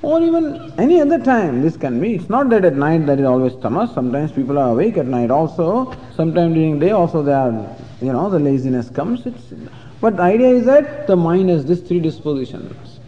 Or 0.00 0.22
even 0.22 0.72
any 0.78 0.98
other 0.98 1.22
time, 1.22 1.60
this 1.60 1.76
can 1.76 2.00
be. 2.00 2.14
It's 2.14 2.30
not 2.30 2.48
that 2.48 2.64
at 2.64 2.74
night 2.74 3.04
there 3.04 3.18
is 3.18 3.26
always 3.26 3.54
tamas. 3.56 3.92
Sometimes 3.92 4.32
people 4.32 4.58
are 4.58 4.70
awake 4.70 4.96
at 4.96 5.06
night 5.06 5.30
also. 5.30 5.94
Sometimes 6.16 6.54
during 6.54 6.78
the 6.78 6.86
day 6.86 6.92
also 6.92 7.22
they 7.22 7.34
are, 7.34 7.76
you 8.00 8.12
know, 8.12 8.30
the 8.30 8.38
laziness 8.38 8.88
comes. 8.88 9.26
It's, 9.26 9.52
but 10.00 10.16
the 10.16 10.22
idea 10.22 10.48
is 10.48 10.64
that 10.66 11.06
the 11.06 11.16
mind 11.16 11.50
has 11.50 11.64
these 11.66 11.80
three 11.80 12.00
dispositions. 12.00 13.00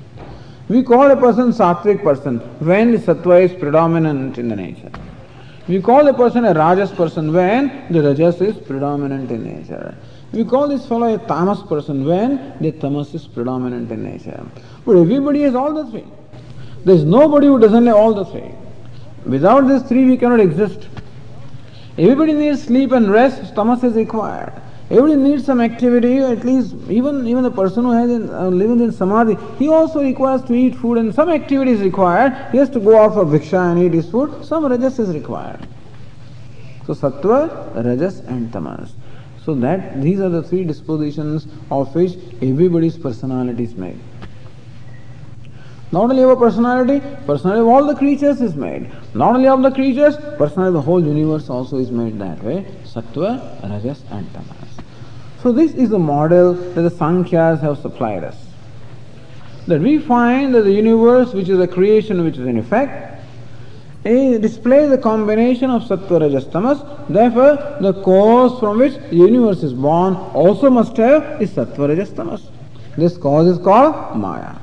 We 0.69 0.83
call 0.83 1.11
a 1.11 1.17
person 1.17 1.51
sattvic 1.51 2.03
person 2.03 2.39
when 2.61 2.97
sattva 2.97 3.43
is 3.45 3.53
predominant 3.59 4.39
in 4.39 4.49
the 4.49 4.57
nature. 4.57 4.91
We 5.69 5.81
call 5.81 6.07
a 6.09 6.15
person 6.15 6.45
a 6.45 6.55
rajas 6.55 6.93
person 6.93 7.33
when 7.33 7.87
the 7.91 8.03
rajas 8.03 8.41
is 8.41 8.57
predominant 8.57 9.31
in 9.31 9.45
nature. 9.45 9.95
We 10.33 10.45
call 10.45 10.69
this 10.69 10.87
fellow 10.87 11.15
a 11.15 11.19
tamas 11.19 11.63
person 11.63 12.05
when 12.05 12.55
the 12.61 12.73
tamas 12.73 13.15
is 13.15 13.27
predominant 13.27 13.91
in 13.91 14.03
nature. 14.03 14.45
But 14.85 14.97
everybody 14.97 15.43
has 15.43 15.55
all 15.55 15.75
the 15.75 15.91
three. 15.91 16.07
There 16.85 16.95
is 16.95 17.05
nobody 17.05 17.47
who 17.47 17.59
doesn't 17.59 17.87
have 17.87 17.97
all 17.97 18.15
the 18.15 18.25
three. 18.25 18.51
Without 19.25 19.69
these 19.69 19.83
three, 19.83 20.05
we 20.05 20.17
cannot 20.17 20.41
exist. 20.41 20.89
Everybody 21.99 22.33
needs 22.33 22.63
sleep 22.63 22.93
and 22.93 23.11
rest, 23.11 23.55
tamas 23.55 23.85
is 23.85 23.95
required. 23.95 24.53
Everybody 24.93 25.17
needs 25.17 25.47
some 25.47 25.63
activity, 25.63 26.19
at 26.19 26.45
least 26.45 26.75
even, 26.91 27.27
even 27.27 27.43
the 27.45 27.51
person 27.51 27.85
who 27.85 27.93
has 27.93 28.11
in, 28.11 28.29
uh, 28.29 28.49
in 28.51 28.93
samadhi, 28.93 29.39
he 29.59 29.67
also 29.67 30.03
requires 30.03 30.43
to 30.43 30.53
eat 30.53 30.75
food 30.75 30.99
and 30.99 31.15
some 31.15 31.31
activity 31.31 31.71
is 31.71 31.81
required. 31.81 32.35
He 32.53 32.59
has 32.59 32.69
to 32.71 32.79
go 32.79 33.03
out 33.03 33.15
for 33.15 33.25
bhiksha 33.25 33.73
and 33.73 33.83
eat 33.83 33.95
his 33.95 34.11
food. 34.11 34.45
Some 34.45 34.67
rajas 34.67 34.99
is 34.99 35.15
required. 35.15 35.67
So 36.87 36.93
sattva, 36.93 37.75
rajas 37.83 38.19
and 38.21 38.53
tamas. 38.53 38.93
So 39.47 39.55
that 39.55 40.03
these 40.03 40.21
are 40.21 40.29
the 40.29 40.43
three 40.43 40.65
dispositions 40.65 41.47
of 41.71 41.95
which 41.95 42.19
everybody's 42.43 42.99
personality 42.99 43.65
is 43.65 43.75
made. 43.75 43.99
Not 45.91 46.11
only 46.11 46.23
our 46.23 46.37
personality, 46.37 47.01
personality 47.27 47.61
of 47.63 47.69
all 47.69 47.87
the 47.87 47.97
creatures 47.97 48.43
is 48.43 48.57
made. 48.57 48.91
Not 49.15 49.37
only 49.37 49.49
of 49.49 49.63
the 49.63 49.71
creatures, 49.71 50.17
personality 50.37 50.69
of 50.69 50.75
the 50.75 50.83
whole 50.83 51.03
universe 51.03 51.49
also 51.49 51.79
is 51.79 51.91
made 51.91 52.19
that 52.19 52.43
way. 52.45 52.67
Sattva, 52.85 53.63
Rajas 53.63 54.03
and 54.11 54.31
Tamas. 54.35 54.62
So 55.43 55.51
this 55.51 55.75
is 55.75 55.91
the 55.91 55.99
model 55.99 56.55
that 56.55 56.83
the 56.83 56.91
Sankhyas 56.91 57.61
have 57.63 57.79
supplied 57.79 58.23
us. 58.23 58.37
That 59.67 59.81
we 59.81 59.99
find 59.99 60.55
that 60.55 60.63
the 60.63 60.73
universe, 60.73 61.33
which 61.33 61.49
is 61.49 61.59
a 61.59 61.67
creation 61.67 62.23
which 62.23 62.39
is 62.39 62.47
in 62.47 62.59
effect, 62.59 63.21
displays 64.05 64.91
the 64.91 64.99
combination 64.99 65.71
of 65.71 65.83
Sattva, 65.83 66.21
Rajas, 66.21 66.47
Tamas. 66.47 66.79
Therefore, 67.09 67.77
the 67.81 67.93
cause 68.05 68.61
from 68.61 68.79
which 68.79 68.95
the 68.95 69.17
universe 69.17 69.65
is 69.65 69.73
born 69.73 70.15
also 70.15 70.71
must 70.71 70.97
have 70.97 71.43
is 71.43 71.51
Sattva, 71.51 71.89
Rajas, 71.89 72.13
Tamas. 72.13 72.49
This 72.97 73.17
cause 73.17 73.49
is 73.49 73.59
called 73.59 74.17
Maya. 74.17 74.55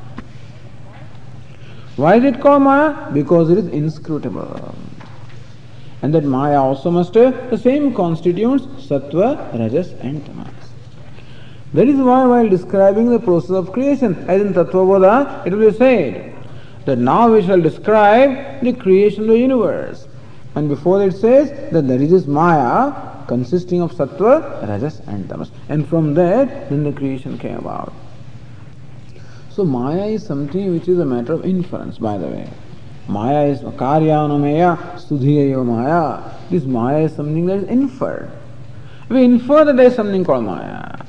Why 1.97 2.15
is 2.15 2.23
it 2.23 2.39
called 2.39 2.63
Maya? 2.63 3.11
Because 3.11 3.49
it 3.49 3.57
is 3.57 3.67
inscrutable. 3.67 4.75
And 6.01 6.13
that 6.13 6.23
Maya 6.23 6.61
also 6.61 6.89
must 6.89 7.13
have 7.15 7.49
the 7.49 7.57
same 7.57 7.93
constituents 7.93 8.63
Sattva, 8.87 9.57
Rajas, 9.59 9.91
and 9.99 10.25
Tamas. 10.25 10.53
That 11.73 11.87
is 11.87 11.97
why, 11.97 12.25
while 12.25 12.49
describing 12.49 13.09
the 13.09 13.19
process 13.19 13.51
of 13.51 13.71
creation, 13.71 14.15
as 14.27 14.41
in 14.41 14.53
Tattvabodha, 14.53 15.45
it 15.45 15.53
will 15.53 15.71
be 15.71 15.77
said 15.77 16.35
that 16.85 16.97
now 16.97 17.31
we 17.31 17.43
shall 17.45 17.61
describe 17.61 18.63
the 18.63 18.73
creation 18.73 19.23
of 19.23 19.27
the 19.29 19.37
universe. 19.37 20.07
And 20.55 20.67
before 20.67 21.05
it 21.05 21.13
says 21.13 21.71
that 21.71 21.87
there 21.87 22.01
is 22.01 22.09
this 22.09 22.25
Maya 22.25 23.25
consisting 23.27 23.81
of 23.81 23.91
Sattva, 23.91 24.67
Rajas, 24.67 25.01
and 25.05 25.29
Tamas. 25.29 25.51
And 25.69 25.87
from 25.87 26.15
that, 26.15 26.69
then 26.69 26.83
the 26.83 26.91
creation 26.91 27.37
came 27.37 27.57
about. 27.57 27.93
So 29.51 29.63
Maya 29.63 30.05
is 30.05 30.25
something 30.25 30.73
which 30.73 30.87
is 30.87 30.97
a 30.97 31.05
matter 31.05 31.33
of 31.33 31.45
inference, 31.45 31.99
by 31.99 32.17
the 32.17 32.27
way. 32.27 32.49
Maya 33.07 33.45
is 33.45 33.59
karyanumeya, 33.61 34.99
sudhiya 35.07 35.63
Maya. 35.63 36.33
This 36.49 36.63
Maya 36.63 37.03
is 37.03 37.15
something 37.15 37.45
that 37.45 37.57
is 37.57 37.63
inferred. 37.65 38.31
We 39.09 39.23
infer 39.23 39.65
that 39.65 39.77
there 39.77 39.87
is 39.87 39.95
something 39.95 40.23
called 40.23 40.45
Maya. 40.45 41.05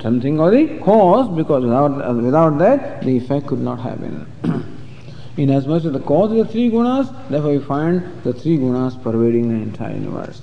Something 0.00 0.40
or 0.40 0.50
the 0.50 0.78
cause, 0.78 1.28
because 1.36 1.64
without, 1.64 2.08
uh, 2.08 2.14
without 2.14 2.58
that, 2.58 3.02
the 3.02 3.16
effect 3.16 3.46
could 3.46 3.60
not 3.60 3.80
have 3.80 4.00
been. 4.00 4.26
Inasmuch 5.36 5.84
as 5.84 5.92
the 5.92 6.00
cause 6.00 6.32
is 6.32 6.46
the 6.46 6.52
three 6.52 6.70
gunas, 6.70 7.08
therefore 7.28 7.52
we 7.52 7.58
find 7.58 8.22
the 8.22 8.32
three 8.32 8.58
gunas 8.58 9.02
pervading 9.02 9.48
the 9.48 9.54
entire 9.54 9.94
universe. 9.94 10.42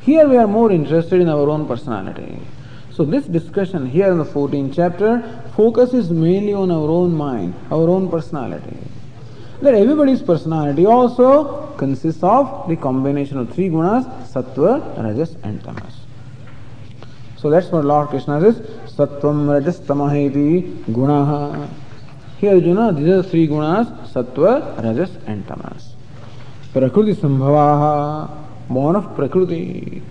Here 0.00 0.26
we 0.28 0.36
are 0.36 0.46
more 0.46 0.72
interested 0.72 1.20
in 1.20 1.28
our 1.28 1.48
own 1.48 1.66
personality. 1.66 2.40
So 2.90 3.04
this 3.04 3.26
discussion 3.26 3.86
here 3.86 4.10
in 4.10 4.18
the 4.18 4.24
14th 4.24 4.74
chapter 4.74 5.42
focuses 5.56 6.10
mainly 6.10 6.52
on 6.52 6.70
our 6.70 6.88
own 6.88 7.14
mind, 7.14 7.54
our 7.70 7.88
own 7.88 8.10
personality. 8.10 8.76
That 9.62 9.74
everybody's 9.74 10.22
personality 10.22 10.86
also 10.86 11.74
consists 11.76 12.22
of 12.22 12.68
the 12.68 12.76
combination 12.76 13.38
of 13.38 13.52
three 13.52 13.68
gunas, 13.68 14.04
sattva, 14.32 15.02
rajas 15.02 15.36
and 15.42 15.62
tamas. 15.62 16.00
So 17.36 17.48
that's 17.48 17.68
what 17.68 17.84
Lord 17.84 18.08
Krishna 18.08 18.40
says, 18.40 18.60
gunas, 23.46 23.86
sattva, 24.12 24.82
rajas 24.82 25.10
and 25.26 25.46
tamas. 25.46 25.94
Prakriti 26.72 27.14
sambhavaha, 27.20 28.30
born 28.68 28.96
of 28.96 29.14
prakriti. 29.16 30.02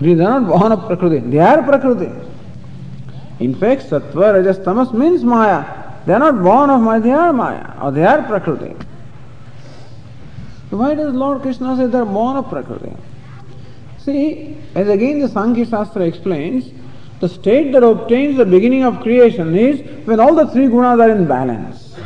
These 0.00 0.20
are 0.20 0.40
not 0.40 0.48
born 0.48 0.72
of 0.72 0.86
prakriti, 0.86 1.18
they 1.28 1.38
are 1.38 1.62
prakriti. 1.62 2.10
In 3.40 3.54
fact, 3.54 3.90
sattva, 3.90 4.34
rajas, 4.34 4.58
tamas 4.64 4.92
means 4.92 5.24
maya. 5.24 5.64
They 6.06 6.12
are 6.12 6.18
not 6.18 6.42
born 6.42 6.70
of 6.70 6.80
maya, 6.80 7.00
they 7.00 7.12
are 7.12 7.32
maya, 7.32 7.74
or 7.82 7.90
they 7.92 8.04
are 8.04 8.22
prakriti. 8.22 8.74
So 10.70 10.76
why 10.78 10.94
does 10.94 11.14
Lord 11.14 11.42
Krishna 11.42 11.76
say 11.76 11.86
they 11.86 11.98
are 11.98 12.04
born 12.04 12.36
of 12.36 12.48
prakriti? 12.48 12.92
See, 13.98 14.56
as 14.74 14.88
again 14.88 15.20
the 15.20 15.28
Sankhya 15.28 15.66
Shastra 15.66 16.02
explains, 16.02 16.72
the 17.20 17.28
state 17.28 17.72
that 17.72 17.82
obtains 17.82 18.36
the 18.36 18.44
beginning 18.44 18.84
of 18.84 19.00
creation 19.00 19.56
is 19.56 19.80
when 20.06 20.20
all 20.20 20.34
the 20.34 20.46
three 20.48 20.66
gunas 20.66 21.00
are 21.00 21.10
in 21.10 21.26
balance. 21.26 21.96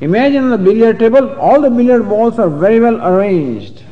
Imagine 0.00 0.50
the 0.50 0.58
billiard 0.58 0.98
table, 0.98 1.34
all 1.38 1.60
the 1.60 1.70
billiard 1.70 2.08
balls 2.08 2.38
are 2.38 2.50
very 2.50 2.80
well 2.80 3.04
arranged. 3.06 3.82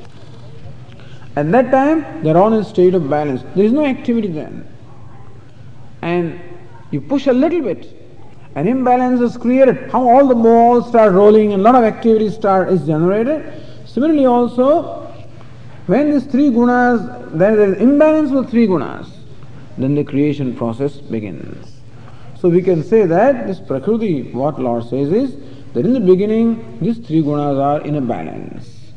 At 1.34 1.50
that 1.52 1.70
time, 1.70 2.22
they 2.22 2.30
are 2.30 2.36
all 2.36 2.52
in 2.52 2.60
a 2.60 2.64
state 2.64 2.94
of 2.94 3.10
balance. 3.10 3.42
There 3.54 3.64
is 3.64 3.72
no 3.72 3.84
activity 3.84 4.28
then 4.28 4.66
and 6.02 6.40
you 6.90 7.00
push 7.00 7.26
a 7.26 7.32
little 7.32 7.62
bit, 7.62 7.92
an 8.54 8.68
imbalance 8.68 9.20
is 9.20 9.36
created. 9.36 9.90
How 9.90 10.08
all 10.08 10.26
the 10.28 10.34
balls 10.34 10.88
start 10.88 11.12
rolling 11.12 11.52
and 11.52 11.60
a 11.60 11.64
lot 11.64 11.74
of 11.74 11.84
activity 11.84 12.30
start 12.30 12.68
is 12.68 12.86
generated. 12.86 13.62
Similarly, 13.86 14.26
also 14.26 15.02
when 15.86 16.10
these 16.10 16.24
three 16.24 16.50
gunas, 16.50 17.00
there 17.32 17.60
is 17.60 17.80
imbalance 17.80 18.30
of 18.32 18.48
three 18.50 18.66
gunas, 18.66 19.10
then 19.78 19.94
the 19.94 20.04
creation 20.04 20.56
process 20.56 20.96
begins. 20.96 21.80
So 22.38 22.48
we 22.48 22.62
can 22.62 22.82
say 22.82 23.06
that 23.06 23.46
this 23.46 23.60
Prakriti, 23.60 24.32
what 24.32 24.60
Lord 24.60 24.84
says 24.84 25.10
is 25.10 25.36
that 25.72 25.84
in 25.84 25.92
the 25.92 26.00
beginning 26.00 26.78
these 26.80 26.98
three 26.98 27.22
gunas 27.22 27.58
are 27.58 27.80
in 27.82 27.96
a 27.96 28.00
balance. 28.00 28.92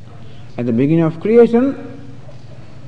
At 0.58 0.66
the 0.66 0.74
beginning 0.74 1.04
of 1.04 1.20
creation, 1.20 2.00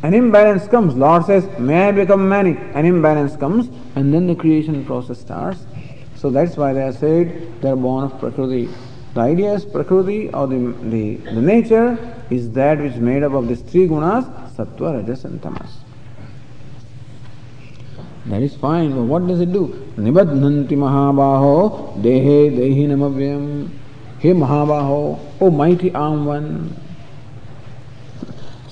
an 0.03 0.13
imbalance 0.13 0.67
comes. 0.67 0.95
Lord 0.95 1.25
says, 1.25 1.47
May 1.59 1.89
I 1.89 1.91
become 1.91 2.27
many? 2.27 2.57
An 2.73 2.85
imbalance 2.85 3.35
comes, 3.37 3.69
and 3.95 4.13
then 4.13 4.27
the 4.27 4.35
creation 4.35 4.83
process 4.85 5.19
starts. 5.19 5.63
So 6.15 6.29
that's 6.29 6.57
why 6.57 6.73
they 6.73 6.83
are 6.83 6.93
said 6.93 7.61
they 7.61 7.69
are 7.69 7.75
born 7.75 8.05
of 8.05 8.19
Prakriti. 8.19 8.69
The 9.13 9.21
idea 9.21 9.53
is 9.53 9.65
Prakriti 9.65 10.29
or 10.29 10.47
the, 10.47 10.75
the, 10.83 11.15
the 11.15 11.41
nature 11.41 11.97
is 12.29 12.51
that 12.51 12.79
which 12.79 12.93
is 12.93 12.99
made 12.99 13.23
up 13.23 13.33
of 13.33 13.47
these 13.47 13.61
three 13.61 13.87
gunas, 13.87 14.25
Sattva, 14.55 15.01
Rajas, 15.01 15.25
and 15.25 15.41
Tamas. 15.41 15.80
That 18.27 18.41
is 18.41 18.55
fine, 18.55 18.93
but 18.95 19.03
what 19.03 19.27
does 19.27 19.41
it 19.41 19.51
do? 19.51 19.67
Nibadnanti 19.97 20.77
Mahabaho 20.77 22.01
Dehe 22.01 22.51
Dehi 22.51 22.87
Namavyam. 22.87 23.69
Hey 24.19 24.31
Mahabaho, 24.31 25.19
oh 25.41 25.49
mighty 25.49 25.93
arm 25.93 26.25
one 26.25 26.75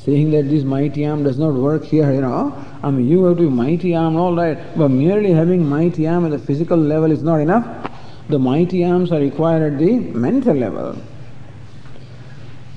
saying 0.09 0.31
that 0.31 0.49
this 0.49 0.63
mighty 0.63 1.05
arm 1.05 1.23
does 1.23 1.37
not 1.37 1.53
work 1.53 1.83
here, 1.83 2.11
you 2.11 2.21
know. 2.21 2.53
I 2.81 2.89
mean, 2.89 3.07
you 3.07 3.23
have 3.25 3.37
to 3.37 3.43
be 3.43 3.49
mighty 3.49 3.95
arm, 3.95 4.15
all 4.15 4.35
right, 4.35 4.57
but 4.77 4.89
merely 4.89 5.31
having 5.31 5.67
mighty 5.67 6.07
arm 6.07 6.25
at 6.25 6.31
the 6.31 6.39
physical 6.39 6.77
level 6.77 7.11
is 7.11 7.21
not 7.21 7.41
enough. 7.41 7.65
The 8.29 8.39
mighty 8.39 8.85
arms 8.85 9.11
are 9.11 9.19
required 9.19 9.73
at 9.73 9.79
the 9.79 9.99
mental 9.99 10.55
level. 10.55 10.95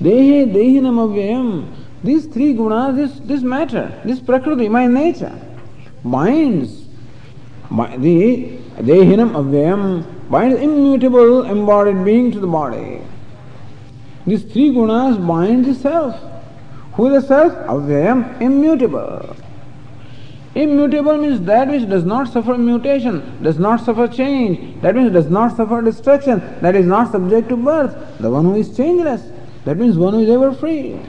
Dehe 0.01 0.51
dehinam 0.51 0.97
avyayam. 1.05 1.73
These 2.03 2.25
three 2.25 2.53
gunas, 2.53 2.95
this, 2.95 3.19
this 3.19 3.41
matter, 3.41 4.01
this 4.03 4.19
prakriti, 4.19 4.67
my 4.67 4.87
nature, 4.87 5.39
binds 6.03 6.85
the 7.69 8.59
dehinam 8.77 9.31
avyayam, 9.31 10.29
binds 10.29 10.59
immutable 10.59 11.43
embodied 11.43 12.03
being 12.05 12.31
to 12.31 12.39
the 12.39 12.47
body. 12.47 13.01
These 14.25 14.43
three 14.43 14.69
gunas 14.69 15.25
bind 15.25 15.65
the 15.65 15.75
self. 15.75 16.15
Who 16.93 17.07
is 17.07 17.23
the 17.23 17.27
self? 17.27 17.53
Avyayam, 17.67 18.39
immutable. 18.41 19.35
Immutable 20.55 21.17
means 21.17 21.41
that 21.41 21.67
which 21.67 21.89
does 21.89 22.03
not 22.03 22.31
suffer 22.31 22.55
mutation, 22.57 23.41
does 23.41 23.57
not 23.57 23.83
suffer 23.83 24.07
change, 24.07 24.79
that 24.83 24.95
means 24.95 25.11
does 25.11 25.25
not 25.25 25.57
suffer 25.57 25.81
destruction, 25.81 26.39
that 26.61 26.75
is 26.75 26.85
not 26.85 27.11
subject 27.11 27.49
to 27.49 27.57
birth, 27.57 27.95
the 28.19 28.29
one 28.29 28.45
who 28.45 28.55
is 28.55 28.75
changeless, 28.77 29.31
that 29.65 29.77
means 29.77 29.97
one 29.97 30.13
who 30.13 30.19
is 30.21 30.29
ever 30.29 30.53
free. 30.53 30.99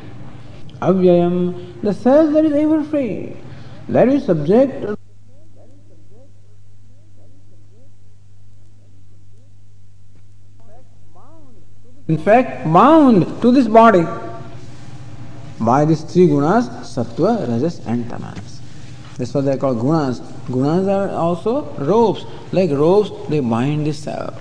Avyayam, 0.81 1.83
the 1.83 1.93
self 1.93 2.33
that 2.33 2.47
is 2.47 2.55
ever 2.55 2.83
free, 2.85 3.37
that 3.89 4.09
is 4.09 4.25
subject 4.25 4.85
in 12.09 12.19
fact 12.19 12.65
bound 12.73 13.27
to 13.43 13.53
this 13.53 13.67
body 13.69 14.05
by 15.61 15.85
these 15.85 16.03
three 16.03 16.27
gunas, 16.27 16.69
sattva, 16.83 17.49
rajas, 17.49 17.81
and 17.87 18.09
tamas. 18.11 18.61
That's 19.17 19.33
what 19.33 19.45
they 19.45 19.57
call 19.57 19.75
gunas. 19.75 20.21
Gunas 20.47 20.89
are 20.89 21.11
also 21.11 21.63
ropes. 21.79 22.25
Like 22.53 22.71
ropes, 22.71 23.11
they 23.29 23.41
bind 23.41 23.87
the 23.87 23.93
self. 23.93 24.35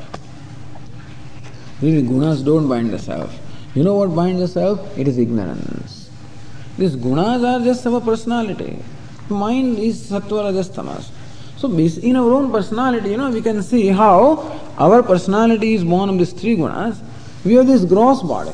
Really, 1.81 2.01
gunas 2.01 2.43
don't 2.43 2.67
bind 2.67 2.89
the 2.89 2.99
self. 2.99 3.37
You 3.75 3.83
know 3.83 3.95
what 3.95 4.15
binds 4.15 4.39
the 4.39 4.47
self? 4.47 4.97
It 4.97 5.07
is 5.07 5.17
ignorance. 5.17 6.09
These 6.77 6.95
gunas 6.95 7.43
are 7.43 7.63
just 7.63 7.85
our 7.85 8.01
personality. 8.01 8.79
Mind 9.33 9.79
is 9.79 10.09
sattva, 10.09 10.45
rajas, 10.45 10.69
tamas. 10.69 11.11
So, 11.57 11.69
in 11.69 12.15
our 12.15 12.31
own 12.31 12.51
personality, 12.51 13.11
you 13.11 13.17
know, 13.17 13.29
we 13.29 13.41
can 13.41 13.63
see 13.63 13.87
how 13.87 14.59
our 14.77 15.01
personality 15.01 15.73
is 15.73 15.83
born 15.83 16.09
of 16.09 16.17
these 16.17 16.33
three 16.33 16.55
gunas. 16.55 16.99
We 17.45 17.53
have 17.55 17.67
this 17.67 17.85
gross 17.85 18.21
body. 18.21 18.51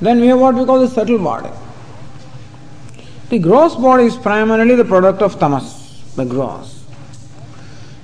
Then 0.00 0.20
we 0.20 0.28
have 0.28 0.40
what 0.40 0.54
we 0.54 0.64
call 0.64 0.80
the 0.80 0.88
subtle 0.88 1.18
body. 1.18 1.50
The 3.28 3.38
gross 3.38 3.76
body 3.76 4.04
is 4.04 4.16
primarily 4.16 4.74
the 4.74 4.84
product 4.84 5.22
of 5.22 5.38
tamas, 5.38 6.02
the 6.16 6.24
gross. 6.24 6.84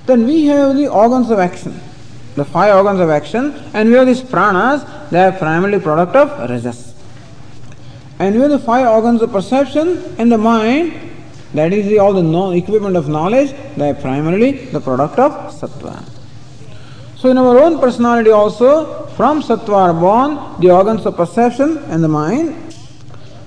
Then 0.05 0.25
we 0.25 0.45
have 0.45 0.75
the 0.77 0.87
organs 0.87 1.29
of 1.29 1.39
action. 1.39 1.79
the 2.37 2.45
five 2.45 2.73
organs 2.75 2.99
of 2.99 3.09
action, 3.09 3.51
and 3.73 3.89
we 3.89 3.95
have 3.95 4.05
these 4.05 4.21
pranas, 4.21 4.85
they 5.09 5.23
are 5.23 5.31
primarily 5.31 5.79
product 5.79 6.15
of 6.15 6.29
rajas. 6.49 6.93
And 8.19 8.35
we 8.35 8.41
have 8.41 8.51
the 8.51 8.59
five 8.59 8.87
organs 8.87 9.23
of 9.23 9.31
perception 9.31 10.15
and 10.19 10.31
the 10.31 10.37
mind, 10.37 10.93
that 11.53 11.73
is 11.73 11.97
all 11.97 12.13
the 12.13 12.23
know, 12.23 12.51
equipment 12.51 12.95
of 12.95 13.07
knowledge, 13.07 13.53
they 13.77 13.89
are 13.89 13.95
primarily 13.95 14.51
the 14.51 14.81
product 14.81 15.17
of 15.19 15.31
sattva. 15.53 16.03
So 17.17 17.29
in 17.29 17.37
our 17.37 17.57
own 17.57 17.79
personality 17.79 18.31
also, 18.31 19.07
from 19.17 19.41
sattva 19.41 19.73
are 19.73 19.93
born 19.93 20.61
the 20.61 20.71
organs 20.71 21.05
of 21.05 21.15
perception 21.15 21.77
and 21.89 22.03
the 22.03 22.07
mind. 22.07 22.73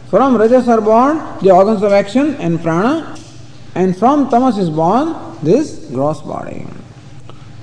From 0.09 0.37
rajas 0.37 0.69
are 0.69 0.81
born 0.81 1.19
the 1.41 1.53
organs 1.53 1.83
of 1.83 1.93
action 1.93 2.35
and 2.37 2.61
prana. 2.61 3.17
And 3.75 3.97
from 3.97 4.29
tamas 4.29 4.59
is 4.59 4.71
born 4.71 5.15
this 5.43 5.87
gross 5.93 6.21
body. 6.23 6.67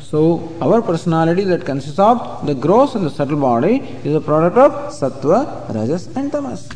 So 0.02 0.56
our 0.62 0.82
personality 0.82 1.44
that 1.44 1.66
consists 1.66 2.00
of 2.00 2.46
the 2.46 2.56
gross 2.56 2.96
and 2.96 3.06
the 3.06 3.10
subtle 3.10 3.42
body 3.42 3.80
is 4.06 4.16
a 4.16 4.22
product 4.22 4.58
of 4.58 4.72
sattva, 4.94 5.68
rajas 5.76 6.08
and 6.16 6.32
tamas. 6.32 6.70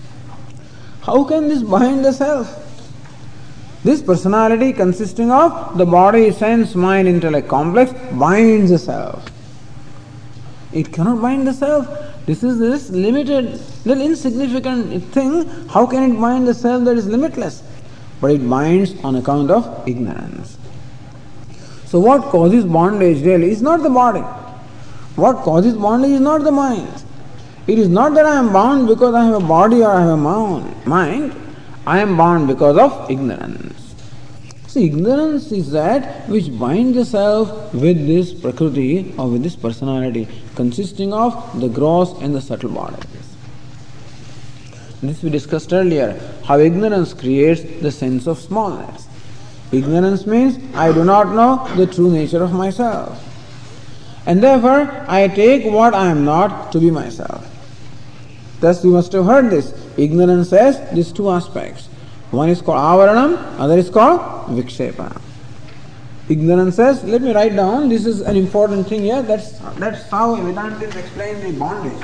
How 1.04 1.24
can 1.24 1.48
this 1.48 1.64
bind 1.64 2.04
the 2.04 2.12
self? 2.12 2.71
This 3.84 4.02
personality 4.02 4.74
consisting 4.74 5.32
of 5.32 5.78
the 5.78 5.86
body, 5.86 6.32
sense, 6.32 6.76
mind, 6.76 7.08
intellect 7.08 7.48
complex 7.48 7.92
binds 8.14 8.70
the 8.70 8.78
self. 8.78 9.26
It 10.72 10.94
cannot 10.94 11.22
bind 11.22 11.48
the 11.48 11.54
self. 11.54 11.88
This 12.28 12.44
is 12.44 12.60
this 12.60 12.90
limited, 12.92 13.60
little 13.86 14.04
insignificant 14.04 15.04
thing. 15.06 15.48
How 15.68 15.88
can 15.88 16.12
it 16.12 16.22
bind 16.22 16.48
the 16.48 16.54
self 16.54 16.86
that 16.86 16.96
is 16.96 17.08
limitless? 17.08 17.64
But 18.22 18.32
it 18.32 18.48
binds 18.48 18.94
on 19.04 19.16
account 19.16 19.50
of 19.50 19.88
ignorance. 19.88 20.58
So, 21.86 22.00
what 22.00 22.22
causes 22.26 22.64
bondage 22.64 23.26
really 23.26 23.50
is 23.50 23.64
not 23.64 23.82
the 23.82 23.90
body. 23.90 24.22
What 25.16 25.38
causes 25.38 25.74
bondage 25.74 26.12
is 26.12 26.22
not 26.22 26.44
the 26.44 26.52
mind. 26.52 27.04
It 27.68 27.80
is 27.80 27.90
not 27.90 28.14
that 28.14 28.26
I 28.26 28.38
am 28.38 28.54
bound 28.54 28.88
because 28.88 29.14
I 29.16 29.26
have 29.26 29.44
a 29.44 29.46
body 29.46 29.82
or 29.82 29.92
I 29.92 30.02
have 30.02 30.10
a 30.12 30.18
mind. 30.88 31.34
I 31.86 32.00
am 32.00 32.18
bound 32.18 32.48
because 32.48 32.78
of 32.78 33.10
ignorance. 33.10 33.96
See, 34.68 34.86
ignorance 34.86 35.52
is 35.52 35.72
that 35.72 36.30
which 36.30 36.58
binds 36.58 36.96
the 36.96 37.06
self 37.06 37.74
with 37.74 38.08
this 38.08 38.34
prakriti 38.34 39.14
or 39.18 39.30
with 39.30 39.44
this 39.44 39.56
personality, 39.56 40.28
consisting 40.56 41.12
of 41.14 41.60
the 41.60 41.68
gross 41.68 42.14
and 42.22 42.34
the 42.34 42.42
subtle 42.42 42.70
bodies. 42.70 43.06
This 45.02 45.24
we 45.24 45.32
discussed 45.32 45.74
earlier, 45.74 46.20
how 46.46 46.60
ignorance 46.60 47.14
creates 47.14 47.64
the 47.82 47.92
sense 47.92 48.28
of 48.28 48.38
smallness. 48.38 49.08
Ignorance 49.72 50.28
means 50.28 50.60
I 50.76 50.94
do 50.94 51.04
not 51.04 51.34
know 51.34 51.68
the 51.76 51.92
true 51.92 52.12
nature 52.12 52.44
of 52.44 52.54
myself. 52.54 53.28
And 54.26 54.44
therefore, 54.44 55.04
I 55.08 55.28
take 55.28 55.66
what 55.66 55.96
I 55.96 56.08
am 56.08 56.24
not 56.24 56.72
to 56.74 56.80
be 56.80 56.92
myself. 56.92 57.48
Thus, 58.60 58.84
you 58.84 58.92
must 58.92 59.12
have 59.14 59.26
heard 59.26 59.50
this. 59.50 59.74
Ignorance 60.02 60.50
has 60.50 60.90
these 60.92 61.12
two 61.12 61.30
aspects. 61.30 61.86
One 62.32 62.50
is 62.50 62.60
called 62.60 62.80
avaranam, 62.80 63.60
other 63.60 63.78
is 63.78 63.92
called 63.92 64.20
vikshepa. 64.50 65.22
Ignorance 66.28 66.78
says, 66.78 67.04
let 67.04 67.22
me 67.22 67.32
write 67.34 67.56
down, 67.56 67.88
this 67.88 68.08
is 68.08 68.22
an 68.22 68.36
important 68.36 68.88
thing 68.88 69.02
here, 69.02 69.22
that's, 69.22 69.60
that's 69.78 70.10
how 70.10 70.36
Vedantis 70.38 70.96
explain 70.96 71.40
the 71.42 71.60
bondage. 71.60 72.04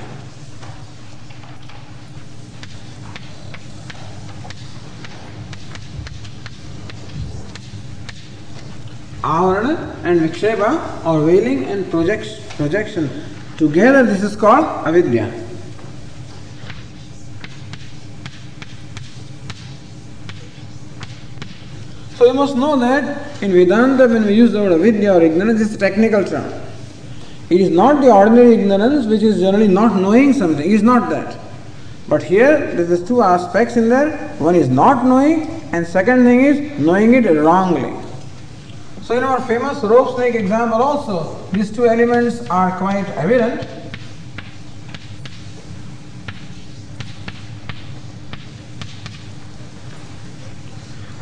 Avarana 9.24 9.96
and 10.04 10.22
Vikshepa 10.22 11.04
or 11.04 11.26
veiling 11.26 11.66
and 11.66 11.90
projection. 11.90 13.10
Together 13.58 14.04
this 14.04 14.22
is 14.22 14.36
called 14.36 14.66
avidya. 14.86 15.47
So 22.18 22.26
you 22.26 22.34
must 22.34 22.56
know 22.56 22.76
that 22.80 23.44
in 23.44 23.52
Vedanta, 23.52 24.08
when 24.08 24.26
we 24.26 24.34
use 24.34 24.52
the 24.52 24.60
word 24.60 24.72
avidya 24.72 25.14
or 25.14 25.22
ignorance, 25.22 25.62
it's 25.62 25.76
a 25.76 25.78
technical 25.78 26.24
term. 26.24 26.52
It 27.52 27.62
is 27.62 27.70
not 27.70 28.02
the 28.02 28.12
ordinary 28.12 28.56
ignorance 28.56 29.06
which 29.06 29.22
is 29.22 29.40
generally 29.40 29.68
not 29.68 29.96
knowing 29.96 30.34
something. 30.34 30.66
It 30.66 30.74
is 30.74 30.82
not 30.82 31.12
that. 31.12 31.38
But 32.10 32.24
here 32.24 32.74
there 32.74 32.92
is 32.92 33.08
two 33.08 33.22
aspects 33.22 33.78
in 33.78 33.90
there. 33.90 34.18
One 34.40 34.56
is 34.56 34.68
not 34.68 35.06
knowing, 35.06 35.48
and 35.72 35.86
second 35.86 36.24
thing 36.24 36.42
is 36.42 36.80
knowing 36.80 37.14
it 37.14 37.30
wrongly. 37.30 37.94
So 39.04 39.16
in 39.16 39.24
our 39.24 39.40
famous 39.42 39.84
rope 39.84 40.16
snake 40.16 40.34
example 40.34 40.82
also, 40.82 41.38
these 41.52 41.72
two 41.72 41.86
elements 41.86 42.48
are 42.50 42.76
quite 42.80 43.08
evident. 43.10 43.62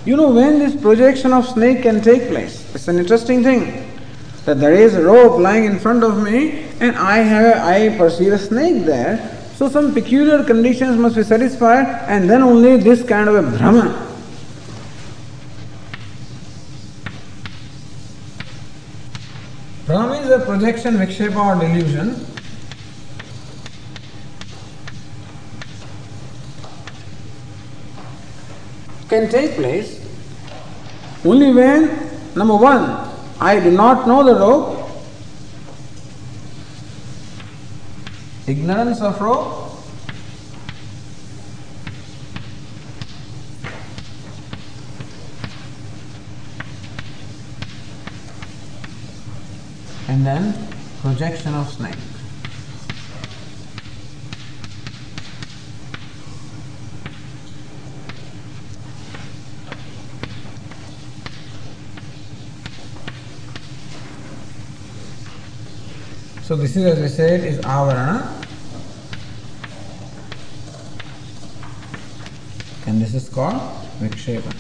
You 0.06 0.16
know 0.16 0.30
when 0.30 0.60
this 0.60 0.80
projection 0.80 1.34
of 1.34 1.48
snake 1.48 1.82
can 1.82 2.00
take 2.00 2.30
place? 2.30 2.64
It's 2.76 2.88
an 2.88 3.00
interesting 3.00 3.42
thing. 3.42 3.92
That 4.46 4.60
there 4.60 4.74
is 4.74 4.94
a 4.94 5.04
rope 5.04 5.40
lying 5.40 5.66
in 5.66 5.80
front 5.80 6.04
of 6.04 6.22
me 6.22 6.66
and 6.80 6.96
I 6.96 7.18
have 7.18 7.66
I 7.66 7.98
perceive 7.98 8.32
a 8.32 8.38
snake 8.38 8.86
there. 8.86 9.18
So 9.56 9.68
some 9.68 9.96
peculiar 9.96 10.44
conditions 10.44 11.00
must 11.00 11.16
be 11.16 11.24
satisfied 11.24 11.88
and 12.08 12.30
then 12.30 12.44
only 12.44 12.78
this 12.78 13.02
kind 13.02 13.28
of 13.30 13.36
a 13.36 13.58
bhrama. 13.58 14.04
bhrama 19.88 20.22
is 20.24 20.30
a 20.30 20.46
projection, 20.46 20.98
vikshepa 20.98 21.36
or 21.36 21.60
delusion. 21.60 22.35
Can 29.16 29.30
take 29.30 29.56
place 29.56 30.06
only 31.24 31.54
when, 31.54 31.84
number 32.36 32.58
one, 32.58 32.84
I 33.40 33.62
do 33.62 33.72
not 33.72 34.06
know 34.06 34.26
the 34.26 34.36
rope, 34.36 34.90
ignorance 38.46 39.00
of 39.00 39.22
rope, 39.22 39.72
and 50.10 50.26
then 50.26 50.54
projection 51.02 51.54
of 51.54 51.72
snake. 51.72 52.05
So 66.46 66.56
this 66.56 66.76
is 66.76 66.86
as 66.86 67.00
we 67.00 67.08
said 67.08 67.40
is 67.44 67.58
avarana. 67.62 68.22
And 72.86 73.02
this 73.02 73.16
is 73.16 73.28
called 73.30 73.60
vikshepa. 73.98 74.54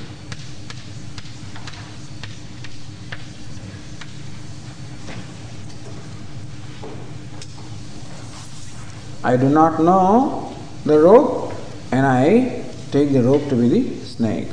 I 9.23 9.37
do 9.37 9.47
not 9.49 9.79
know 9.79 10.55
the 10.85 10.97
rope 10.97 11.53
and 11.91 12.03
I 12.03 12.65
take 12.89 13.11
the 13.11 13.21
rope 13.21 13.47
to 13.49 13.55
be 13.55 13.69
the 13.69 14.05
snake. 14.05 14.47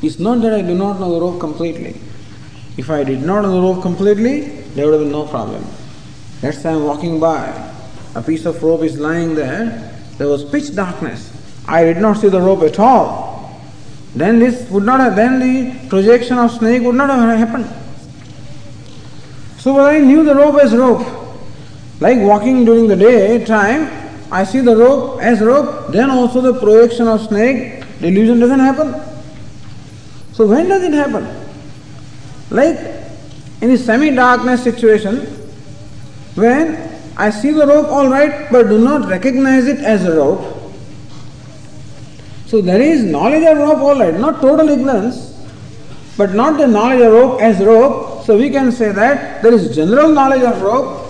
It's 0.00 0.18
not 0.18 0.40
that 0.40 0.54
I 0.54 0.62
do 0.62 0.74
not 0.74 1.00
know 1.00 1.12
the 1.12 1.20
rope 1.20 1.38
completely. 1.38 2.00
If 2.78 2.88
I 2.88 3.04
did 3.04 3.20
not 3.20 3.42
know 3.42 3.60
the 3.60 3.60
rope 3.60 3.82
completely, 3.82 4.62
there 4.72 4.86
would 4.86 4.94
have 4.94 5.02
been 5.02 5.12
no 5.12 5.26
problem. 5.26 5.66
Let's 6.42 6.58
say 6.62 6.70
I'm 6.70 6.84
walking 6.84 7.18
by, 7.18 7.48
a 8.14 8.22
piece 8.22 8.46
of 8.46 8.62
rope 8.62 8.82
is 8.82 8.98
lying 8.98 9.34
there, 9.34 9.92
there 10.18 10.28
was 10.28 10.44
pitch 10.44 10.74
darkness. 10.74 11.32
I 11.66 11.82
did 11.84 11.98
not 11.98 12.18
see 12.18 12.28
the 12.28 12.40
rope 12.40 12.62
at 12.62 12.78
all. 12.78 13.60
Then 14.14 14.38
this 14.38 14.68
would 14.70 14.84
not 14.84 15.00
have, 15.00 15.16
then 15.16 15.40
the 15.40 15.88
projection 15.88 16.38
of 16.38 16.50
snake 16.52 16.82
would 16.82 16.94
not 16.94 17.10
have 17.10 17.38
happened. 17.38 17.66
So 19.58 19.80
I 19.80 19.98
knew 19.98 20.22
the 20.22 20.34
rope 20.34 20.60
as 20.60 20.74
rope. 20.74 21.06
Like 22.00 22.18
walking 22.18 22.64
during 22.64 22.86
the 22.86 22.96
day 22.96 23.44
time, 23.44 23.90
I 24.30 24.44
see 24.44 24.60
the 24.60 24.76
rope 24.76 25.20
as 25.20 25.40
rope, 25.40 25.88
then 25.92 26.10
also 26.10 26.40
the 26.40 26.58
projection 26.58 27.08
of 27.08 27.20
snake, 27.22 27.84
delusion 28.00 28.38
doesn't 28.38 28.60
happen. 28.60 28.94
So 30.32 30.46
when 30.46 30.68
does 30.68 30.82
it 30.84 30.92
happen? 30.92 31.26
Like 32.50 32.78
in 33.60 33.70
the 33.70 33.76
semi-darkness 33.76 34.62
situation, 34.62 35.37
when 36.38 36.76
I 37.16 37.30
see 37.30 37.50
the 37.50 37.66
rope 37.66 37.88
all 37.88 38.08
right 38.08 38.50
but 38.50 38.68
do 38.68 38.78
not 38.78 39.08
recognize 39.08 39.66
it 39.66 39.80
as 39.80 40.04
a 40.04 40.16
rope. 40.16 40.54
So 42.46 42.62
there 42.62 42.80
is 42.80 43.04
knowledge 43.04 43.44
of 43.44 43.58
rope 43.58 43.78
all 43.78 43.98
right, 43.98 44.14
not 44.14 44.40
total 44.40 44.68
ignorance, 44.68 45.34
but 46.16 46.32
not 46.34 46.58
the 46.58 46.66
knowledge 46.66 47.00
of 47.02 47.12
rope 47.12 47.42
as 47.42 47.62
rope. 47.62 48.24
So 48.24 48.38
we 48.38 48.50
can 48.50 48.72
say 48.72 48.92
that 48.92 49.42
there 49.42 49.52
is 49.52 49.74
general 49.74 50.08
knowledge 50.10 50.42
of 50.42 50.62
rope. 50.62 51.04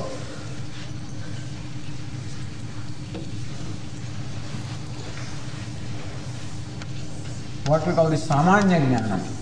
What 7.68 7.86
we 7.86 7.92
call 7.92 8.08
the 8.08 8.16
samanya 8.16 8.80
jnanam. 8.80 9.37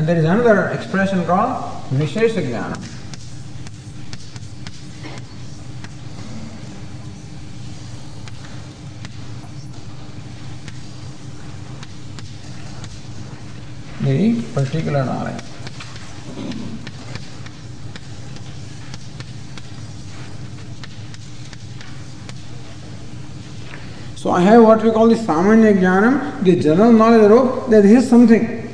And 0.00 0.08
there 0.08 0.16
is 0.16 0.24
another 0.24 0.68
expression 0.68 1.26
called 1.26 1.62
Vishesha. 1.90 2.40
The 14.00 14.42
particular 14.54 15.04
knowledge. 15.04 15.44
So 24.16 24.30
I 24.30 24.40
have 24.40 24.62
what 24.62 24.82
we 24.82 24.92
call 24.92 25.08
the 25.08 25.16
Samanya 25.16 25.74
Jnanam, 25.78 26.42
the 26.42 26.56
general 26.58 26.90
knowledge 26.90 27.68
that 27.68 27.82
this 27.82 28.04
is 28.04 28.08
something. 28.08 28.69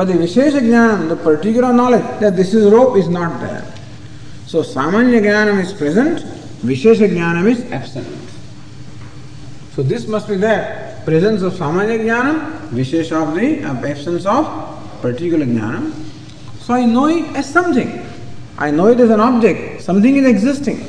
But 0.00 0.06
the 0.06 0.14
Vishesha 0.14 0.60
Jnanam, 0.60 1.10
the 1.10 1.16
particular 1.16 1.74
knowledge 1.74 2.20
that 2.20 2.34
this 2.34 2.54
is 2.54 2.72
rope 2.72 2.96
is 2.96 3.06
not 3.06 3.38
there. 3.38 3.62
So 4.46 4.62
Samanya 4.62 5.20
Jnanam 5.20 5.62
is 5.62 5.74
present, 5.74 6.20
Vishesha 6.64 7.06
Jnanam 7.06 7.46
is 7.46 7.70
absent. 7.70 8.08
So 9.74 9.82
this 9.82 10.06
must 10.06 10.26
be 10.26 10.36
there. 10.36 11.02
Presence 11.04 11.42
of 11.42 11.52
Samanya 11.52 12.00
Jnanam, 12.00 12.70
Vishesha 12.70 13.28
of 13.28 13.34
the 13.34 13.60
absence 13.90 14.24
of 14.24 15.02
particular 15.02 15.44
Jnanam. 15.44 15.92
So 16.60 16.72
I 16.72 16.86
know 16.86 17.04
it 17.04 17.36
as 17.36 17.52
something. 17.52 18.02
I 18.56 18.70
know 18.70 18.86
it 18.86 19.00
as 19.00 19.10
an 19.10 19.20
object. 19.20 19.82
Something 19.82 20.16
is 20.16 20.24
existing. 20.24 20.82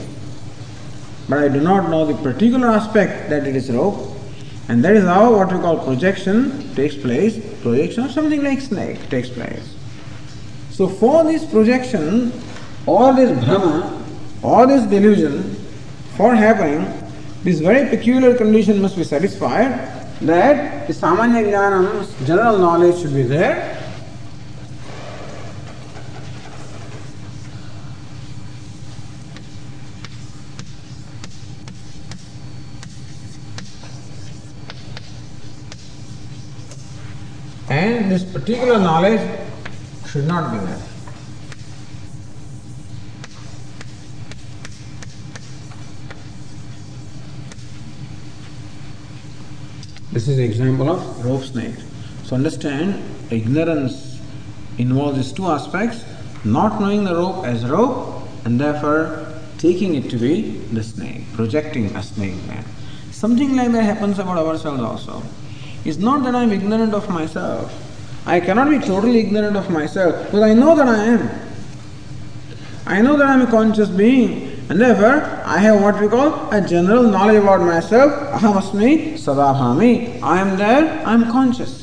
But 1.27 1.39
I 1.39 1.49
do 1.49 1.59
not 1.59 1.89
know 1.89 2.05
the 2.05 2.15
particular 2.23 2.69
aspect 2.69 3.29
that 3.29 3.45
it 3.45 3.57
is 3.57 3.69
rope. 3.71 4.10
And 4.71 4.85
that 4.85 4.95
is 4.95 5.03
how 5.03 5.35
what 5.35 5.51
we 5.51 5.59
call 5.59 5.83
projection 5.83 6.73
takes 6.75 6.95
place. 6.95 7.37
Projection 7.61 8.05
of 8.05 8.11
something 8.11 8.41
like 8.41 8.61
snake 8.61 9.09
takes 9.09 9.27
place. 9.27 9.75
So 10.69 10.87
for 10.87 11.25
this 11.25 11.43
projection, 11.43 12.31
all 12.85 13.13
this 13.13 13.31
bhrama 13.43 14.01
all 14.41 14.65
this 14.65 14.83
delusion, 14.83 15.55
for 16.15 16.33
happening, 16.33 16.87
this 17.43 17.59
very 17.59 17.89
peculiar 17.89 18.33
condition 18.33 18.81
must 18.81 18.95
be 18.95 19.03
satisfied 19.03 19.71
that 20.21 20.87
the 20.87 20.93
samanya 20.93 21.43
jnanam, 21.43 22.25
general 22.25 22.57
knowledge 22.57 23.01
should 23.01 23.13
be 23.13 23.23
there. 23.23 23.70
And 37.81 38.11
this 38.11 38.23
particular 38.23 38.77
knowledge 38.77 39.27
should 40.07 40.27
not 40.27 40.51
be 40.51 40.59
there. 40.59 40.81
This 50.11 50.27
is 50.27 50.37
the 50.37 50.43
example 50.43 50.91
of 50.91 51.25
rope 51.25 51.41
snake. 51.41 51.73
So 52.23 52.35
understand, 52.35 53.01
ignorance 53.31 54.21
involves 54.77 55.17
these 55.17 55.31
two 55.31 55.47
aspects, 55.47 56.05
not 56.45 56.79
knowing 56.79 57.03
the 57.03 57.15
rope 57.15 57.45
as 57.45 57.65
rope 57.65 58.27
and 58.45 58.61
therefore 58.61 59.25
taking 59.57 59.95
it 59.95 60.07
to 60.11 60.17
be 60.17 60.51
the 60.71 60.83
snake, 60.83 61.23
projecting 61.33 61.87
a 61.95 62.03
snake 62.03 62.39
there. 62.45 62.63
Something 63.09 63.55
like 63.55 63.71
that 63.71 63.85
happens 63.85 64.19
about 64.19 64.37
ourselves 64.37 64.83
also. 64.83 65.23
It's 65.83 65.97
not 65.97 66.23
that 66.23 66.35
I 66.35 66.43
am 66.43 66.51
ignorant 66.51 66.93
of 66.93 67.09
myself. 67.09 67.73
I 68.25 68.39
cannot 68.39 68.69
be 68.69 68.79
totally 68.79 69.19
ignorant 69.19 69.57
of 69.57 69.69
myself, 69.69 70.31
but 70.31 70.43
I 70.43 70.53
know 70.53 70.75
that 70.75 70.87
I 70.87 71.03
am. 71.05 71.29
I 72.85 73.01
know 73.01 73.17
that 73.17 73.27
I 73.27 73.33
am 73.33 73.41
a 73.41 73.47
conscious 73.47 73.89
being, 73.89 74.63
and 74.69 74.79
therefore 74.79 75.23
I 75.45 75.57
have 75.59 75.81
what 75.81 75.99
we 75.99 76.07
call 76.07 76.51
a 76.51 76.61
general 76.61 77.03
knowledge 77.03 77.41
about 77.41 77.61
myself. 77.61 78.11
Ahamasmi 78.39 79.13
sadabhami. 79.13 80.21
I 80.21 80.39
am 80.39 80.57
there, 80.57 81.05
I 81.05 81.13
am 81.13 81.31
conscious. 81.31 81.81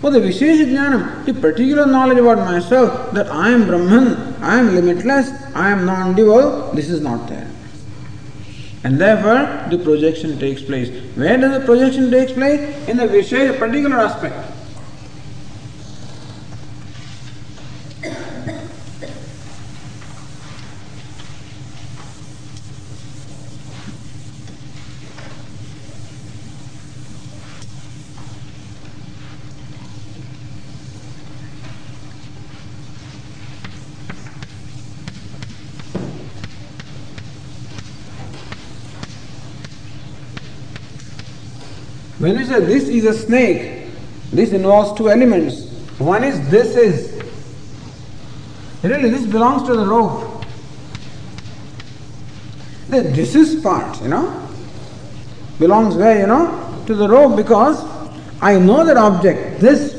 For 0.00 0.10
the 0.10 0.18
Vishesha 0.18 0.66
Jnanam, 0.66 1.24
the 1.24 1.32
particular 1.32 1.86
knowledge 1.86 2.18
about 2.18 2.38
myself 2.38 3.12
that 3.12 3.30
I 3.30 3.50
am 3.50 3.66
Brahman, 3.66 4.34
I 4.42 4.58
am 4.58 4.74
limitless, 4.74 5.30
I 5.54 5.70
am 5.70 5.86
non 5.86 6.14
dual, 6.14 6.72
this 6.72 6.90
is 6.90 7.00
not 7.00 7.28
there. 7.28 7.50
And 8.84 9.00
therefore 9.00 9.68
the 9.70 9.82
projection 9.82 10.38
takes 10.38 10.62
place. 10.62 10.90
Where 11.16 11.36
does 11.38 11.58
the 11.58 11.64
projection 11.64 12.10
take 12.10 12.34
place? 12.34 12.88
In 12.88 12.98
the 12.98 13.06
Vishesha 13.06 13.58
particular 13.58 13.96
aspect. 13.96 14.53
When 42.24 42.38
we 42.38 42.44
say 42.46 42.58
this 42.60 42.88
is 42.88 43.04
a 43.04 43.12
snake, 43.12 43.90
this 44.32 44.52
involves 44.52 44.96
two 44.96 45.10
elements. 45.10 45.66
One 45.98 46.24
is 46.24 46.48
this 46.48 46.74
is. 46.74 47.22
Really, 48.82 49.10
this 49.10 49.26
belongs 49.26 49.64
to 49.64 49.74
the 49.74 49.84
rope. 49.84 50.42
The 52.88 53.02
this 53.02 53.34
is 53.34 53.62
part, 53.62 54.00
you 54.00 54.08
know, 54.08 54.48
belongs 55.58 55.96
where, 55.96 56.18
you 56.18 56.26
know, 56.26 56.82
to 56.86 56.94
the 56.94 57.06
rope 57.06 57.36
because 57.36 57.84
I 58.40 58.58
know 58.58 58.86
that 58.86 58.96
object, 58.96 59.60
this, 59.60 59.92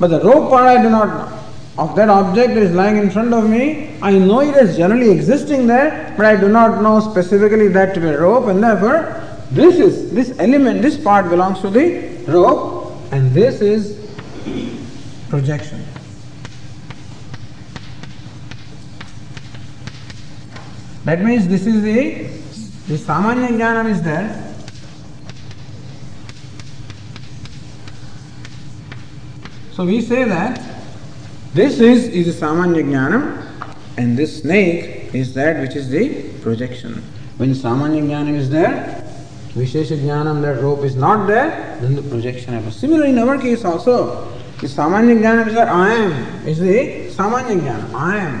but 0.00 0.08
the 0.08 0.20
rope 0.22 0.50
part 0.50 0.66
I 0.66 0.82
do 0.82 0.90
not 0.90 1.06
know. 1.06 1.38
Of 1.78 1.94
that 1.94 2.08
object 2.08 2.56
is 2.56 2.74
lying 2.74 2.96
in 2.96 3.10
front 3.10 3.32
of 3.32 3.48
me, 3.48 3.96
I 4.02 4.18
know 4.18 4.40
it 4.40 4.56
is 4.56 4.76
generally 4.76 5.10
existing 5.10 5.68
there, 5.68 6.14
but 6.16 6.26
I 6.26 6.34
do 6.34 6.48
not 6.48 6.82
know 6.82 6.98
specifically 6.98 7.68
that 7.68 7.94
to 7.94 8.00
be 8.00 8.08
a 8.08 8.20
rope, 8.20 8.46
and 8.46 8.60
therefore 8.60 9.25
this 9.50 9.78
is 9.78 10.10
this 10.12 10.38
element, 10.38 10.82
this 10.82 10.96
part 10.96 11.30
belongs 11.30 11.60
to 11.60 11.70
the 11.70 12.18
rope, 12.26 12.96
and 13.12 13.32
this 13.32 13.60
is 13.60 13.96
projection. 15.28 15.84
That 21.04 21.22
means 21.22 21.46
this 21.46 21.66
is 21.66 21.82
the 21.82 22.24
the 22.92 22.98
samanya 22.98 23.48
jnanam 23.48 23.88
is 23.88 24.02
there. 24.02 24.42
So 29.72 29.84
we 29.84 30.00
say 30.00 30.24
that 30.24 30.60
this 31.54 31.78
is 31.78 32.08
is 32.08 32.26
the 32.38 32.46
samanya 32.46 32.82
jnanam, 32.82 33.46
and 33.96 34.18
this 34.18 34.42
snake 34.42 35.14
is 35.14 35.32
that 35.34 35.60
which 35.60 35.76
is 35.76 35.88
the 35.90 36.32
projection. 36.40 37.04
When 37.36 37.50
samanya 37.54 38.02
jnanam 38.02 38.34
is 38.34 38.50
there, 38.50 39.05
विशेष 39.56 39.92
ज्ञानम 40.00 40.42
that 40.42 40.60
rope 40.60 40.84
is 40.84 40.96
not 40.98 41.26
there 41.26 41.48
then 41.80 41.94
the 41.96 42.08
projection 42.08 42.52
happens 42.52 42.80
similar 42.80 43.06
in 43.06 43.18
our 43.20 43.36
case 43.42 43.64
also 43.66 43.96
कि 44.60 44.68
सामान्य 44.68 45.16
ज्ञान 45.16 45.40
is 45.40 45.58
I 45.58 45.94
am 45.94 46.12
is 46.50 46.62
the 46.62 47.12
सामान्य 47.16 47.56
ज्ञान 47.60 47.86
I 48.02 48.18
am 48.18 48.38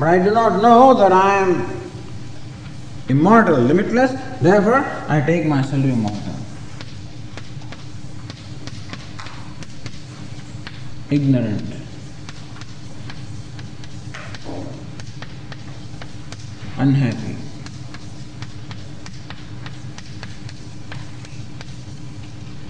but 0.00 0.06
I 0.06 0.18
do 0.20 0.34
not 0.34 0.62
know 0.62 0.94
that 1.02 1.12
I 1.14 1.42
am 1.42 1.54
immortal 3.10 3.62
limitless 3.66 4.10
therefore 4.42 4.84
I 5.10 5.20
take 5.26 5.46
myself 5.70 5.86
immortal 5.86 6.36
ignorant. 11.10 11.77
Unhappy. 16.78 17.36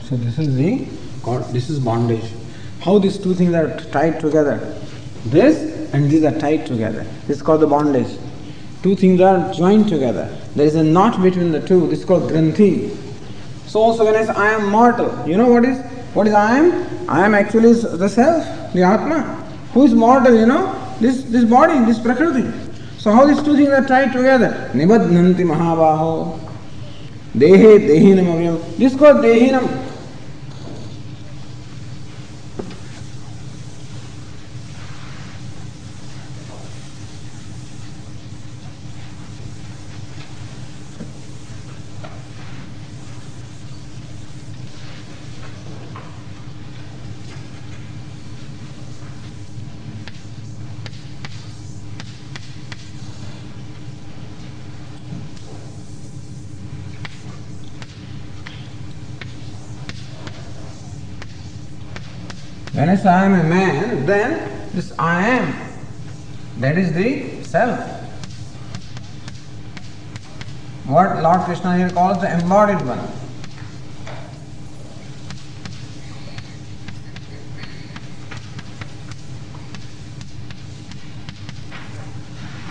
So 0.08 0.16
this 0.16 0.38
is 0.38 0.54
the 0.56 0.86
this 1.52 1.68
is 1.68 1.78
bondage. 1.78 2.32
how 2.80 2.98
these 2.98 3.18
two 3.18 3.34
things 3.34 3.54
are 3.54 3.78
tied 3.90 4.18
together. 4.20 4.56
This 5.26 5.92
and 5.92 6.10
these 6.10 6.24
are 6.24 6.38
tied 6.38 6.66
together. 6.66 7.04
This 7.26 7.38
is 7.38 7.42
called 7.42 7.60
the 7.60 7.66
bondage. 7.66 8.16
Two 8.82 8.94
things 8.96 9.20
are 9.20 9.52
joined 9.52 9.88
together. 9.88 10.24
There 10.54 10.66
is 10.66 10.76
a 10.76 10.82
knot 10.82 11.20
between 11.22 11.52
the 11.52 11.60
two. 11.60 11.88
This 11.88 11.98
is 11.98 12.04
called 12.06 12.30
granthi. 12.30 12.96
So 13.66 13.80
also 13.80 14.06
when 14.06 14.16
I 14.16 14.24
say 14.24 14.32
I 14.32 14.52
am 14.52 14.70
mortal, 14.70 15.28
you 15.28 15.36
know 15.36 15.48
what 15.48 15.64
is 15.64 15.78
what 16.14 16.26
is 16.26 16.32
I 16.32 16.58
am? 16.58 17.10
I 17.10 17.26
am 17.26 17.34
actually 17.34 17.74
the 17.74 18.08
self, 18.08 18.72
the 18.72 18.82
Atma. 18.82 19.20
Who 19.74 19.84
is 19.84 19.92
mortal, 19.92 20.34
you 20.34 20.46
know? 20.46 20.62
This 21.00 21.22
this 21.24 21.44
body, 21.44 21.84
this 21.84 21.98
prakriti. 21.98 22.67
So 23.08 23.14
how 23.14 23.24
these 23.24 23.42
two 23.42 23.56
things 23.56 23.70
are 23.70 23.86
tied 23.86 24.12
together? 24.12 24.70
Nibadnanti 24.74 25.42
mahabaho. 25.42 26.38
Dehe 27.34 27.78
dehinam 27.88 28.26
avyam. 28.26 28.76
This 28.76 28.92
is 28.92 28.98
called 28.98 29.24
dehinam. 29.24 29.64
When 62.98 63.06
I 63.06 63.24
am 63.26 63.34
a 63.34 63.44
man, 63.44 64.06
then 64.06 64.70
this 64.72 64.92
I 64.98 65.28
am, 65.28 65.54
that 66.58 66.76
is 66.76 66.92
the 66.92 67.44
self. 67.44 67.78
What 70.84 71.22
Lord 71.22 71.42
Krishna 71.42 71.78
here 71.78 71.90
calls 71.90 72.20
the 72.20 72.32
embodied 72.32 72.84
one. 72.84 72.98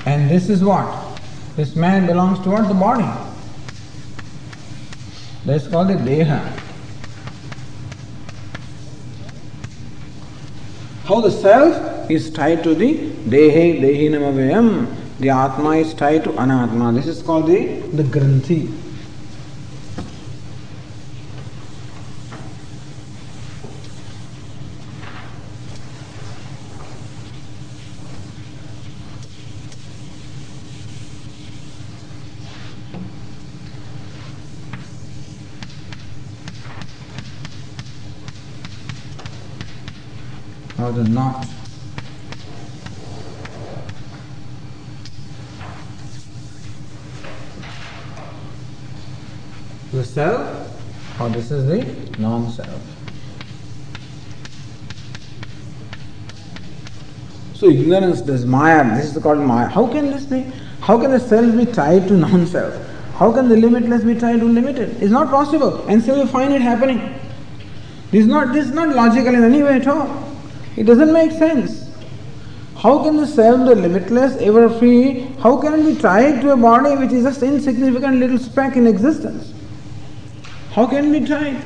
And 0.06 0.30
this 0.30 0.50
is 0.50 0.62
what? 0.62 1.22
This 1.56 1.74
man 1.76 2.06
belongs 2.06 2.44
towards 2.44 2.68
the 2.68 2.74
body. 2.74 3.08
That's 5.46 5.70
called 5.70 5.88
the 5.88 5.94
Deha. 5.94 6.57
How 11.08 11.22
the 11.22 11.32
self 11.32 12.12
is 12.12 12.30
tied 12.30 12.64
to 12.64 12.76
the 12.76 12.94
Dehe, 13.34 13.80
Dehinamavayam. 13.80 14.94
The 15.20 15.30
Atma 15.30 15.70
is 15.78 15.94
tied 15.94 16.26
to 16.26 16.32
Anatma. 16.32 16.94
This 16.94 17.08
is 17.08 17.22
called 17.22 17.48
the, 17.48 17.80
the 17.94 18.04
Granthi. 18.04 18.87
Or 40.80 40.92
the 40.92 41.04
knot. 41.10 41.46
The 49.92 50.04
self, 50.04 51.20
or 51.20 51.26
oh, 51.26 51.30
this 51.30 51.50
is 51.50 51.66
the 51.66 52.22
non-self. 52.22 52.82
So 57.56 57.70
ignorance, 57.70 58.22
this 58.22 58.44
Maya, 58.44 58.84
this 58.96 59.16
is 59.16 59.24
called 59.24 59.40
Maya. 59.40 59.68
How 59.68 59.88
can 59.88 60.12
this 60.12 60.26
be? 60.26 60.42
How 60.82 61.00
can 61.02 61.10
the 61.10 61.20
self 61.20 61.56
be 61.58 61.66
tied 61.66 62.08
to 62.10 62.14
non-self? 62.14 62.76
How 63.16 63.32
can 63.32 63.50
the 63.50 63.58
limitless 63.58 64.04
be 64.04 64.14
tied 64.14 64.42
to 64.42 64.46
limited? 64.46 65.02
It's 65.02 65.12
not 65.12 65.32
possible. 65.32 65.84
And 65.88 66.04
so 66.04 66.24
we 66.24 66.30
find 66.30 66.54
it 66.54 66.62
happening. 66.62 67.00
This 68.12 68.22
is 68.22 68.28
not 68.28 68.54
this 68.54 68.68
is 68.68 68.74
not 68.74 68.96
logical 68.96 69.34
in 69.34 69.44
any 69.44 69.64
way 69.64 69.78
at 69.78 69.88
all. 69.88 70.27
It 70.78 70.86
doesn't 70.86 71.12
make 71.12 71.32
sense. 71.32 71.90
How 72.78 73.04
can 73.04 73.18
the 73.18 73.26
self, 73.26 73.68
the 73.68 73.76
limitless, 73.76 74.38
ever 74.38 74.70
free, 74.70 75.22
how 75.40 75.58
can 75.58 75.74
it 75.74 75.84
be 75.84 76.00
tied 76.00 76.42
to 76.42 76.52
a 76.52 76.58
body 76.58 76.96
which 76.96 77.12
is 77.12 77.24
just 77.24 77.42
insignificant 77.42 78.18
little 78.18 78.38
speck 78.38 78.76
in 78.78 78.86
existence? 78.86 79.52
How 80.72 80.86
can 80.86 81.14
it 81.14 81.20
be 81.20 81.26
tied? 81.26 81.58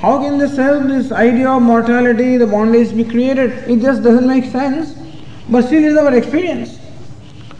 How 0.00 0.18
can 0.20 0.38
the 0.38 0.48
self, 0.48 0.88
this 0.88 1.12
idea 1.12 1.48
of 1.48 1.62
mortality, 1.62 2.36
the 2.36 2.46
bondage 2.48 2.96
be 2.96 3.04
created? 3.04 3.52
It 3.70 3.80
just 3.80 4.02
doesn't 4.02 4.26
make 4.26 4.44
sense. 4.46 4.96
But 5.48 5.66
still 5.66 5.84
is 5.84 5.96
our 5.96 6.14
experience. 6.14 6.78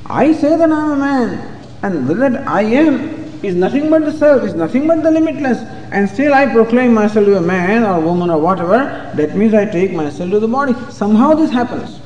I 0.07 0.33
say 0.33 0.57
that 0.57 0.73
I 0.73 0.83
am 0.83 0.91
a 0.91 0.97
man, 0.97 1.63
and 1.83 2.09
that 2.09 2.49
I 2.49 2.63
am 2.63 3.21
is 3.45 3.55
nothing 3.55 3.89
but 3.89 4.05
the 4.05 4.13
self, 4.13 4.43
is 4.43 4.55
nothing 4.55 4.89
but 4.89 5.03
the 5.03 5.11
limitless, 5.11 5.61
and 5.93 6.09
still 6.09 6.33
I 6.33 6.53
proclaim 6.53 6.95
myself 6.95 7.27
to 7.27 7.37
a 7.37 7.41
man 7.41 7.85
or 7.85 7.97
a 7.97 8.01
woman 8.01 8.31
or 8.31 8.39
whatever, 8.39 9.13
that 9.15 9.37
means 9.37 9.55
I 9.55 9.65
take 9.65 9.93
myself 9.93 10.31
to 10.31 10.41
the 10.41 10.49
body. 10.49 10.75
Somehow 10.91 11.35
this 11.35 11.51
happens. 11.51 12.01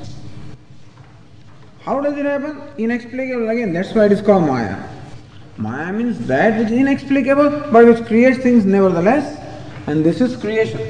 How 1.83 2.01
does 2.01 2.17
it 2.17 2.25
happen? 2.25 2.63
Inexplicable 2.79 3.49
again, 3.51 3.73
that's 3.73 3.95
why 3.95 4.07
it 4.07 4.13
is 4.13 4.23
called 4.23 4.47
Maya. 4.47 4.83
Maya 5.59 5.93
means 5.93 6.27
that 6.27 6.59
which 6.59 6.71
is 6.71 6.79
inexplicable 6.79 7.71
but 7.71 7.87
which 7.87 8.07
creates 8.07 8.39
things 8.39 8.65
nevertheless, 8.65 9.39
and 9.87 10.05
this 10.05 10.21
is 10.21 10.37
creation. 10.37 10.81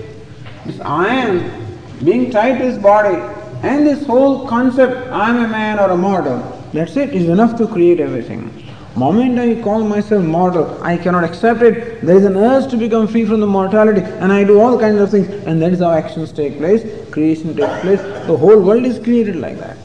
This 0.64 0.80
I 0.80 1.08
am 1.08 1.78
being 2.04 2.30
tied 2.30 2.58
to 2.58 2.64
this 2.64 2.78
body 2.78 3.16
and 3.64 3.86
this 3.86 4.06
whole 4.06 4.46
concept, 4.46 5.08
I 5.08 5.30
am 5.30 5.44
a 5.44 5.48
man 5.48 5.78
or 5.78 5.90
a 5.90 5.96
mortal, 5.96 6.38
that's 6.72 6.96
it, 6.96 7.10
is 7.14 7.28
enough 7.28 7.56
to 7.58 7.66
create 7.66 7.98
everything. 7.98 8.63
Moment 8.96 9.40
I 9.40 9.60
call 9.60 9.82
myself 9.82 10.24
mortal, 10.24 10.80
I 10.80 10.96
cannot 10.96 11.24
accept 11.24 11.62
it. 11.62 12.00
There 12.02 12.16
is 12.16 12.24
an 12.24 12.36
urge 12.36 12.70
to 12.70 12.76
become 12.76 13.08
free 13.08 13.24
from 13.24 13.40
the 13.40 13.46
mortality, 13.46 14.02
and 14.02 14.32
I 14.32 14.44
do 14.44 14.60
all 14.60 14.78
kinds 14.78 15.00
of 15.00 15.10
things, 15.10 15.28
and 15.46 15.60
that 15.62 15.72
is 15.72 15.80
how 15.80 15.90
actions 15.90 16.30
take 16.30 16.58
place, 16.58 16.84
creation 17.10 17.56
takes 17.56 17.80
place. 17.80 18.00
The 18.28 18.36
whole 18.36 18.60
world 18.60 18.84
is 18.84 19.00
created 19.00 19.36
like 19.36 19.58
that. 19.58 19.76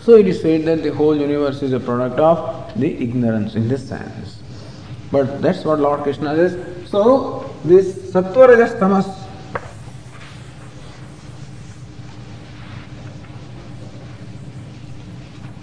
So 0.00 0.16
it 0.16 0.26
is 0.26 0.42
said 0.42 0.66
that 0.66 0.82
the 0.82 0.92
whole 0.92 1.16
universe 1.16 1.62
is 1.62 1.72
a 1.72 1.80
product 1.80 2.20
of 2.20 2.78
the 2.78 3.02
ignorance 3.02 3.54
in 3.54 3.68
this 3.68 3.88
sense. 3.88 4.40
But 5.10 5.40
that's 5.40 5.64
what 5.64 5.78
Lord 5.78 6.02
Krishna 6.02 6.36
says. 6.36 6.90
So 6.90 7.54
this 7.64 7.94
sattva 8.12 8.48
rajas 8.48 8.78
tamas 8.78 9.06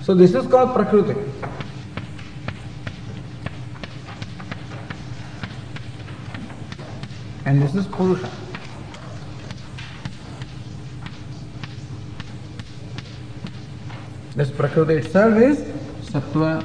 So 0.10 0.16
this 0.16 0.34
is 0.34 0.48
called 0.48 0.74
Prakriti. 0.74 1.14
And 7.46 7.62
this 7.62 7.76
is 7.76 7.88
Purusha. 7.88 8.30
This 14.36 14.52
Prakriti 14.52 14.94
itself 14.96 15.36
is 15.38 15.60
Sattva. 16.10 16.64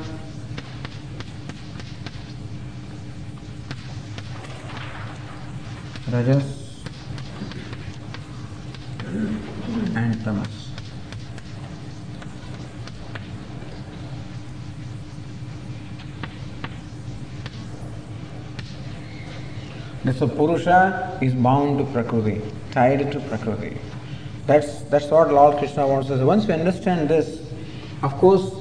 Rajas 6.12 6.44
and 9.96 10.24
Tamas. 10.24 10.63
So 20.12 20.28
Purusha 20.28 21.18
is 21.22 21.32
bound 21.34 21.78
to 21.78 21.84
Prakriti, 21.84 22.42
tied 22.72 23.10
to 23.10 23.20
Prakriti. 23.20 23.78
That's, 24.46 24.82
that's 24.82 25.06
what 25.06 25.32
Lord 25.32 25.56
Krishna 25.56 25.86
wants 25.86 26.10
us. 26.10 26.20
Once 26.20 26.46
we 26.46 26.52
understand 26.52 27.08
this, 27.08 27.40
of 28.02 28.12
course, 28.18 28.52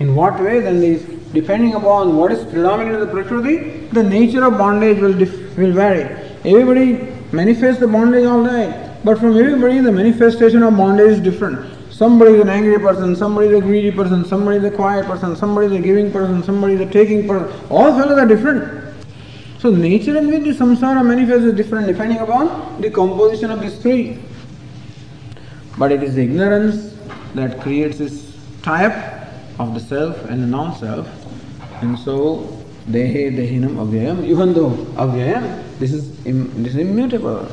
in 0.00 0.16
what 0.16 0.40
way 0.40 0.58
then 0.58 0.82
is 0.82 1.04
depending 1.32 1.74
upon 1.74 2.16
what 2.16 2.32
is 2.32 2.44
predominant 2.50 2.96
in 2.96 3.00
the 3.00 3.06
Prakriti, 3.06 3.86
the 3.92 4.02
nature 4.02 4.44
of 4.44 4.58
bondage 4.58 4.98
will, 4.98 5.16
dif- 5.16 5.56
will 5.56 5.72
vary. 5.72 6.02
Everybody 6.44 7.06
manifests 7.30 7.78
the 7.78 7.86
bondage 7.86 8.24
all 8.24 8.42
day, 8.42 8.98
but 9.04 9.18
from 9.18 9.36
everybody 9.38 9.78
the 9.78 9.92
manifestation 9.92 10.64
of 10.64 10.76
bondage 10.76 11.12
is 11.12 11.20
different. 11.20 11.92
Somebody 11.92 12.32
is 12.32 12.40
an 12.40 12.48
angry 12.48 12.80
person, 12.80 13.14
somebody 13.14 13.48
is 13.48 13.58
a 13.58 13.60
greedy 13.60 13.92
person, 13.92 14.24
somebody 14.24 14.56
is 14.56 14.64
a 14.64 14.70
quiet 14.70 15.06
person, 15.06 15.36
somebody 15.36 15.66
is 15.68 15.72
a 15.72 15.78
giving 15.78 16.10
person, 16.10 16.42
somebody 16.42 16.74
is 16.74 16.80
a 16.80 16.86
taking 16.90 17.28
person. 17.28 17.48
All 17.70 17.96
fellows 17.96 18.18
are 18.18 18.26
different. 18.26 18.79
So 19.60 19.70
nature 19.70 20.16
in 20.16 20.28
which 20.28 20.44
the 20.44 20.64
samsara 20.64 21.04
manifests 21.04 21.44
is 21.44 21.54
different 21.54 21.86
depending 21.86 22.16
upon 22.16 22.80
the 22.80 22.88
composition 22.88 23.50
of 23.50 23.60
these 23.60 23.76
three. 23.76 24.18
But 25.76 25.92
it 25.92 26.02
is 26.02 26.14
the 26.14 26.22
ignorance 26.22 26.96
that 27.34 27.60
creates 27.60 27.98
this 27.98 28.34
tie-up 28.62 29.28
of 29.58 29.74
the 29.74 29.80
self 29.80 30.24
and 30.30 30.42
the 30.42 30.46
non-self. 30.46 31.06
And 31.82 31.98
so, 31.98 32.64
dehe 32.88 33.36
dehinam 33.36 33.76
avyayam, 33.76 34.24
even 34.24 34.54
though 34.54 34.70
avyayam, 34.96 35.62
this 35.78 35.92
is, 35.92 36.24
Im, 36.24 36.62
this 36.62 36.74
is 36.74 36.80
immutable, 36.80 37.46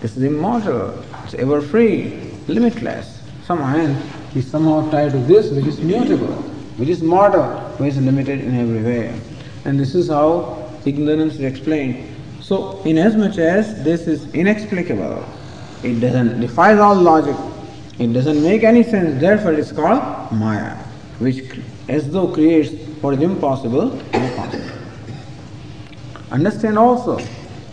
this 0.00 0.16
is 0.16 0.24
immortal, 0.24 1.00
it's 1.22 1.34
ever 1.34 1.62
free, 1.62 2.32
limitless. 2.48 3.22
Somehow 3.44 3.94
is 4.34 4.50
somehow 4.50 4.90
tied 4.90 5.12
to 5.12 5.18
this 5.18 5.52
which 5.52 5.66
is 5.66 5.78
mutable, 5.78 6.34
which 6.76 6.88
is 6.88 7.02
mortal, 7.02 7.44
which 7.78 7.90
is 7.90 8.00
limited 8.00 8.40
in 8.40 8.58
every 8.58 8.82
way. 8.82 9.20
And 9.64 9.78
this 9.78 9.94
is 9.94 10.08
how 10.08 10.61
ignorance 10.86 11.34
is 11.34 11.40
explained. 11.40 12.08
So, 12.40 12.80
inasmuch 12.84 13.38
as 13.38 13.82
this 13.84 14.06
is 14.06 14.32
inexplicable, 14.34 15.24
it 15.82 16.00
doesn't 16.00 16.40
defies 16.40 16.78
all 16.78 16.94
logic, 16.94 17.36
it 17.98 18.12
doesn't 18.12 18.42
make 18.42 18.64
any 18.64 18.82
sense, 18.82 19.20
therefore 19.20 19.52
it 19.52 19.58
is 19.58 19.72
called 19.72 20.32
Maya, 20.32 20.76
which 21.18 21.44
as 21.88 22.10
though 22.10 22.28
creates 22.28 22.72
what 23.00 23.14
is 23.14 23.20
impossible 23.20 23.98
impossible. 24.12 24.70
Understand 26.30 26.78
also 26.78 27.18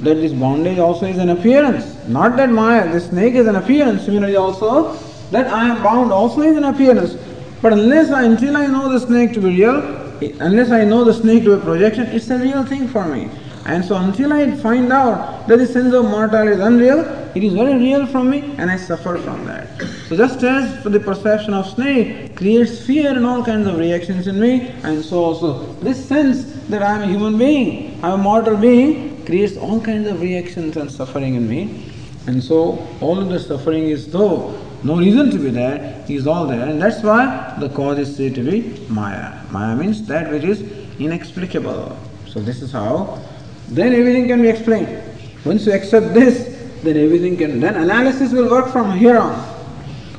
that 0.02 0.16
this 0.16 0.34
bondage 0.34 0.80
also 0.80 1.06
is 1.06 1.18
an 1.18 1.30
appearance, 1.30 1.96
not 2.08 2.38
that 2.38 2.50
Maya, 2.50 2.92
this 2.92 3.10
snake 3.10 3.36
is 3.36 3.48
an 3.48 3.56
appearance, 3.56 4.06
similarly 4.06 4.36
also 4.36 4.94
that 5.32 5.48
I 5.48 5.70
am 5.70 5.84
bound 5.84 6.12
also 6.12 6.42
is 6.42 6.58
an 6.58 6.64
appearance. 6.64 7.16
But 7.62 7.74
unless 7.74 8.10
I, 8.10 8.24
until 8.24 8.56
I 8.56 8.68
know 8.68 8.92
the 8.92 9.00
snake 9.00 9.34
to 9.34 9.42
be 9.42 9.50
real, 9.50 9.99
unless 10.22 10.72
I 10.72 10.84
know 10.84 11.04
the 11.04 11.14
snake 11.14 11.44
to 11.44 11.56
be 11.56 11.62
a 11.62 11.66
projection, 11.66 12.08
it's 12.08 12.30
a 12.30 12.38
real 12.38 12.64
thing 12.64 12.88
for 12.88 13.06
me. 13.06 13.30
And 13.66 13.86
so 13.86 13.96
until 13.98 14.34
I 14.34 14.50
find 14.56 14.92
out 14.92 15.48
that 15.48 15.58
the 15.58 15.68
sense 15.68 15.94
of 15.94 16.06
mortality 16.06 16.54
is 16.54 16.60
unreal, 16.60 17.00
it 17.36 17.44
is 17.44 17.54
very 17.54 17.76
real 17.76 18.08
from 18.08 18.30
me 18.32 18.56
and 18.58 18.72
I 18.72 18.78
suffer 18.78 19.18
from 19.18 19.46
that. 19.46 19.68
So 20.08 20.18
just 20.18 20.42
as 20.44 20.82
for 20.82 20.90
the 20.90 21.00
perception 21.00 21.54
of 21.54 21.68
snake 21.68 22.36
creates 22.36 22.86
fear 22.86 23.12
and 23.12 23.26
all 23.26 23.44
kinds 23.44 23.68
of 23.68 23.78
reactions 23.78 24.28
in 24.28 24.40
me, 24.40 24.70
and 24.84 25.04
so 25.06 25.24
also 25.24 25.74
this 25.82 26.04
sense 26.04 26.46
that 26.70 26.82
I 26.82 26.96
am 26.96 27.02
a 27.04 27.08
human 27.08 27.38
being, 27.38 28.04
I 28.04 28.12
am 28.12 28.22
a 28.22 28.24
mortal 28.24 28.58
being, 28.58 29.24
creates 29.26 29.58
all 29.58 29.80
kinds 29.80 30.08
of 30.08 30.22
reactions 30.22 30.76
and 30.78 30.92
suffering 30.92 31.36
in 31.36 31.48
me. 31.48 31.92
And 32.26 32.44
so 32.44 32.88
all 33.02 33.20
of 33.20 33.30
the 33.30 33.40
suffering 33.40 33.90
is 33.90 34.12
though 34.12 34.56
no 34.84 34.98
reason 34.98 35.30
to 35.32 35.38
be 35.38 35.50
there, 35.50 36.06
is 36.08 36.26
all 36.26 36.48
there, 36.48 36.68
and 36.68 36.82
that's 36.82 37.04
why 37.04 37.56
the 37.60 37.70
cause 37.70 38.00
is 38.00 38.16
said 38.16 38.36
to 38.36 38.44
be 38.44 38.86
Maya. 38.90 39.42
Maya 39.52 39.76
means 39.76 40.06
that 40.08 40.32
which 40.32 40.44
is 40.44 40.62
inexplicable. 41.00 41.98
So 42.28 42.40
this 42.40 42.62
is 42.62 42.72
how 42.72 43.22
then 43.68 43.94
everything 43.94 44.28
can 44.28 44.42
be 44.42 44.48
explained. 44.48 45.04
Once 45.46 45.66
you 45.66 45.74
accept 45.74 46.14
this, 46.14 46.58
then 46.82 46.98
everything 46.98 47.38
can 47.38 47.60
then 47.60 47.76
analysis 47.76 48.32
will 48.32 48.50
work 48.50 48.72
from 48.72 48.98
here 48.98 49.18
on. 49.18 49.34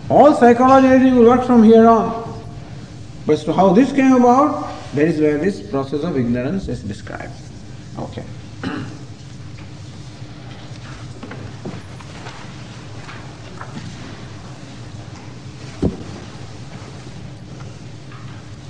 All 0.09 0.35
psychology 0.35 0.89
everything 0.89 1.17
will 1.17 1.27
work 1.27 1.47
from 1.47 1.63
here 1.63 1.87
on. 1.87 2.21
But 3.27 3.35
as 3.35 3.45
to 3.45 3.53
how 3.53 3.73
this 3.73 3.93
came 3.93 4.13
about, 4.13 4.69
that 4.95 5.07
is 5.07 5.21
where 5.21 5.39
this 5.39 5.69
process 5.71 6.03
of 6.03 6.17
ignorance 6.17 6.69
is 6.69 6.83
described. 6.83 7.33
Okay. 7.99 8.25